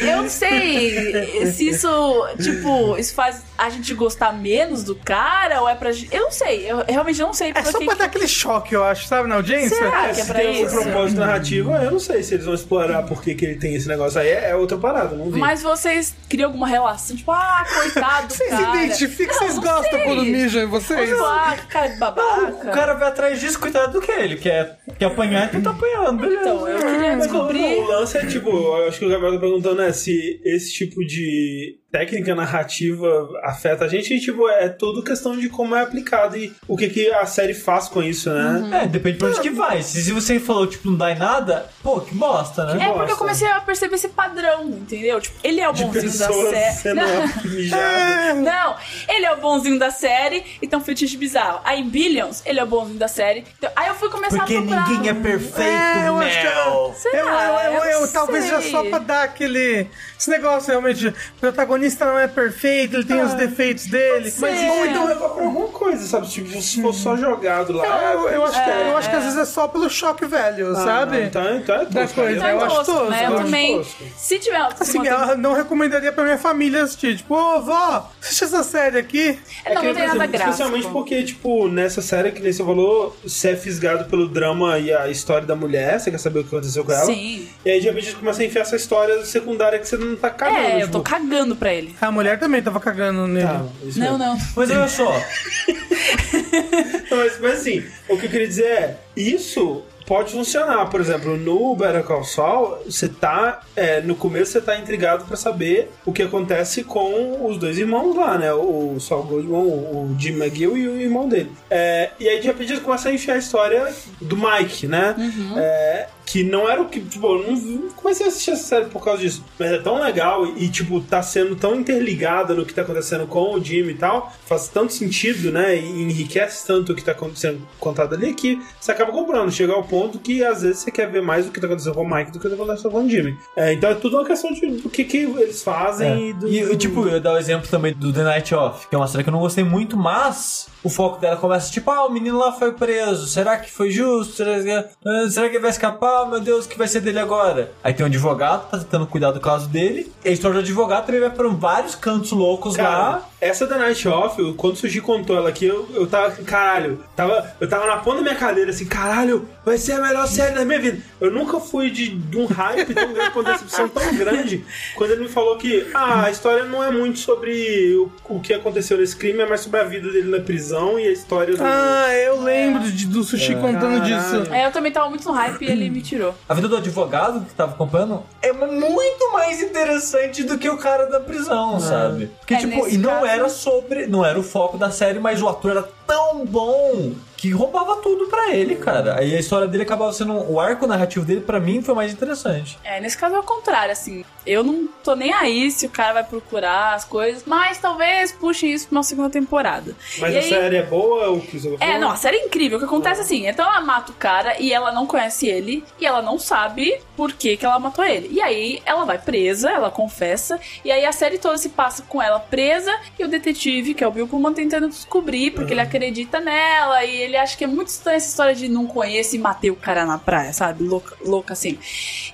[0.00, 5.68] Eu não sei se isso, tipo, isso faz a gente gostar menos do cara ou
[5.68, 6.14] é pra gente.
[6.14, 8.82] Eu não sei, eu realmente não sei É só porque pra dar aquele choque, eu
[8.84, 9.76] acho, sabe, na audiência?
[9.76, 10.00] Será?
[10.04, 10.78] Ah, que é se pra tem isso?
[10.78, 13.74] um propósito narrativo, eu não sei se eles vão explorar por que que ele tem
[13.74, 14.28] esse negócio aí.
[14.28, 15.38] É, é outra parada, não vi.
[15.38, 18.76] Mas vocês criam alguma relação, tipo, ah, coitado do Vocês cara.
[18.84, 20.02] identificam, Não, vocês não gostam sei.
[20.04, 21.10] quando mijam em vocês?
[21.20, 22.68] Ah, que cara de babaca.
[22.68, 26.18] O cara vai atrás disso, coitado do que ele quer, quer apanhar, então tá apanhando,
[26.20, 26.40] beleza.
[26.42, 27.74] Então, eu queria Mas o, descobrir.
[27.78, 31.04] o lance é tipo, eu acho que o Gabriel tá perguntando é se esse tipo
[31.04, 36.36] de técnica narrativa afeta a gente e, tipo, é tudo questão de como é aplicado
[36.36, 38.82] e o que, que a série faz com isso, né?
[38.84, 39.82] É, depende pra onde que vai.
[39.82, 42.72] Se, se você falou, tipo, não dá em nada, pô, que bosta, né?
[42.84, 43.16] É porque eu bosta.
[43.16, 45.20] comecei a perceber esse padrão, entendeu?
[45.20, 46.94] Tipo, ele é o De bonzinho da série.
[47.00, 48.36] Não, mijadas.
[48.42, 48.76] não,
[49.08, 51.60] ele é o bonzinho da série, então fetiche bizarro.
[51.64, 53.44] Aí Billions, ele é o bonzinho da série.
[53.58, 54.88] Então, aí eu fui começar Porque a procurar.
[54.88, 56.94] ninguém é perfeito, É, eu acho que Mel.
[56.96, 57.18] Será?
[57.18, 59.86] Eu, eu, eu, Eu eu, ou talvez já só pra dar aquele.
[60.18, 61.08] Esse negócio realmente.
[61.42, 64.32] O protagonista não é perfeito, ele tem os defeitos dele.
[64.38, 64.86] Mas Ou é.
[64.88, 66.28] então levar pra alguma coisa, sabe?
[66.28, 68.12] Tipo, se for só jogado lá.
[68.12, 69.18] Eu, eu acho que, eu acho que é.
[69.18, 71.18] às vezes é só pelo choque velho, Ah, sabe?
[71.18, 72.52] não, Então, então é Da tosco, coisa, né?
[72.54, 73.26] eu Tá acho tosco, tosco, né?
[73.26, 73.76] eu Eu também.
[73.78, 74.04] tosco.
[74.16, 74.68] Se tiver.
[74.76, 77.16] se Assim, ela não recomendaria pra minha família assistir.
[77.16, 79.38] Tipo, ô, vó, assiste essa série aqui.
[79.64, 80.50] É, não, que, não tem nada gráfico.
[80.50, 84.92] Especialmente porque, tipo, nessa série que nem você falou, você é fisgado pelo drama e
[84.92, 87.06] a história da mulher, você quer saber o que aconteceu com ela.
[87.06, 87.48] Sim.
[87.64, 90.58] E aí, de repente, começa a enfiar essa história secundária que você não tá cagando.
[90.60, 91.94] É, eu tipo, tô cagando pra ele.
[92.00, 93.46] A mulher também tava cagando nele.
[93.46, 94.18] Tá, Não, mesmo.
[94.18, 94.38] não.
[94.56, 95.12] Mas olha só,
[97.10, 100.86] Mas, mas assim, o que eu queria dizer é, isso pode funcionar.
[100.86, 105.36] Por exemplo, no Better Call Saul, você tá, é, no começo você tá intrigado pra
[105.36, 108.52] saber o que acontece com os dois irmãos lá, né?
[108.52, 111.52] O Saul Goldman, o o Jim McGill e o irmão dele.
[111.70, 115.14] É, e aí, de repente, eles começam a enfiar a história do Mike, né?
[115.56, 119.02] É, que não era o que, tipo, eu não comecei a assistir essa série por
[119.04, 119.44] causa disso.
[119.58, 123.52] Mas é tão legal e, tipo, tá sendo tão interligada no que tá acontecendo com
[123.52, 125.76] o Jimmy e tal, faz tanto sentido, né?
[125.76, 129.50] E enriquece tanto o que tá acontecendo contado ali que você acaba comprando.
[129.50, 132.02] Chega ao ponto que às vezes você quer ver mais o que tá acontecendo com
[132.02, 133.36] o Mike do que o que tá acontecendo com o Jimmy.
[133.56, 136.46] É, então é tudo uma questão de, do que, que eles fazem e do.
[136.46, 136.50] É.
[136.50, 139.24] E, tipo, eu dar o exemplo também do The Night Off, que é uma série
[139.24, 142.52] que eu não gostei muito, mas o foco dela começa tipo, ah, o menino lá
[142.52, 144.34] foi preso, será que foi justo?
[144.34, 146.26] Será que, ah, ele vai escapar?
[146.28, 147.72] Meu Deus, o que vai ser dele agora?
[147.82, 151.20] Aí tem um advogado, tá tentando cuidar do caso dele, a história do advogado também
[151.20, 153.29] vai por vários cantos loucos Cara, lá.
[153.40, 157.02] Essa da Night Off, eu- quando o Sushi contou ela aqui, eu, eu tava, caralho,
[157.16, 160.54] tava, eu tava na ponta da minha cadeira assim, caralho, vai ser a melhor série
[160.54, 160.98] da minha vida.
[161.20, 164.64] Eu nunca fui de, de um hype tão grande, uma decepção tão grande,
[164.94, 168.52] quando ele me falou que, ah, a história não é muito sobre o, o que
[168.52, 171.62] aconteceu nesse crime, é mais sobre a vida dele na prisão e a história do...
[171.64, 174.04] Ah, eu lembro de- do sushi contando Caralho.
[174.44, 174.52] disso.
[174.54, 176.34] É, eu também tava muito no hype e ele me tirou.
[176.48, 181.06] A vida do advogado que tava acompanhando é muito mais interessante do que o cara
[181.06, 182.30] da prisão, sabe?
[182.40, 184.06] Porque, É, tipo, e não caso- era sobre.
[184.06, 188.26] Não era o foco da série, mas o ator era tão bom que roubava tudo
[188.26, 189.18] pra ele, cara.
[189.18, 190.34] Aí a história dele acabava sendo.
[190.52, 192.78] O arco narrativo dele, pra mim, foi mais interessante.
[192.84, 194.26] É, nesse caso é o contrário, assim.
[194.46, 198.70] Eu não tô nem aí se o cara vai procurar as coisas, mas talvez puxem
[198.72, 199.94] isso pra uma segunda temporada.
[200.18, 202.44] Mas E a aí- série é boa, o que você É, não, a série é
[202.44, 202.76] incrível.
[202.76, 205.82] O que acontece é assim, então ela mata o cara e ela não conhece ele
[205.98, 208.28] e ela não sabe por que, que ela matou ele.
[208.30, 212.20] E aí ela vai presa, ela confessa, e aí a série toda se passa com
[212.20, 216.38] ela presa e o detetive, que é o Bill Pullman, tentando descobrir, porque ele acredita
[216.40, 219.70] nela e ele acha que é muito estranha essa história de não conheço e matei
[219.70, 220.84] o cara na praia, sabe?
[220.84, 221.78] Louca, louca assim.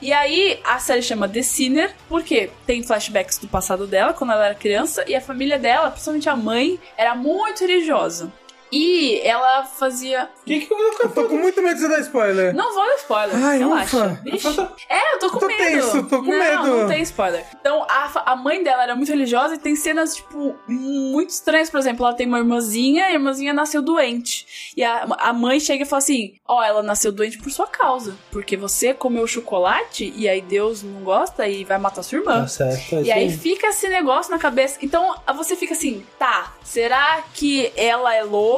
[0.01, 4.47] E aí a série chama The Sinner, porque tem flashbacks do passado dela, quando ela
[4.47, 8.33] era criança, e a família dela, principalmente a mãe, era muito religiosa.
[8.73, 10.29] E ela fazia.
[10.45, 12.55] Que que eu Eu tô com muito medo de você dar spoiler.
[12.55, 13.37] Não vou dar spoiler.
[13.45, 13.97] Ai, relaxa.
[13.97, 14.21] ufa.
[14.25, 14.69] Vixe.
[14.89, 15.59] É, eu tô com Tô medo.
[15.59, 16.67] tenso, tô com não, medo.
[16.67, 17.45] Não, tem spoiler.
[17.61, 21.71] Então, a, a mãe dela era muito religiosa e tem cenas, tipo, muito estranhas.
[21.71, 24.73] Por exemplo, ela tem uma irmãzinha e a irmãzinha nasceu doente.
[24.77, 28.17] E a, a mãe chega e fala assim: Ó, ela nasceu doente por sua causa.
[28.31, 32.41] Porque você comeu chocolate e aí Deus não gosta e vai matar sua irmã.
[32.43, 34.79] Tá certo, é E aí fica esse negócio na cabeça.
[34.83, 38.56] Então você fica assim, tá, será que ela é louca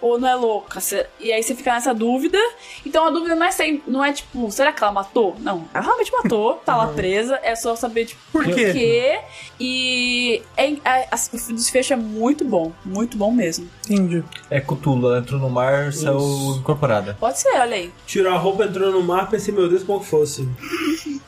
[0.00, 0.80] ou não é louca?
[1.20, 2.38] E aí você fica nessa dúvida.
[2.84, 5.36] Então a dúvida não é sempre, não é tipo, será que ela matou?
[5.40, 8.72] Não, ela realmente matou, tá lá presa, é só saber tipo Por quê?
[8.72, 9.20] quê.
[9.60, 11.18] E é, é- a-
[11.48, 13.68] o desfecho é muito bom, muito bom mesmo.
[13.88, 14.24] Entendi.
[14.50, 17.16] É Cthulhu, ela entrou no mar, saiu incorporada.
[17.18, 17.92] Pode ser, olha aí.
[18.06, 20.48] Tirou a roupa, entrou no mar, pensei, meu Deus, como que fosse.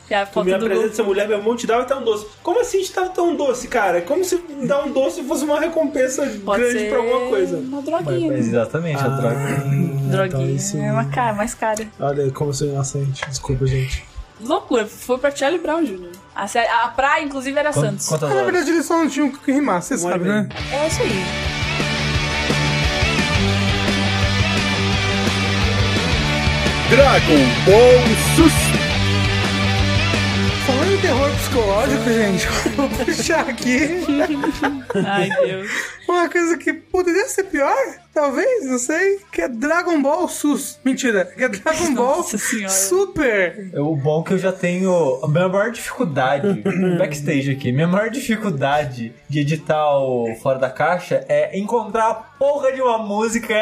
[0.09, 2.25] É a Tu me apresenta essa mulher, meu irmão te dava até um doce.
[2.43, 4.01] Como assim te dava tão doce, cara?
[4.01, 7.57] Como se dar um doce fosse uma recompensa Pode grande ser pra alguma coisa.
[7.57, 8.31] Uma droguinha.
[8.31, 9.35] mas exatamente, a droga.
[9.35, 10.25] droguinha.
[10.25, 11.87] então isso- É uma cara, mais cara.
[11.99, 13.23] Olha como eu sou inocente.
[13.29, 14.03] Desculpa, gente.
[14.41, 16.09] Loucura, foi pra Charlie Brown Jr.
[16.35, 18.07] A, série- a praia, inclusive, era Quant- Santos.
[18.09, 18.51] Quantas Na horas?
[18.51, 20.33] verdade, eles só não tinham que rimar, você sabe, meio.
[20.43, 20.49] né?
[20.73, 21.23] É isso aí.
[26.89, 28.03] Dragon Ball
[28.35, 28.74] Super.
[31.37, 33.79] Psicológico, gente, vou puxar aqui.
[35.05, 35.69] Ai, Deus.
[36.07, 37.77] uma coisa que poderia ser pior,
[38.15, 40.79] talvez, não sei, que é Dragon Ball Sus.
[40.83, 42.23] Mentira, que é Dragon Ball.
[42.69, 43.69] Super.
[43.73, 45.19] É O bom é que eu já tenho.
[45.21, 46.63] A minha maior dificuldade,
[46.97, 52.71] backstage aqui, minha maior dificuldade de editar o Fora da Caixa é encontrar a porra
[52.71, 53.53] de uma música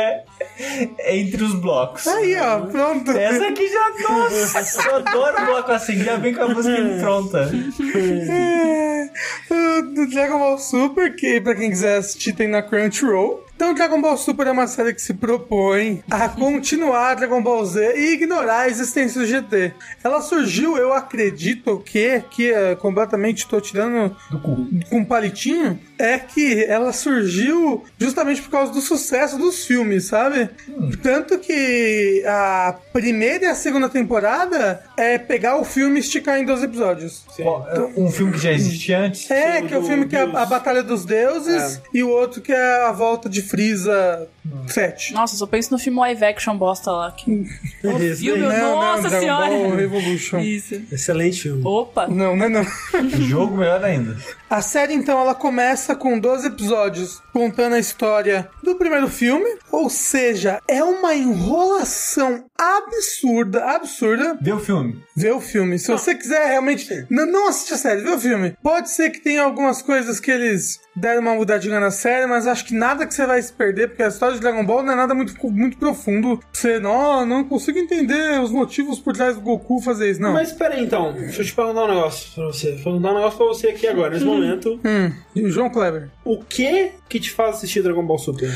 [1.07, 2.07] entre os blocos.
[2.07, 3.11] Aí, ó, pronto.
[3.11, 7.51] Essa aqui já, nossa, eu adoro bloco assim, já vem com a música pronta.
[8.33, 9.09] É,
[9.53, 13.42] o Dragon Ball Super, que pra quem quiser assistir tem na Crunchyroll.
[13.55, 17.93] Então, Dragon Ball Super é uma série que se propõe a continuar Dragon Ball Z
[17.95, 19.73] e ignorar a existência do GT.
[20.03, 24.15] Ela surgiu, eu acredito que, que é, completamente tô tirando
[24.89, 30.49] com um palitinho, é que ela surgiu justamente por causa do sucesso dos filmes, sabe?
[31.01, 36.45] Tanto que a primeira e a segunda temporada é pegar o filme e esticar em
[36.45, 37.23] 12 episódios.
[37.39, 37.63] Ó,
[37.95, 39.29] Um filme que já existia antes.
[39.29, 40.37] É, que é o filme que é a, Deus.
[40.37, 44.27] a Batalha dos Deuses e o outro que é a volta de Frieza
[44.67, 45.13] 7.
[45.13, 47.11] Nossa, só penso no filme live action bosta lá.
[47.11, 47.45] Que...
[47.83, 48.61] O Esse filme, daí.
[48.61, 49.49] nossa Dragon senhora!
[49.49, 50.39] Ball Revolution.
[50.39, 50.81] Isso.
[50.91, 51.61] Excelente filme.
[51.65, 52.07] Opa!
[52.07, 52.65] Não, não é não.
[53.27, 54.17] Jogo melhor ainda.
[54.49, 59.49] A série, então, ela começa com 12 episódios contando a história do primeiro filme.
[59.71, 62.45] Ou seja, é uma enrolação
[62.77, 64.37] absurda, absurda.
[64.41, 65.03] Vê o filme.
[65.15, 65.77] Vê o filme.
[65.77, 67.05] Se você quiser realmente.
[67.09, 68.55] Não, não assiste a série, vê o filme.
[68.61, 72.65] Pode ser que tenha algumas coisas que eles deram uma mudadinha na série, mas acho
[72.65, 74.95] que nada que você vai se perder, porque a história de Dragon Ball não é
[74.95, 76.39] nada muito, muito profundo.
[76.51, 80.21] Você, não, não consigo entender os motivos por trás do Goku fazer isso.
[80.21, 80.33] Não.
[80.33, 82.71] Mas espera aí então, deixa eu te perguntar um negócio pra você.
[82.73, 84.79] Vou perguntar um negócio pra você aqui agora, nesse momento.
[84.85, 86.09] Hum, e o João Kleber.
[86.23, 88.51] O que que te faz assistir Dragon Ball Super?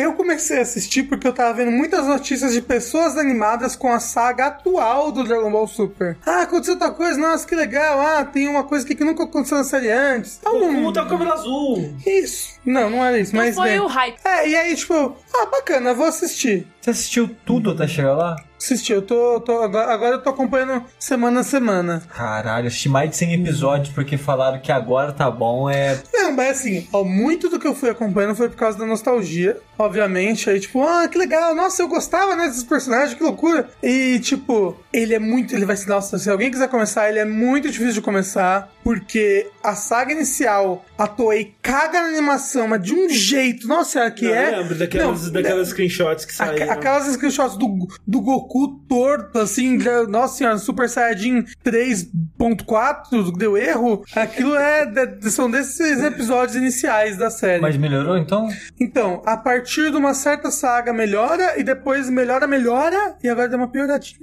[0.00, 4.00] Eu comecei a assistir porque eu tava vendo muitas notícias de pessoas animadas com a
[4.00, 6.16] saga atual do Dragon Ball Super.
[6.24, 8.00] Ah, aconteceu tal coisa, nossa, que legal.
[8.00, 10.38] Ah, tem uma coisa aqui que nunca aconteceu na série antes.
[10.40, 11.94] Então, Goku tá o cabelo azul.
[12.06, 12.58] Isso.
[12.64, 13.54] Não, não era isso, Não mas.
[13.54, 13.80] foi bem.
[13.80, 14.16] o hype.
[14.24, 16.66] É, e aí, tipo, ah, bacana, vou assistir.
[16.80, 18.36] Você assistiu tudo até chegar lá?
[18.56, 19.40] Assisti, eu tô.
[19.40, 22.02] tô- agora, agora eu tô acompanhando semana a semana.
[22.14, 25.68] Caralho, assisti mais de 100 episódios porque falaram que agora tá bom.
[25.70, 25.98] É.
[26.12, 29.58] Não, mas assim, ó, muito do que eu fui acompanhando foi por causa da nostalgia,
[29.78, 30.48] obviamente.
[30.50, 33.68] Aí, tipo, ah, que legal, nossa, eu gostava, né, desses personagens, que loucura.
[33.82, 35.54] E, tipo, ele é muito.
[35.54, 39.46] Ele vai se nossa, se alguém quiser começar, ele é muito difícil de começar, porque
[39.62, 44.34] a saga inicial, a Toei caga na animação, mas de um jeito, nossa, que Não,
[44.34, 44.54] é.
[44.54, 46.70] eu lembro daquelas, Não, daquelas screenshots que saíram.
[46.72, 54.04] Aquelas screenshots do, do Goku torto, assim, já- nossa senhora, Super Saiyajin 3.4, deu erro.
[54.14, 54.86] Aquilo é.
[54.86, 57.60] de- são desses episódios iniciais da série.
[57.60, 58.48] Mas melhorou então?
[58.80, 63.58] Então, a partir de uma certa saga melhora, e depois melhora, melhora, e agora deu
[63.58, 64.18] uma pioradinha.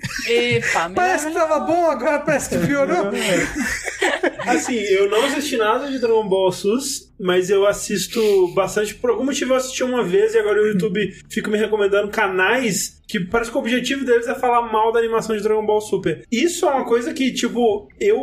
[0.58, 3.12] Epa, Parece que tava bom, agora parece que piorou.
[4.46, 8.20] Assim, eu não assisti nada de Dragon Ball SUS, mas eu assisto
[8.54, 8.96] bastante.
[8.96, 12.97] Por algum motivo eu assisti uma vez e agora o YouTube fica me recomendando canais
[13.08, 16.24] que parece que o objetivo deles é falar mal da animação de Dragon Ball Super.
[16.32, 18.20] Isso é uma coisa que, tipo, eu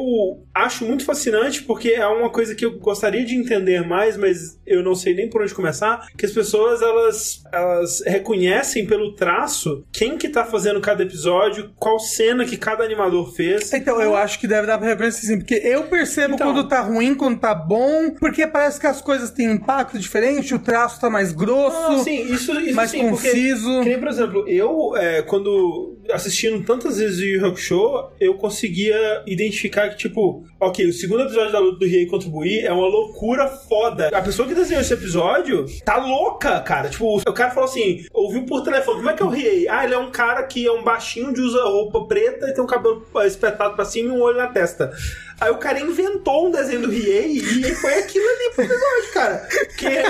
[0.54, 4.82] acho muito fascinante porque é uma coisa que eu gostaria de entender mais, mas eu
[4.82, 6.08] não sei nem por onde começar.
[6.16, 11.98] Que as pessoas elas, elas reconhecem pelo traço quem que tá fazendo cada episódio, qual
[11.98, 13.72] cena que cada animador fez.
[13.72, 16.52] Então, eu acho que deve dar pra reconhecer sim, porque eu percebo Então.
[16.52, 20.58] quando tá ruim, quando tá bom, porque parece que as coisas têm impacto diferente, o
[20.58, 23.80] traço tá mais grosso, Não, sim, isso, isso mais sim, porque conciso.
[23.82, 29.22] Que nem, por exemplo, eu, é, quando assistindo tantas vezes o Yu Hakusho, eu conseguia
[29.26, 32.72] identificar que, tipo, ok, o segundo episódio da luta do Riei contra o Bui é
[32.72, 34.08] uma loucura foda.
[34.08, 36.88] A pessoa que desenhou esse episódio tá louca, cara.
[36.88, 39.68] Tipo, o cara falou assim, ouviu por telefone, como é que é o Riei?
[39.68, 42.62] Ah, ele é um cara que é um baixinho de usa roupa preta e tem
[42.62, 44.92] um cabelo eh, espetado pra cima e um olho na testa.
[45.40, 49.48] Aí o cara inventou um desenho do Riei e foi aquilo ali pro episódio, cara.
[49.76, 50.04] Que é,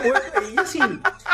[0.53, 0.78] e assim,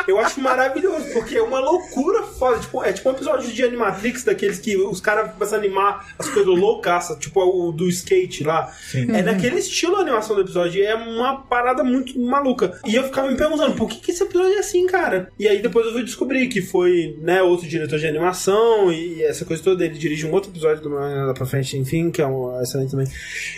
[0.07, 2.59] eu acho maravilhoso, porque é uma loucura foda.
[2.59, 6.29] Tipo, é tipo um episódio de Animatrix, daqueles que os caras começam a animar as
[6.31, 8.73] coisas loucaças, tipo o do skate lá.
[9.15, 12.81] É daquele estilo a animação do episódio, e é uma parada muito maluca.
[12.87, 15.31] E eu ficava me perguntando, por que, que esse episódio é assim, cara?
[15.39, 19.45] E aí depois eu fui descobrir que foi, né, outro diretor de animação e essa
[19.45, 19.85] coisa toda.
[19.85, 22.93] Ele dirige um outro episódio do Manhã lá pra frente, enfim, que é um excelente
[22.93, 23.07] também.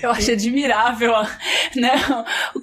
[0.02, 1.12] Eu acho admirável,
[1.76, 1.92] né?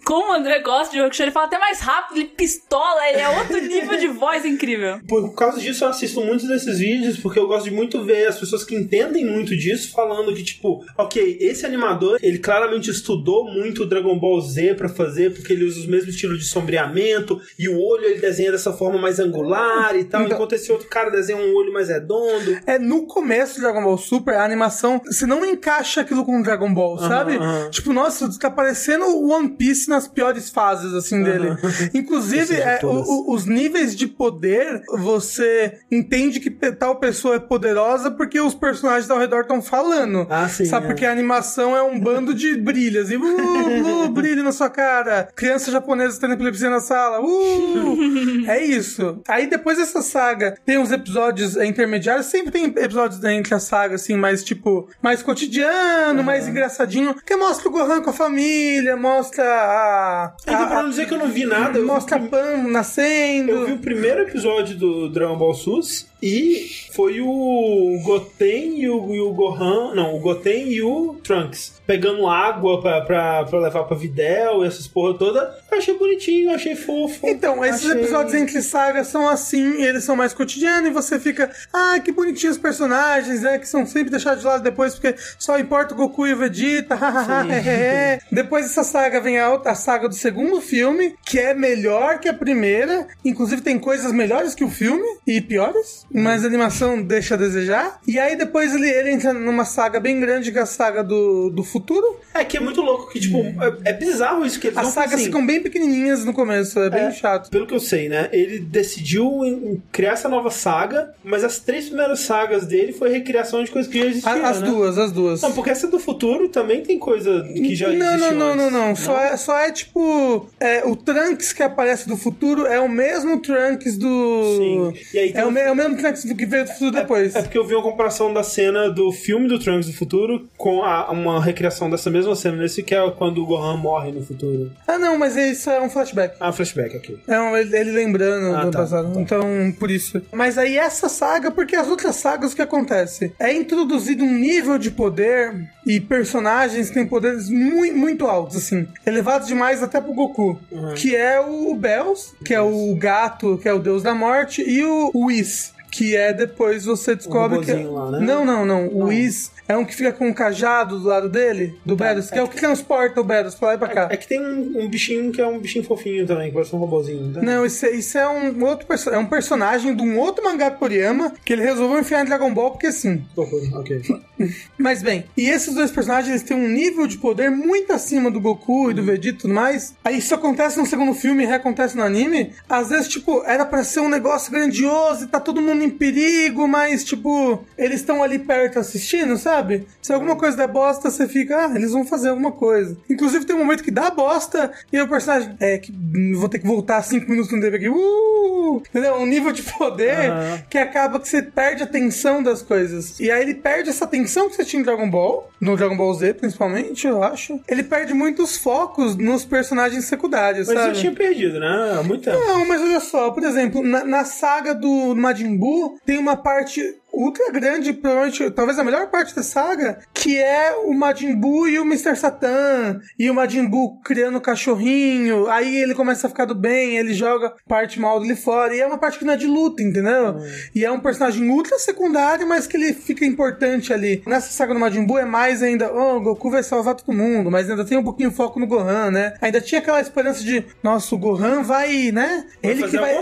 [0.03, 3.29] Como o André gosta de Hakusho, ele fala até mais rápido, ele pistola, ele é
[3.29, 4.99] outro nível de voz incrível.
[5.07, 8.39] Por causa disso, eu assisto muitos desses vídeos, porque eu gosto de muito ver as
[8.39, 13.83] pessoas que entendem muito disso falando que, tipo, ok, esse animador, ele claramente estudou muito
[13.83, 17.69] o Dragon Ball Z pra fazer, porque ele usa os mesmos estilos de sombreamento, e
[17.69, 21.09] o olho ele desenha dessa forma mais angular e tal, Então- enquanto esse outro cara
[21.09, 22.57] desenha um olho mais redondo.
[22.65, 26.43] É, no começo do Dragon Ball Super, a animação, você não encaixa aquilo com o
[26.43, 27.37] Dragon Ball, sabe?
[27.69, 31.49] Tipo, nossa, tá parecendo o One Piece nas piores fases, assim, dele.
[31.93, 33.07] Inclusive, é, todas.
[33.07, 38.55] o- o- os níveis de poder, você entende que tal pessoa é poderosa porque os
[38.55, 40.25] personagens ao redor estão falando.
[40.29, 40.85] Ah, sim, Sabe?
[40.85, 40.87] é.
[40.89, 43.11] Porque a animação é um bando de brilhas.
[43.11, 45.29] E, uh, uh, brilho na sua cara.
[45.35, 47.21] Criança japonesa tendo epilepsia na sala.
[47.21, 48.45] Uh!
[48.47, 49.21] é isso.
[49.27, 52.27] Aí depois dessa saga, tem uns episódios é, intermediários.
[52.27, 57.15] Sempre tem episódios entre a saga, assim, mais tipo, mais cotidiano, mais engraçadinho.
[57.25, 60.35] Que é mostra o Gohan com a família, mostra a.
[60.41, 62.57] Então, pra a, não dizer que eu não vi nada, eu vi, mostra a Pan
[62.67, 63.51] nascendo.
[63.51, 68.89] eu vi o primeiro episódio do Dragon Ball SUS rules e foi o Goten e
[68.89, 69.93] o, e o Gohan.
[69.95, 74.67] Não, o Goten e o Trunks pegando água pra, pra, pra levar pra Videl e
[74.67, 75.57] essas porra toda.
[75.71, 77.27] Eu achei bonitinho, achei fofo.
[77.27, 81.49] Então, esses achei- episódios entre sagas são assim, eles são mais cotidianos e você fica,
[81.73, 83.57] ah, que bonitinhos os personagens, né?
[83.57, 86.93] Que são sempre deixados de lado depois porque só importa o Goku e o Vegeta,
[86.95, 87.51] hahaha, Sim.
[87.51, 88.19] hehehe.
[88.31, 92.27] Depois dessa saga vem a outra a saga do segundo filme, que é melhor que
[92.29, 97.35] a primeira, inclusive tem coisas melhores que o filme e piores, mas a animação deixa
[97.35, 97.99] a desejar.
[98.07, 101.49] E aí depois ele, ele entra numa saga bem grande que é a saga do,
[101.49, 102.19] do futuro.
[102.33, 104.91] É que é muito louco, que tipo, é, é bizarro isso que eles As não
[104.91, 107.11] sagas assim, ficam bem pequenininhas no começo, é bem É.
[107.11, 107.49] chato.
[107.49, 108.29] Pelo que eu sei, né?
[108.31, 113.09] Ele decidiu em- em criar essa nova saga, mas as três primeiras sagas dele foi
[113.09, 114.45] recriação de coisas que já existiam.
[114.45, 114.67] As né?
[114.67, 115.41] duas, as duas.
[115.41, 118.63] Não, porque essa do futuro também tem coisa que já não, não, existiu não, não,
[118.65, 118.73] antes.
[118.73, 118.95] não.
[118.95, 120.49] Só é, só é tipo.
[120.59, 124.57] é, o Trunks que aparece do futuro é o mesmo Trunks do.
[124.57, 124.93] Sim.
[125.13, 127.35] E aí é, o é o mesmo Trunks do que veio do futuro depois.
[127.35, 130.83] É porque eu vi uma comparação da cena do filme do Trunks do futuro com
[130.83, 134.71] a- uma recriação dessa mesma cena nesse que é quando o Gohan morre no futuro.
[134.87, 136.35] Ah, não, mas isso é um flashback.
[136.39, 137.19] Ah, flashback aqui.
[137.27, 139.13] É um, ele, ele lembrando Ah, do tá, passado.
[139.13, 139.19] tá.
[139.19, 139.43] Então,
[139.79, 140.21] por isso.
[140.31, 143.33] Mas aí essa saga, porque as outras sagas o que acontece?
[143.39, 148.87] É introduzido um nível de poder e personagens que têm poderes muito, muito altos, assim.
[149.05, 150.59] Elevados demais até pro Goku.
[150.71, 150.93] Uhum.
[150.93, 154.83] Que é o Bells, que é o gato, que é o deus da morte, e
[154.83, 155.73] o Whis.
[155.91, 157.71] Que é depois você descobre que.
[157.71, 158.19] robozinho lá, né?
[158.19, 158.87] Não, não, não.
[158.87, 162.37] O Whis é um que fica com um cajado do lado dele, do Beros, que
[162.39, 164.07] é o que transporta o Beros pra lá e pra cá.
[164.11, 166.79] É que tem um, um bichinho que é um bichinho fofinho também, que parece um
[166.79, 167.33] robozinho.
[167.33, 167.41] Tá?
[167.41, 170.79] Não, isso, é- isso é um outro é um personagem de um outro mangá do
[170.79, 173.23] Toriyama que ele resolveu enfiar em Dragon Ball porque sim.
[173.35, 174.01] Ok.
[174.77, 178.39] Mas bem, e esses dois personagens eles têm um nível de poder muito acima do
[178.39, 179.93] Goku e do Vegeta e tudo mais.
[180.03, 182.53] Aí isso acontece no segundo filme e reacontece no anime.
[182.67, 186.67] Às vezes, tipo, era pra ser um negócio grandioso e tá todo mundo em perigo,
[186.67, 189.87] mas, tipo, eles estão ali perto assistindo, sabe?
[190.01, 192.97] Se alguma coisa der bosta, você fica, ah, eles vão fazer alguma coisa.
[193.09, 195.93] Inclusive tem um momento que dá bosta e o personagem, é, que
[196.35, 198.81] vou ter que voltar cinco minutos no TV aqui, uh!
[198.89, 199.15] Entendeu?
[199.15, 200.31] Um nível de poder
[200.69, 203.19] que acaba que você perde a tensão das coisas.
[203.19, 206.13] E aí ele perde essa tensão que você tinha em Dragon Ball, no Dragon Ball
[206.13, 207.59] Z principalmente, eu acho.
[207.67, 210.89] Ele perde muitos focos nos personagens secundários, Mas sabe?
[210.89, 211.97] eu tinha perdido, né?
[211.99, 212.37] Há muito tempo.
[212.37, 215.68] Não, mas olha só, por exemplo, na, na saga do Majin Buu
[216.05, 220.93] tem uma parte ultra grande, provavelmente, talvez a melhor parte da saga, que é o
[220.93, 222.15] Majin Buu e o Mr.
[222.15, 226.97] Satan, e o Majin Buu criando o cachorrinho, aí ele começa a ficar do bem,
[226.97, 229.81] ele joga parte mal dele fora, e é uma parte que não é de luta,
[229.83, 230.37] entendeu?
[230.73, 234.23] E é um personagem ultra secundário, mas que ele fica importante ali.
[234.25, 237.51] Nessa saga do Majin Buu é mais ainda, oh, o Goku vai salvar todo mundo,
[237.51, 239.33] mas ainda tem um pouquinho de foco no Gohan, né?
[239.41, 242.45] Ainda tinha aquela esperança de, nossa, o Gohan vai, né?
[242.61, 243.15] Vai ele que vai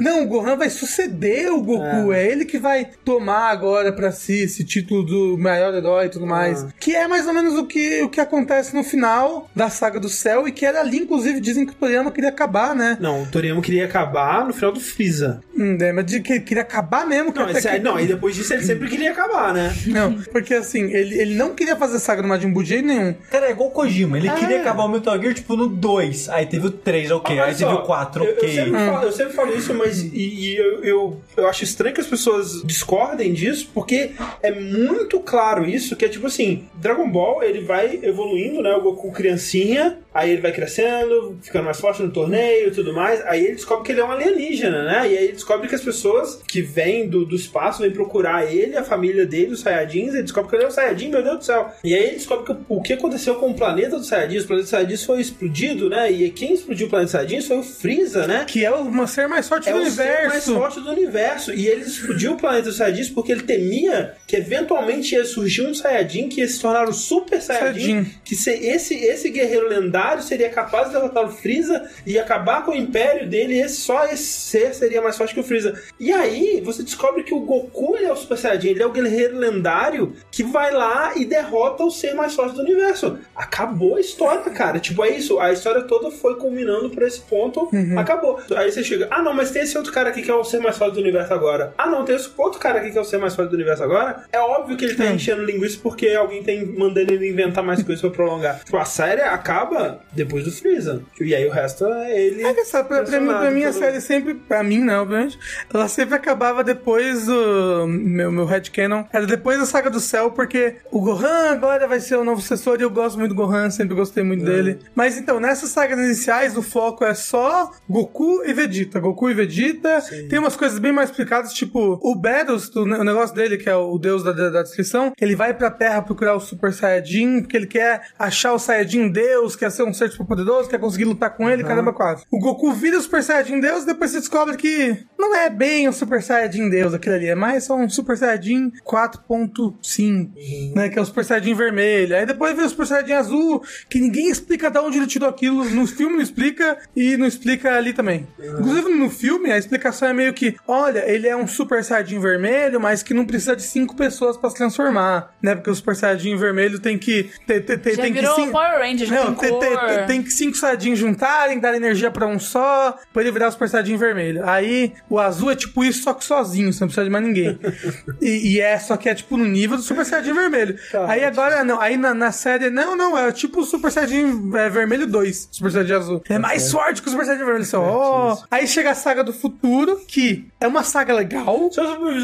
[0.00, 2.12] não, o Gohan vai suceder o Goku.
[2.12, 6.26] É, ele que vai tomar agora pra si esse título do maior herói e tudo
[6.26, 6.66] mais.
[6.78, 10.08] Que é mais ou menos o que, o que acontece no final da saga do
[10.08, 12.96] céu e que era ali, inclusive, dizem que o Toriyama queria acabar, né?
[13.00, 15.40] Não, o Toriyama queria acabar no final do Freeza.
[15.56, 17.32] Hum, é, mas de que ele queria acabar mesmo.
[17.32, 19.74] que Não, esse, que- aí- não, e depois disso ele sempre queria acabar, né?
[19.86, 22.86] Não, porque assim, ele, ele não queria fazer a saga do Majin Buu de jeito
[22.86, 23.14] nenhum.
[23.30, 24.16] Cara, é igual o Kojima.
[24.16, 24.34] Ele É.
[24.34, 26.28] queria acabar o Metal Gear, tipo, no 2.
[26.28, 27.34] Aí teve o 3, ok.
[27.36, 28.48] Olha aí teve só, o 4, eu, ok.
[28.48, 31.94] eu, sempre falo, eu sempre falo isso, mas e, e eu, eu, eu acho estranho
[31.94, 37.08] que as pessoas discordem disso, porque é muito claro isso, que é tipo assim, Dragon
[37.10, 38.72] Ball, ele vai evoluindo, né?
[38.74, 43.20] O Goku criancinha, aí ele vai crescendo, ficando mais forte no torneio e tudo mais,
[43.26, 45.00] aí ele descobre que ele é um alienígena, né?
[45.10, 48.76] E aí ele descobre que as pessoas que vêm do, do espaço vêm procurar ele,
[48.76, 51.44] a família dele, os Saiyajins, ele descobre que ele é um Saiyajin, meu Deus do
[51.44, 51.68] céu.
[51.84, 54.62] E aí ele descobre que o que aconteceu com o planeta dos Saiyajins, o planeta
[54.64, 56.10] dos Saiyajins foi explodido, né?
[56.10, 58.44] E quem explodiu o planeta dos Saiyajins foi o Freeza, né?
[58.46, 60.54] Que é o ser mais forte É do o ser mais universo.
[60.54, 61.52] forte do universo.
[61.52, 65.74] E ele explodiu o planeta dos Saiyajins porque ele temia que eventualmente ia surgir um
[65.74, 67.80] Saiyajin que ia se tornar o Super Saiyajin.
[67.80, 68.10] Saiyajin.
[68.24, 72.72] Que se- esse, esse guerreiro lendário seria capaz de derrotar o Freeza e acabar com
[72.72, 73.54] o império dele.
[73.54, 75.80] E esse, só esse ser seria mais forte que o Freeza.
[75.98, 78.68] E aí você descobre que o Goku ele é o Super Saiyajin.
[78.68, 82.62] Ele é o guerreiro lendário que vai lá e derrota o ser mais forte do
[82.62, 83.18] universo.
[83.34, 84.78] Acabou a história, cara.
[84.78, 85.38] Tipo, é isso.
[85.40, 87.68] A história toda foi culminando pra esse ponto.
[87.98, 88.38] Acabou.
[88.56, 90.60] Aí você chega, ah não, mas tem esse outro cara aqui que é o ser
[90.60, 91.74] mais forte do universo agora.
[91.76, 93.54] Ah não, tem esse outro cara aqui que é é o ser mais forte do
[93.56, 97.64] universo agora, é óbvio que ele tá enchendo linguiça porque alguém tem mandando ele inventar
[97.64, 98.60] mais coisas pra prolongar.
[98.64, 101.02] Tipo, a série acaba depois do Freeza.
[101.20, 102.42] E aí o resto é ele.
[102.44, 105.38] É que sabe, pra, pra mim, pra mim a série sempre, pra mim não, obviamente,
[105.72, 107.86] ela sempre acabava depois do.
[107.86, 112.16] Meu, meu headcanon era depois da saga do céu, porque o Gohan agora vai ser
[112.16, 114.78] o novo sucessor e eu gosto muito do Gohan, sempre gostei muito dele.
[114.94, 118.98] Mas então, nessas sagas iniciais, o foco é só Goku e Vegeta.
[119.00, 120.02] Goku e Vegeta.
[120.28, 123.68] Tem umas coisas bem mais explicadas, tipo, o Bedos, o ne- o negócio dele, que
[123.68, 127.40] é o deus da, da, da descrição, ele vai pra Terra procurar o Super Saiyajin,
[127.40, 131.04] porque ele quer achar o Saiyajin Deus, quer ser um ser super poderoso, quer conseguir
[131.04, 132.24] lutar com ele, caramba, quase.
[132.30, 135.92] O Goku vira o Super Saiyajin Deus, depois você descobre que não é bem o
[135.92, 141.02] Super Saiyajin Deus aquilo ali, é mais só um Super Saiyajin 4.5, né, que é
[141.02, 142.16] o Super Saiyajin vermelho.
[142.16, 145.64] Aí depois vem o Super Saiyajin azul, que ninguém explica de onde ele tirou aquilo,
[145.64, 148.26] no filme não explica e não explica ali também.
[148.38, 152.79] Inclusive no filme a explicação é meio que, olha, ele é um Super Saiyajin vermelho,
[152.80, 155.54] mas que não precisa de cinco pessoas pra se transformar, né?
[155.54, 159.10] Porque o Super Saiyajin vermelho tem que ter- Já tem que virou sim- Power Ranger,
[159.10, 162.96] não, tem tem, tem, tem- tem que cinco Saiyajin juntarem, dar energia pra um só,
[163.12, 164.48] pra ele virar o Super Saiyajin vermelho.
[164.48, 167.58] Aí o azul é tipo isso, só que sozinho, você não precisa de mais ninguém.
[168.20, 170.76] e, e é, só que é tipo no nível do Super Saiyajin vermelho.
[171.06, 174.68] aí agora, não, aí na, na série, não, não, é tipo o Super Saiyajin é,
[174.68, 176.22] vermelho 2, Super Saiyajin azul.
[176.28, 177.64] É mais forte que o Super Saiyajin vermelho.
[177.66, 178.38] Só, ó.
[178.50, 181.70] Aí chega a saga do futuro, que é uma saga legal.
[181.72, 182.20] Só pra fazer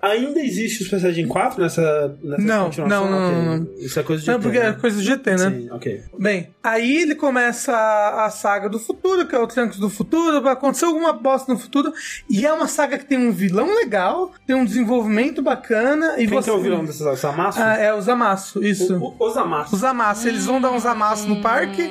[0.00, 3.10] Ainda existe o Super Saiyajin 4 nessa, nessa Não, continuação?
[3.10, 3.68] não, não, não.
[3.78, 4.76] Isso é coisa de Não, porque é né?
[4.80, 5.50] coisa do GT, né?
[5.50, 6.02] Sim, ok.
[6.18, 10.52] Bem, aí ele começa a, saga do futuro, que é o Trunks do futuro, vai
[10.52, 11.92] acontecer alguma bosta no futuro,
[12.28, 16.28] e é uma saga que tem um vilão legal, tem um desenvolvimento bacana, e Quem
[16.28, 16.50] você...
[16.50, 17.12] que é o vilão dessa saga?
[17.12, 17.60] O Zamasu?
[17.62, 18.96] Ah, é o Zamasu, isso.
[18.96, 19.74] O, o, o Zamasu.
[19.74, 21.90] Os Zamasu, eles vão dar uns amassos no parque.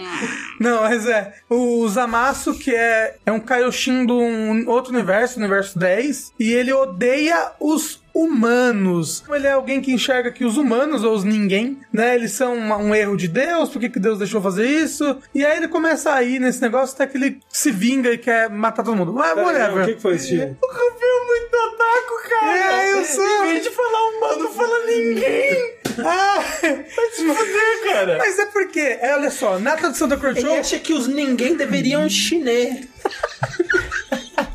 [0.60, 1.34] Não, mas é.
[1.50, 6.74] O Zamasu, que é, é um Kaioshin de um outro universo, universo 10, e ele
[6.74, 9.24] odeia os humanos.
[9.30, 12.78] Ele é alguém que enxerga que os humanos, ou os ninguém, né, eles são uma-
[12.78, 15.18] um erro de Deus, por que que Deus deixou fazer isso?
[15.36, 18.50] E aí ele começa a ir nesse negócio até que ele se vinga e quer
[18.50, 19.14] matar todo mundo.
[19.14, 19.84] Mas, whatever.
[19.84, 20.58] O que, que foi esse filme?
[20.62, 22.84] O Rafael é muito otaku, cara.
[22.84, 23.46] É, eu sou.
[23.46, 25.78] Em vez de falar humano, fala ninguém.
[26.00, 28.18] Ah, Vai se fuder, cara.
[28.20, 31.56] mas é porque, é, olha só, na tradução da Crunchyroll, Ele acha que os ninguém
[31.56, 32.88] deveriam chinês.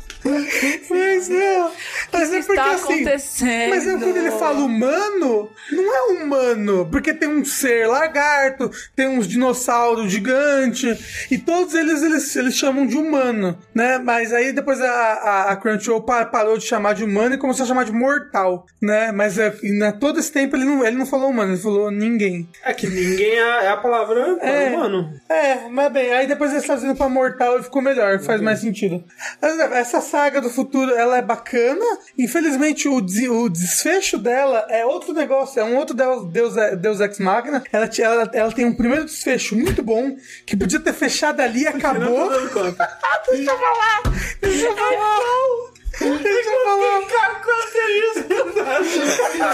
[0.89, 1.71] Mas não.
[2.11, 2.93] Mas é porque está assim.
[2.93, 3.69] acontecendo?
[3.69, 6.87] Mas é quando ele fala humano, não é humano.
[6.91, 12.85] Porque tem um ser lagarto, tem uns dinossauros gigantes, e todos eles, eles eles chamam
[12.85, 13.97] de humano, né?
[13.97, 17.63] Mas aí depois a, a, a Crunchyroll pa- parou de chamar de humano e começou
[17.63, 19.11] a chamar de mortal, né?
[19.11, 21.91] Mas é, e na, todo esse tempo ele não, ele não falou humano, ele falou
[21.91, 22.47] ninguém.
[22.63, 24.69] É que ninguém é, é a palavra É.
[24.69, 25.13] humano.
[25.29, 29.03] É, mas bem, aí depois eles traduzindo pra mortal e ficou melhor, faz mais sentido.
[29.41, 31.83] Né, Essa saga do futuro, ela é bacana.
[32.19, 36.99] Infelizmente, o, des- o desfecho dela é outro negócio, é um outro Deus, Deus, Deus
[36.99, 37.63] Ex Machina.
[37.71, 40.15] Ela, ela, ela tem um primeiro desfecho muito bom,
[40.45, 42.29] que podia ter fechado ali e acabou.
[42.49, 42.87] conta.
[43.31, 44.01] Deixa eu falar!
[44.39, 45.73] Deixa eu falar!
[45.99, 46.99] Deixa eu falar!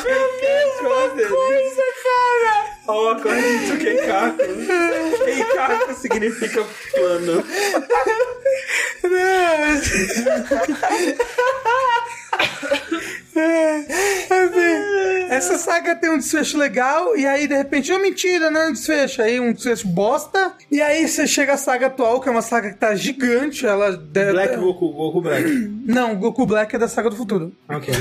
[0.04, 2.79] Mesma coisa, cara!
[2.92, 4.38] Ó, oh, corrente do Keikaku.
[5.24, 7.44] Keikaku significa plano.
[9.04, 10.08] É, enfim,
[15.30, 18.74] essa saga tem um desfecho legal, e aí de repente, oh, mentira, não é um
[18.74, 19.22] desfecho.
[19.22, 22.72] Aí um desfecho bosta, e aí você chega à saga atual, que é uma saga
[22.72, 23.66] que tá gigante.
[23.66, 25.48] Ela Black Goku, Goku Black.
[25.86, 27.52] Não, Goku Black é da saga do futuro.
[27.68, 27.94] Ok.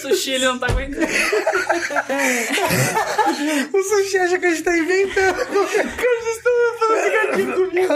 [0.00, 1.06] Sushi, ele não tá aguentando.
[3.72, 7.92] O sushi acha que a gente tá inventando qualquer coisa, estamos falando de gatinho comigo.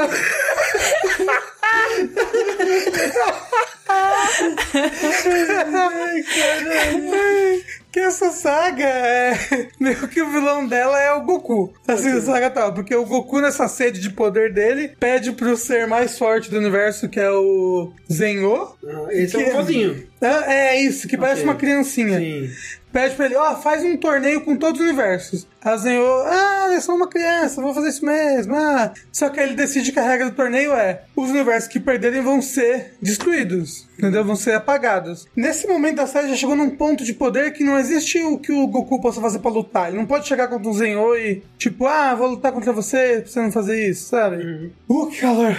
[5.72, 7.64] Ai, caralho.
[7.92, 9.38] Que essa saga é.
[9.80, 11.72] Meio que o vilão dela é o Goku.
[11.88, 12.74] Assim, a saga tal.
[12.74, 17.08] Porque o Goku, nessa sede de poder dele, pede pro ser mais forte do universo,
[17.08, 18.68] que é o Zenho.
[18.86, 20.06] Ah, Esse é Que- um vozinho.
[20.20, 21.44] Ah, É isso, que parece Ok.
[21.50, 22.18] uma criancinha.
[22.18, 22.50] Sim.
[22.96, 25.46] Pede pra ele, ó, faz um torneio com todos os universos.
[25.62, 28.56] A Zenho, ah, eu sou uma criança, vou fazer isso mesmo.
[28.56, 28.94] Ah.
[29.12, 32.22] Só que aí ele decide que a regra do torneio é: os universos que perderem
[32.22, 33.86] vão ser destruídos.
[33.98, 34.24] Entendeu?
[34.24, 35.28] Vão ser apagados.
[35.36, 38.50] Nesse momento da série já chegou num ponto de poder que não existe o que
[38.50, 39.88] o Goku possa fazer pra lutar.
[39.88, 43.30] Ele não pode chegar contra o Zenho e, tipo, ah, vou lutar contra você pra
[43.30, 44.72] você não fazer isso, sabe?
[44.88, 45.54] Uh, que calor.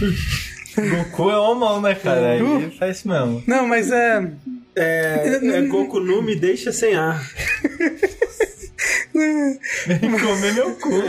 [0.80, 2.36] Goku é homão, né, cara?
[2.36, 3.42] Ele faz isso mesmo.
[3.46, 4.26] Não, mas é.
[4.78, 7.20] É, é Goku nu me deixa sem ar.
[9.86, 11.02] Vem comer meu cu.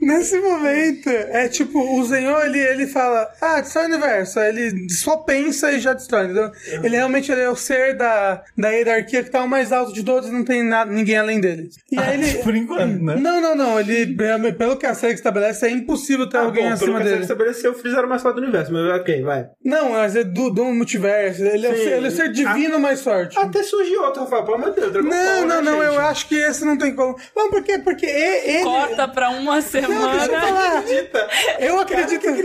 [0.00, 4.38] Nesse momento, é tipo, o Zenhou, ele, ele fala, ah, destrói o universo.
[4.38, 6.50] Aí ele só pensa e já destrói, entendeu?
[6.82, 10.02] Ele realmente ele é o ser da, da hierarquia que tá o mais alto de
[10.04, 11.68] todos e não tem nada, ninguém além dele.
[11.90, 12.38] E aí ele...
[12.42, 13.16] Por enquanto, né?
[13.16, 13.80] Não, não, não.
[13.80, 14.16] Ele,
[14.56, 17.04] pelo que a série estabelece, é impossível ter Ah, alguém bom, pelo acima que a
[17.04, 17.22] série dele.
[17.22, 19.46] estabeleceu, o Freeza era o mais forte do universo, mas ok, vai.
[19.64, 21.42] Não, mas é do, do multiverso.
[21.44, 21.82] Ele é, o Sim.
[21.84, 23.38] ser, ele é o ser divino mais forte.
[23.38, 24.92] Até surgiu outro, Rafael, pelo amor de Deus.
[24.92, 26.00] Dragon Não, Ball, não, né, não, eu gente?
[26.02, 27.16] acho que esse não tem como.
[27.34, 27.78] Não, por quê?
[27.78, 28.62] Porque ele.
[28.62, 30.46] Corta pra uma Não, deixa eu semana.
[30.46, 30.78] falar.
[30.78, 31.28] Acredita?
[31.58, 32.22] Eu acredito.
[32.22, 32.36] Cara,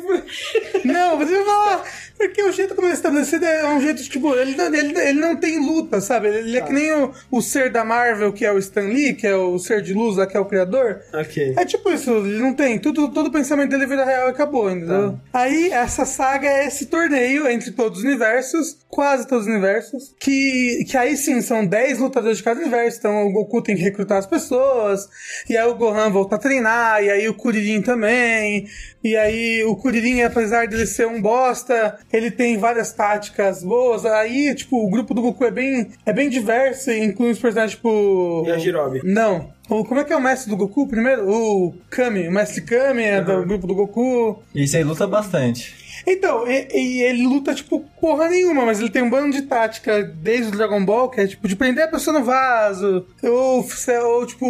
[0.00, 0.24] foi...
[0.84, 1.84] Não, eu vou falar.
[2.20, 5.20] Porque o jeito como ele é estabelecido é um jeito, tipo, ele, não- ele, ele
[5.20, 6.28] não tem luta, sabe?
[6.28, 9.26] Ele é que nem o, o ser da Marvel, que é o Stan Lee, que
[9.26, 11.00] é o ser de luz que é o criador.
[11.14, 11.54] Ok.
[11.56, 12.78] É tipo isso, ele não tem.
[12.78, 15.18] Tudo, todo o pensamento dele vira real e acabou, entendeu?
[15.32, 20.84] Aí, essa saga é esse torneio entre todos os universos, quase todos os universos, que,
[20.88, 22.98] que aí sim são 10 lutadores de cada universo.
[22.98, 25.08] Então o Goku tem que recrutar as pessoas,
[25.48, 28.66] e aí o Gohan volta a treinar, e aí o Kuririn também.
[29.02, 34.04] E aí o Kuririn, apesar dele ser um bosta, ele tem várias táticas boas.
[34.04, 37.76] Aí, tipo, o grupo do Goku é bem, é bem diverso, e inclui os personagens,
[37.76, 38.44] tipo.
[38.46, 39.00] E a Jirobe?
[39.04, 39.52] Não.
[39.68, 41.30] O, como é que é o mestre do Goku primeiro?
[41.30, 42.26] O Kami.
[42.26, 44.42] O mestre Kami é do grupo do Goku.
[44.54, 45.89] Isso aí luta bastante.
[46.06, 50.02] Então, e, e ele luta, tipo, porra nenhuma, mas ele tem um bando de tática
[50.02, 53.66] desde o Dragon Ball, que é, tipo, de prender a pessoa no vaso, ou,
[54.04, 54.46] ou tipo,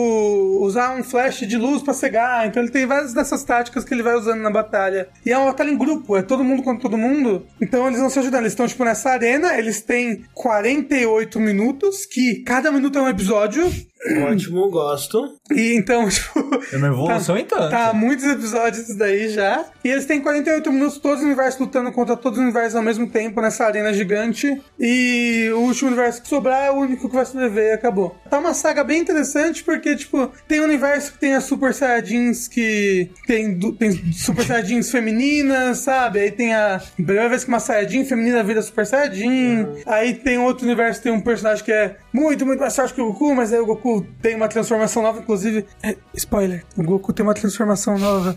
[0.63, 2.47] usar um flash de luz pra cegar.
[2.47, 5.09] Então ele tem várias dessas táticas que ele vai usando na batalha.
[5.25, 7.47] E é uma batalha em grupo, é todo mundo contra todo mundo.
[7.61, 8.43] Então eles vão se ajudando.
[8.43, 13.71] Eles estão, tipo, nessa arena, eles têm 48 minutos, que cada minuto é um episódio.
[14.31, 15.37] Ótimo, gosto.
[15.51, 16.41] E então, tipo.
[16.73, 17.71] É uma evolução em tanto.
[17.71, 19.65] Tá, muitos episódios isso daí já.
[19.85, 23.09] E eles têm 48 minutos, todos os universos lutando contra todos os universos ao mesmo
[23.09, 24.61] tempo nessa arena gigante.
[24.79, 28.17] E o último universo que sobrar é o único que vai sobreviver e acabou.
[28.29, 32.49] Tá uma saga bem interessante porque, tipo, tem um universo que tem as Super Saiyajins
[32.49, 33.11] que.
[33.27, 36.21] Tem, tem Super Saiyajins femininas, sabe?
[36.21, 36.81] Aí tem a.
[36.95, 39.67] Primeira vez que uma Saiyajin feminina vira Super Saiyajin.
[39.85, 43.01] Aí tem outro universo que tem um personagem que é muito, muito mais forte que
[43.01, 43.90] o Goku, mas aí o Goku
[44.23, 45.67] tem uma transformação nova, inclusive.
[45.83, 48.37] é, spoiler, o Goku tem uma transformação nova.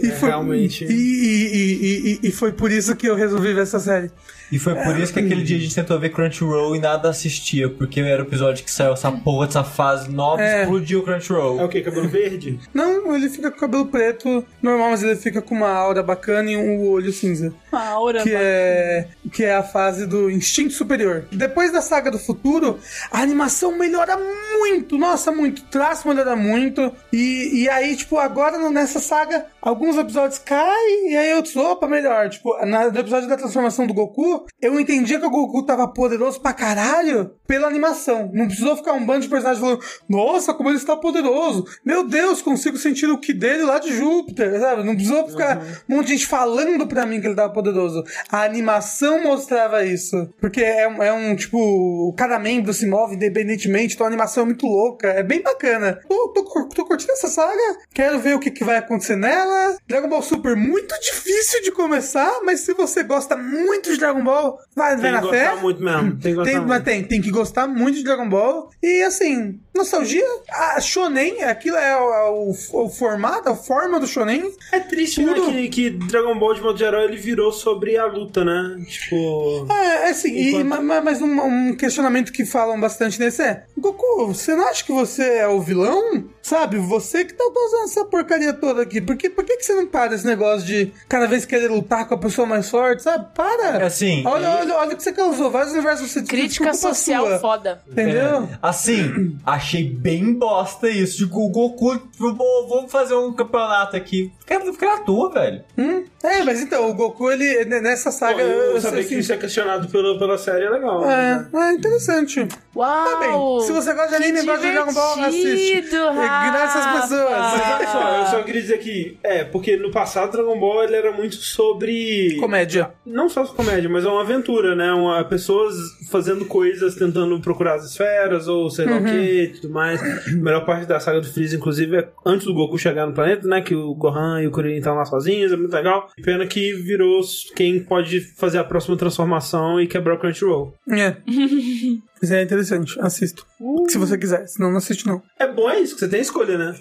[0.00, 0.84] E É, realmente.
[0.84, 4.10] E, e, e, e, e foi por isso que eu resolvi ver essa série.
[4.50, 7.68] E foi por isso que aquele dia a gente tentou ver Crunchyroll e nada assistia,
[7.68, 10.62] porque era o episódio que saiu essa porra dessa fase nova É.
[10.62, 11.60] explodiu o Crunchyroll.
[11.60, 11.80] É o que?
[11.80, 12.58] Cabelo verde?
[12.72, 16.56] Não, ele fica com cabelo preto, normal, mas ele fica com uma aura bacana e
[16.56, 17.52] um olho cinza.
[17.72, 18.22] Uma aura.
[18.22, 21.24] que é que é a fase do instinto superior.
[21.32, 22.78] Depois da saga do futuro,
[23.10, 24.16] a animação melhora
[24.58, 25.60] muito, nossa, muito.
[25.60, 26.92] O traço melhora muito.
[27.12, 32.28] E, e aí, tipo, agora nessa saga, alguns episódios caem e aí outros, opa, melhor.
[32.28, 36.52] Tipo, no episódio da transformação do Goku, eu entendia que o Goku tava poderoso pra
[36.52, 38.30] caralho pela animação.
[38.32, 41.64] Não precisou ficar um bando de personagens falando, nossa, como ele está poderoso.
[41.84, 44.82] Meu Deus, consigo sentir o que dele lá de Júpiter, sabe?
[44.82, 48.02] Não precisou ficar um monte de gente falando pra mim que ele tava poderoso.
[48.30, 50.28] A animação mostrava isso.
[50.40, 54.46] Porque é, um- é um, tipo, cada membro se move independentemente, então a animação é
[54.46, 55.08] muito louca.
[55.08, 56.00] É bem bacana.
[56.08, 57.78] Tô, tô, tô curtindo essa saga.
[57.94, 59.76] Quero ver o que, que vai acontecer nela.
[59.86, 64.58] Dragon Ball Super, muito difícil de começar, mas se você gosta muito de Dragon Ball,
[64.76, 65.44] vai, vai Tem na que fé.
[65.46, 66.10] gostar muito mesmo.
[66.18, 66.68] Tem que gostar Tem, muito.
[66.68, 68.68] mas tem, tem que gostar muito de Dragon Ball.
[68.82, 70.24] E assim, nostalgia.
[70.50, 74.50] A Shonen, aquilo é o, o- o formato, a forma do Shonen.
[74.72, 75.50] É triste, né, Tudo.
[75.52, 78.76] que, que Dragon Ball, de modo geral, ele virou sobre a luta, né?
[78.88, 79.66] Tipo...
[79.70, 83.42] É, é assim, e- Enquanto- ma- ma- mas um, um questionamento que falam bastante nesse
[83.42, 86.24] é: Goku, você não acha que você é o vilão?
[86.42, 89.00] Sabe, você que tá causando essa porcaria toda aqui.
[89.00, 92.06] Por que, por que, que você não para esse negócio de cada vez querer lutar
[92.06, 93.34] com a pessoa mais forte, sabe?
[93.34, 93.78] Para!
[93.82, 95.50] É assim, Olha, e- olha, olha o que você causou.
[95.50, 97.38] Vários universos você Crítica social sua.
[97.40, 97.82] foda.
[97.90, 98.44] Entendeu?
[98.44, 99.36] É, assim,
[99.66, 101.18] achei bem bosta isso.
[101.18, 104.32] De o Goku, vou- vamos fazer um campeonato aqui.
[104.46, 105.64] Fica, fica na tua, velho.
[105.76, 106.04] Hum?
[106.22, 108.42] É, mas então, o Goku, ele, nessa Pô, saga.
[108.42, 111.00] eu eu- saber assim, que isso é questionado pelo, pela série é legal.
[111.00, 111.48] né?
[111.52, 112.46] É, é interessante.
[112.74, 113.04] Uau!
[113.10, 113.60] Tá bem.
[113.66, 115.42] Se você gosta de anime gosta de Dragon Ball, assiste.
[115.56, 117.00] divertido, Ignora essas Rafa.
[117.02, 117.30] pessoas.
[117.30, 119.18] Mas olha só, eu só queria dizer que...
[119.22, 122.36] É, porque no passado Dragon Ball ele era muito sobre...
[122.38, 122.90] Comédia.
[123.04, 124.92] Não só comédia, mas é uma aventura, né?
[124.92, 125.74] Uma, pessoas
[126.10, 130.00] fazendo coisas, tentando procurar as esferas, ou sei lá o que e tudo mais.
[130.02, 133.46] A melhor parte da saga do Freeza, inclusive, é antes do Goku chegar no planeta,
[133.46, 133.60] né?
[133.60, 136.10] Que o Gohan e o Kuririn estão lá sozinhos, é muito legal.
[136.22, 137.20] Pena que virou
[137.54, 140.74] quem pode fazer a próxima transformação e quebrar o Crunchyroll.
[140.90, 141.16] É.
[142.20, 143.46] Mas é interessante, assisto.
[143.88, 145.22] Se você quiser, senão não assiste não.
[145.38, 146.74] É bom é isso, que você tem escolha, né?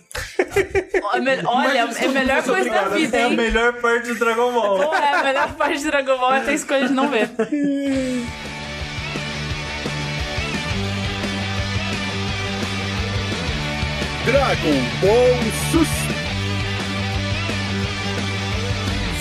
[1.04, 1.32] Olha,
[1.72, 3.36] é a melhor coisa da vida, É a hein?
[3.36, 4.78] melhor parte do Dragon Ball.
[4.78, 7.30] Pô, é a melhor parte de Dragon Ball é ter escolha de não ver.
[14.26, 15.38] Dragon Ball
[15.72, 16.16] Sushi.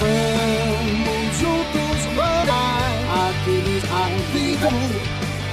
[0.00, 4.72] Vamos juntos para aqueles ao.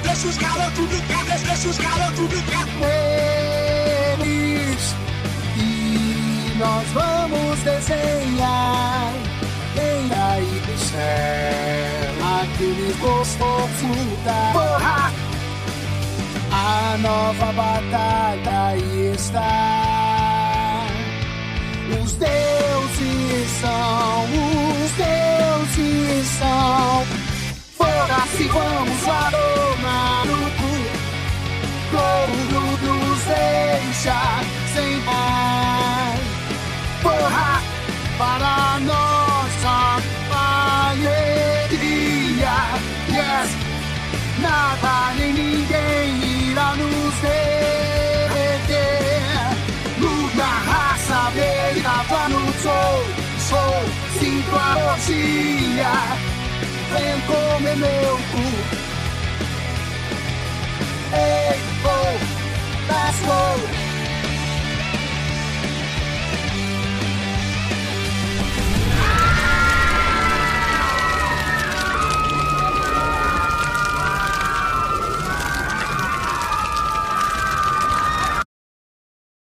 [0.02, 2.86] Deixa os garotos brincar, deixa os garotos brincar com
[4.22, 4.94] eles.
[5.58, 9.12] E nós vamos desenhar
[9.76, 15.31] em aí do céu aqueles gostosos da porra.
[16.54, 18.76] A nova batalha
[19.14, 20.86] está.
[22.02, 27.06] Os deuses são, os deuses são.
[27.76, 30.72] Fora-se, vamos lá domar o cu.
[31.90, 34.20] Globo nos deixa
[34.74, 36.20] sem paz.
[37.02, 37.62] Porra,
[38.18, 40.02] para nossa
[40.92, 42.56] alegria.
[43.08, 43.50] Yes,
[44.40, 45.71] nada nem ninguém
[54.98, 55.92] sinto a orgia.
[56.90, 58.44] Vem comer meu cu.
[61.14, 62.18] Ei, oh,
[62.88, 63.81] let's go.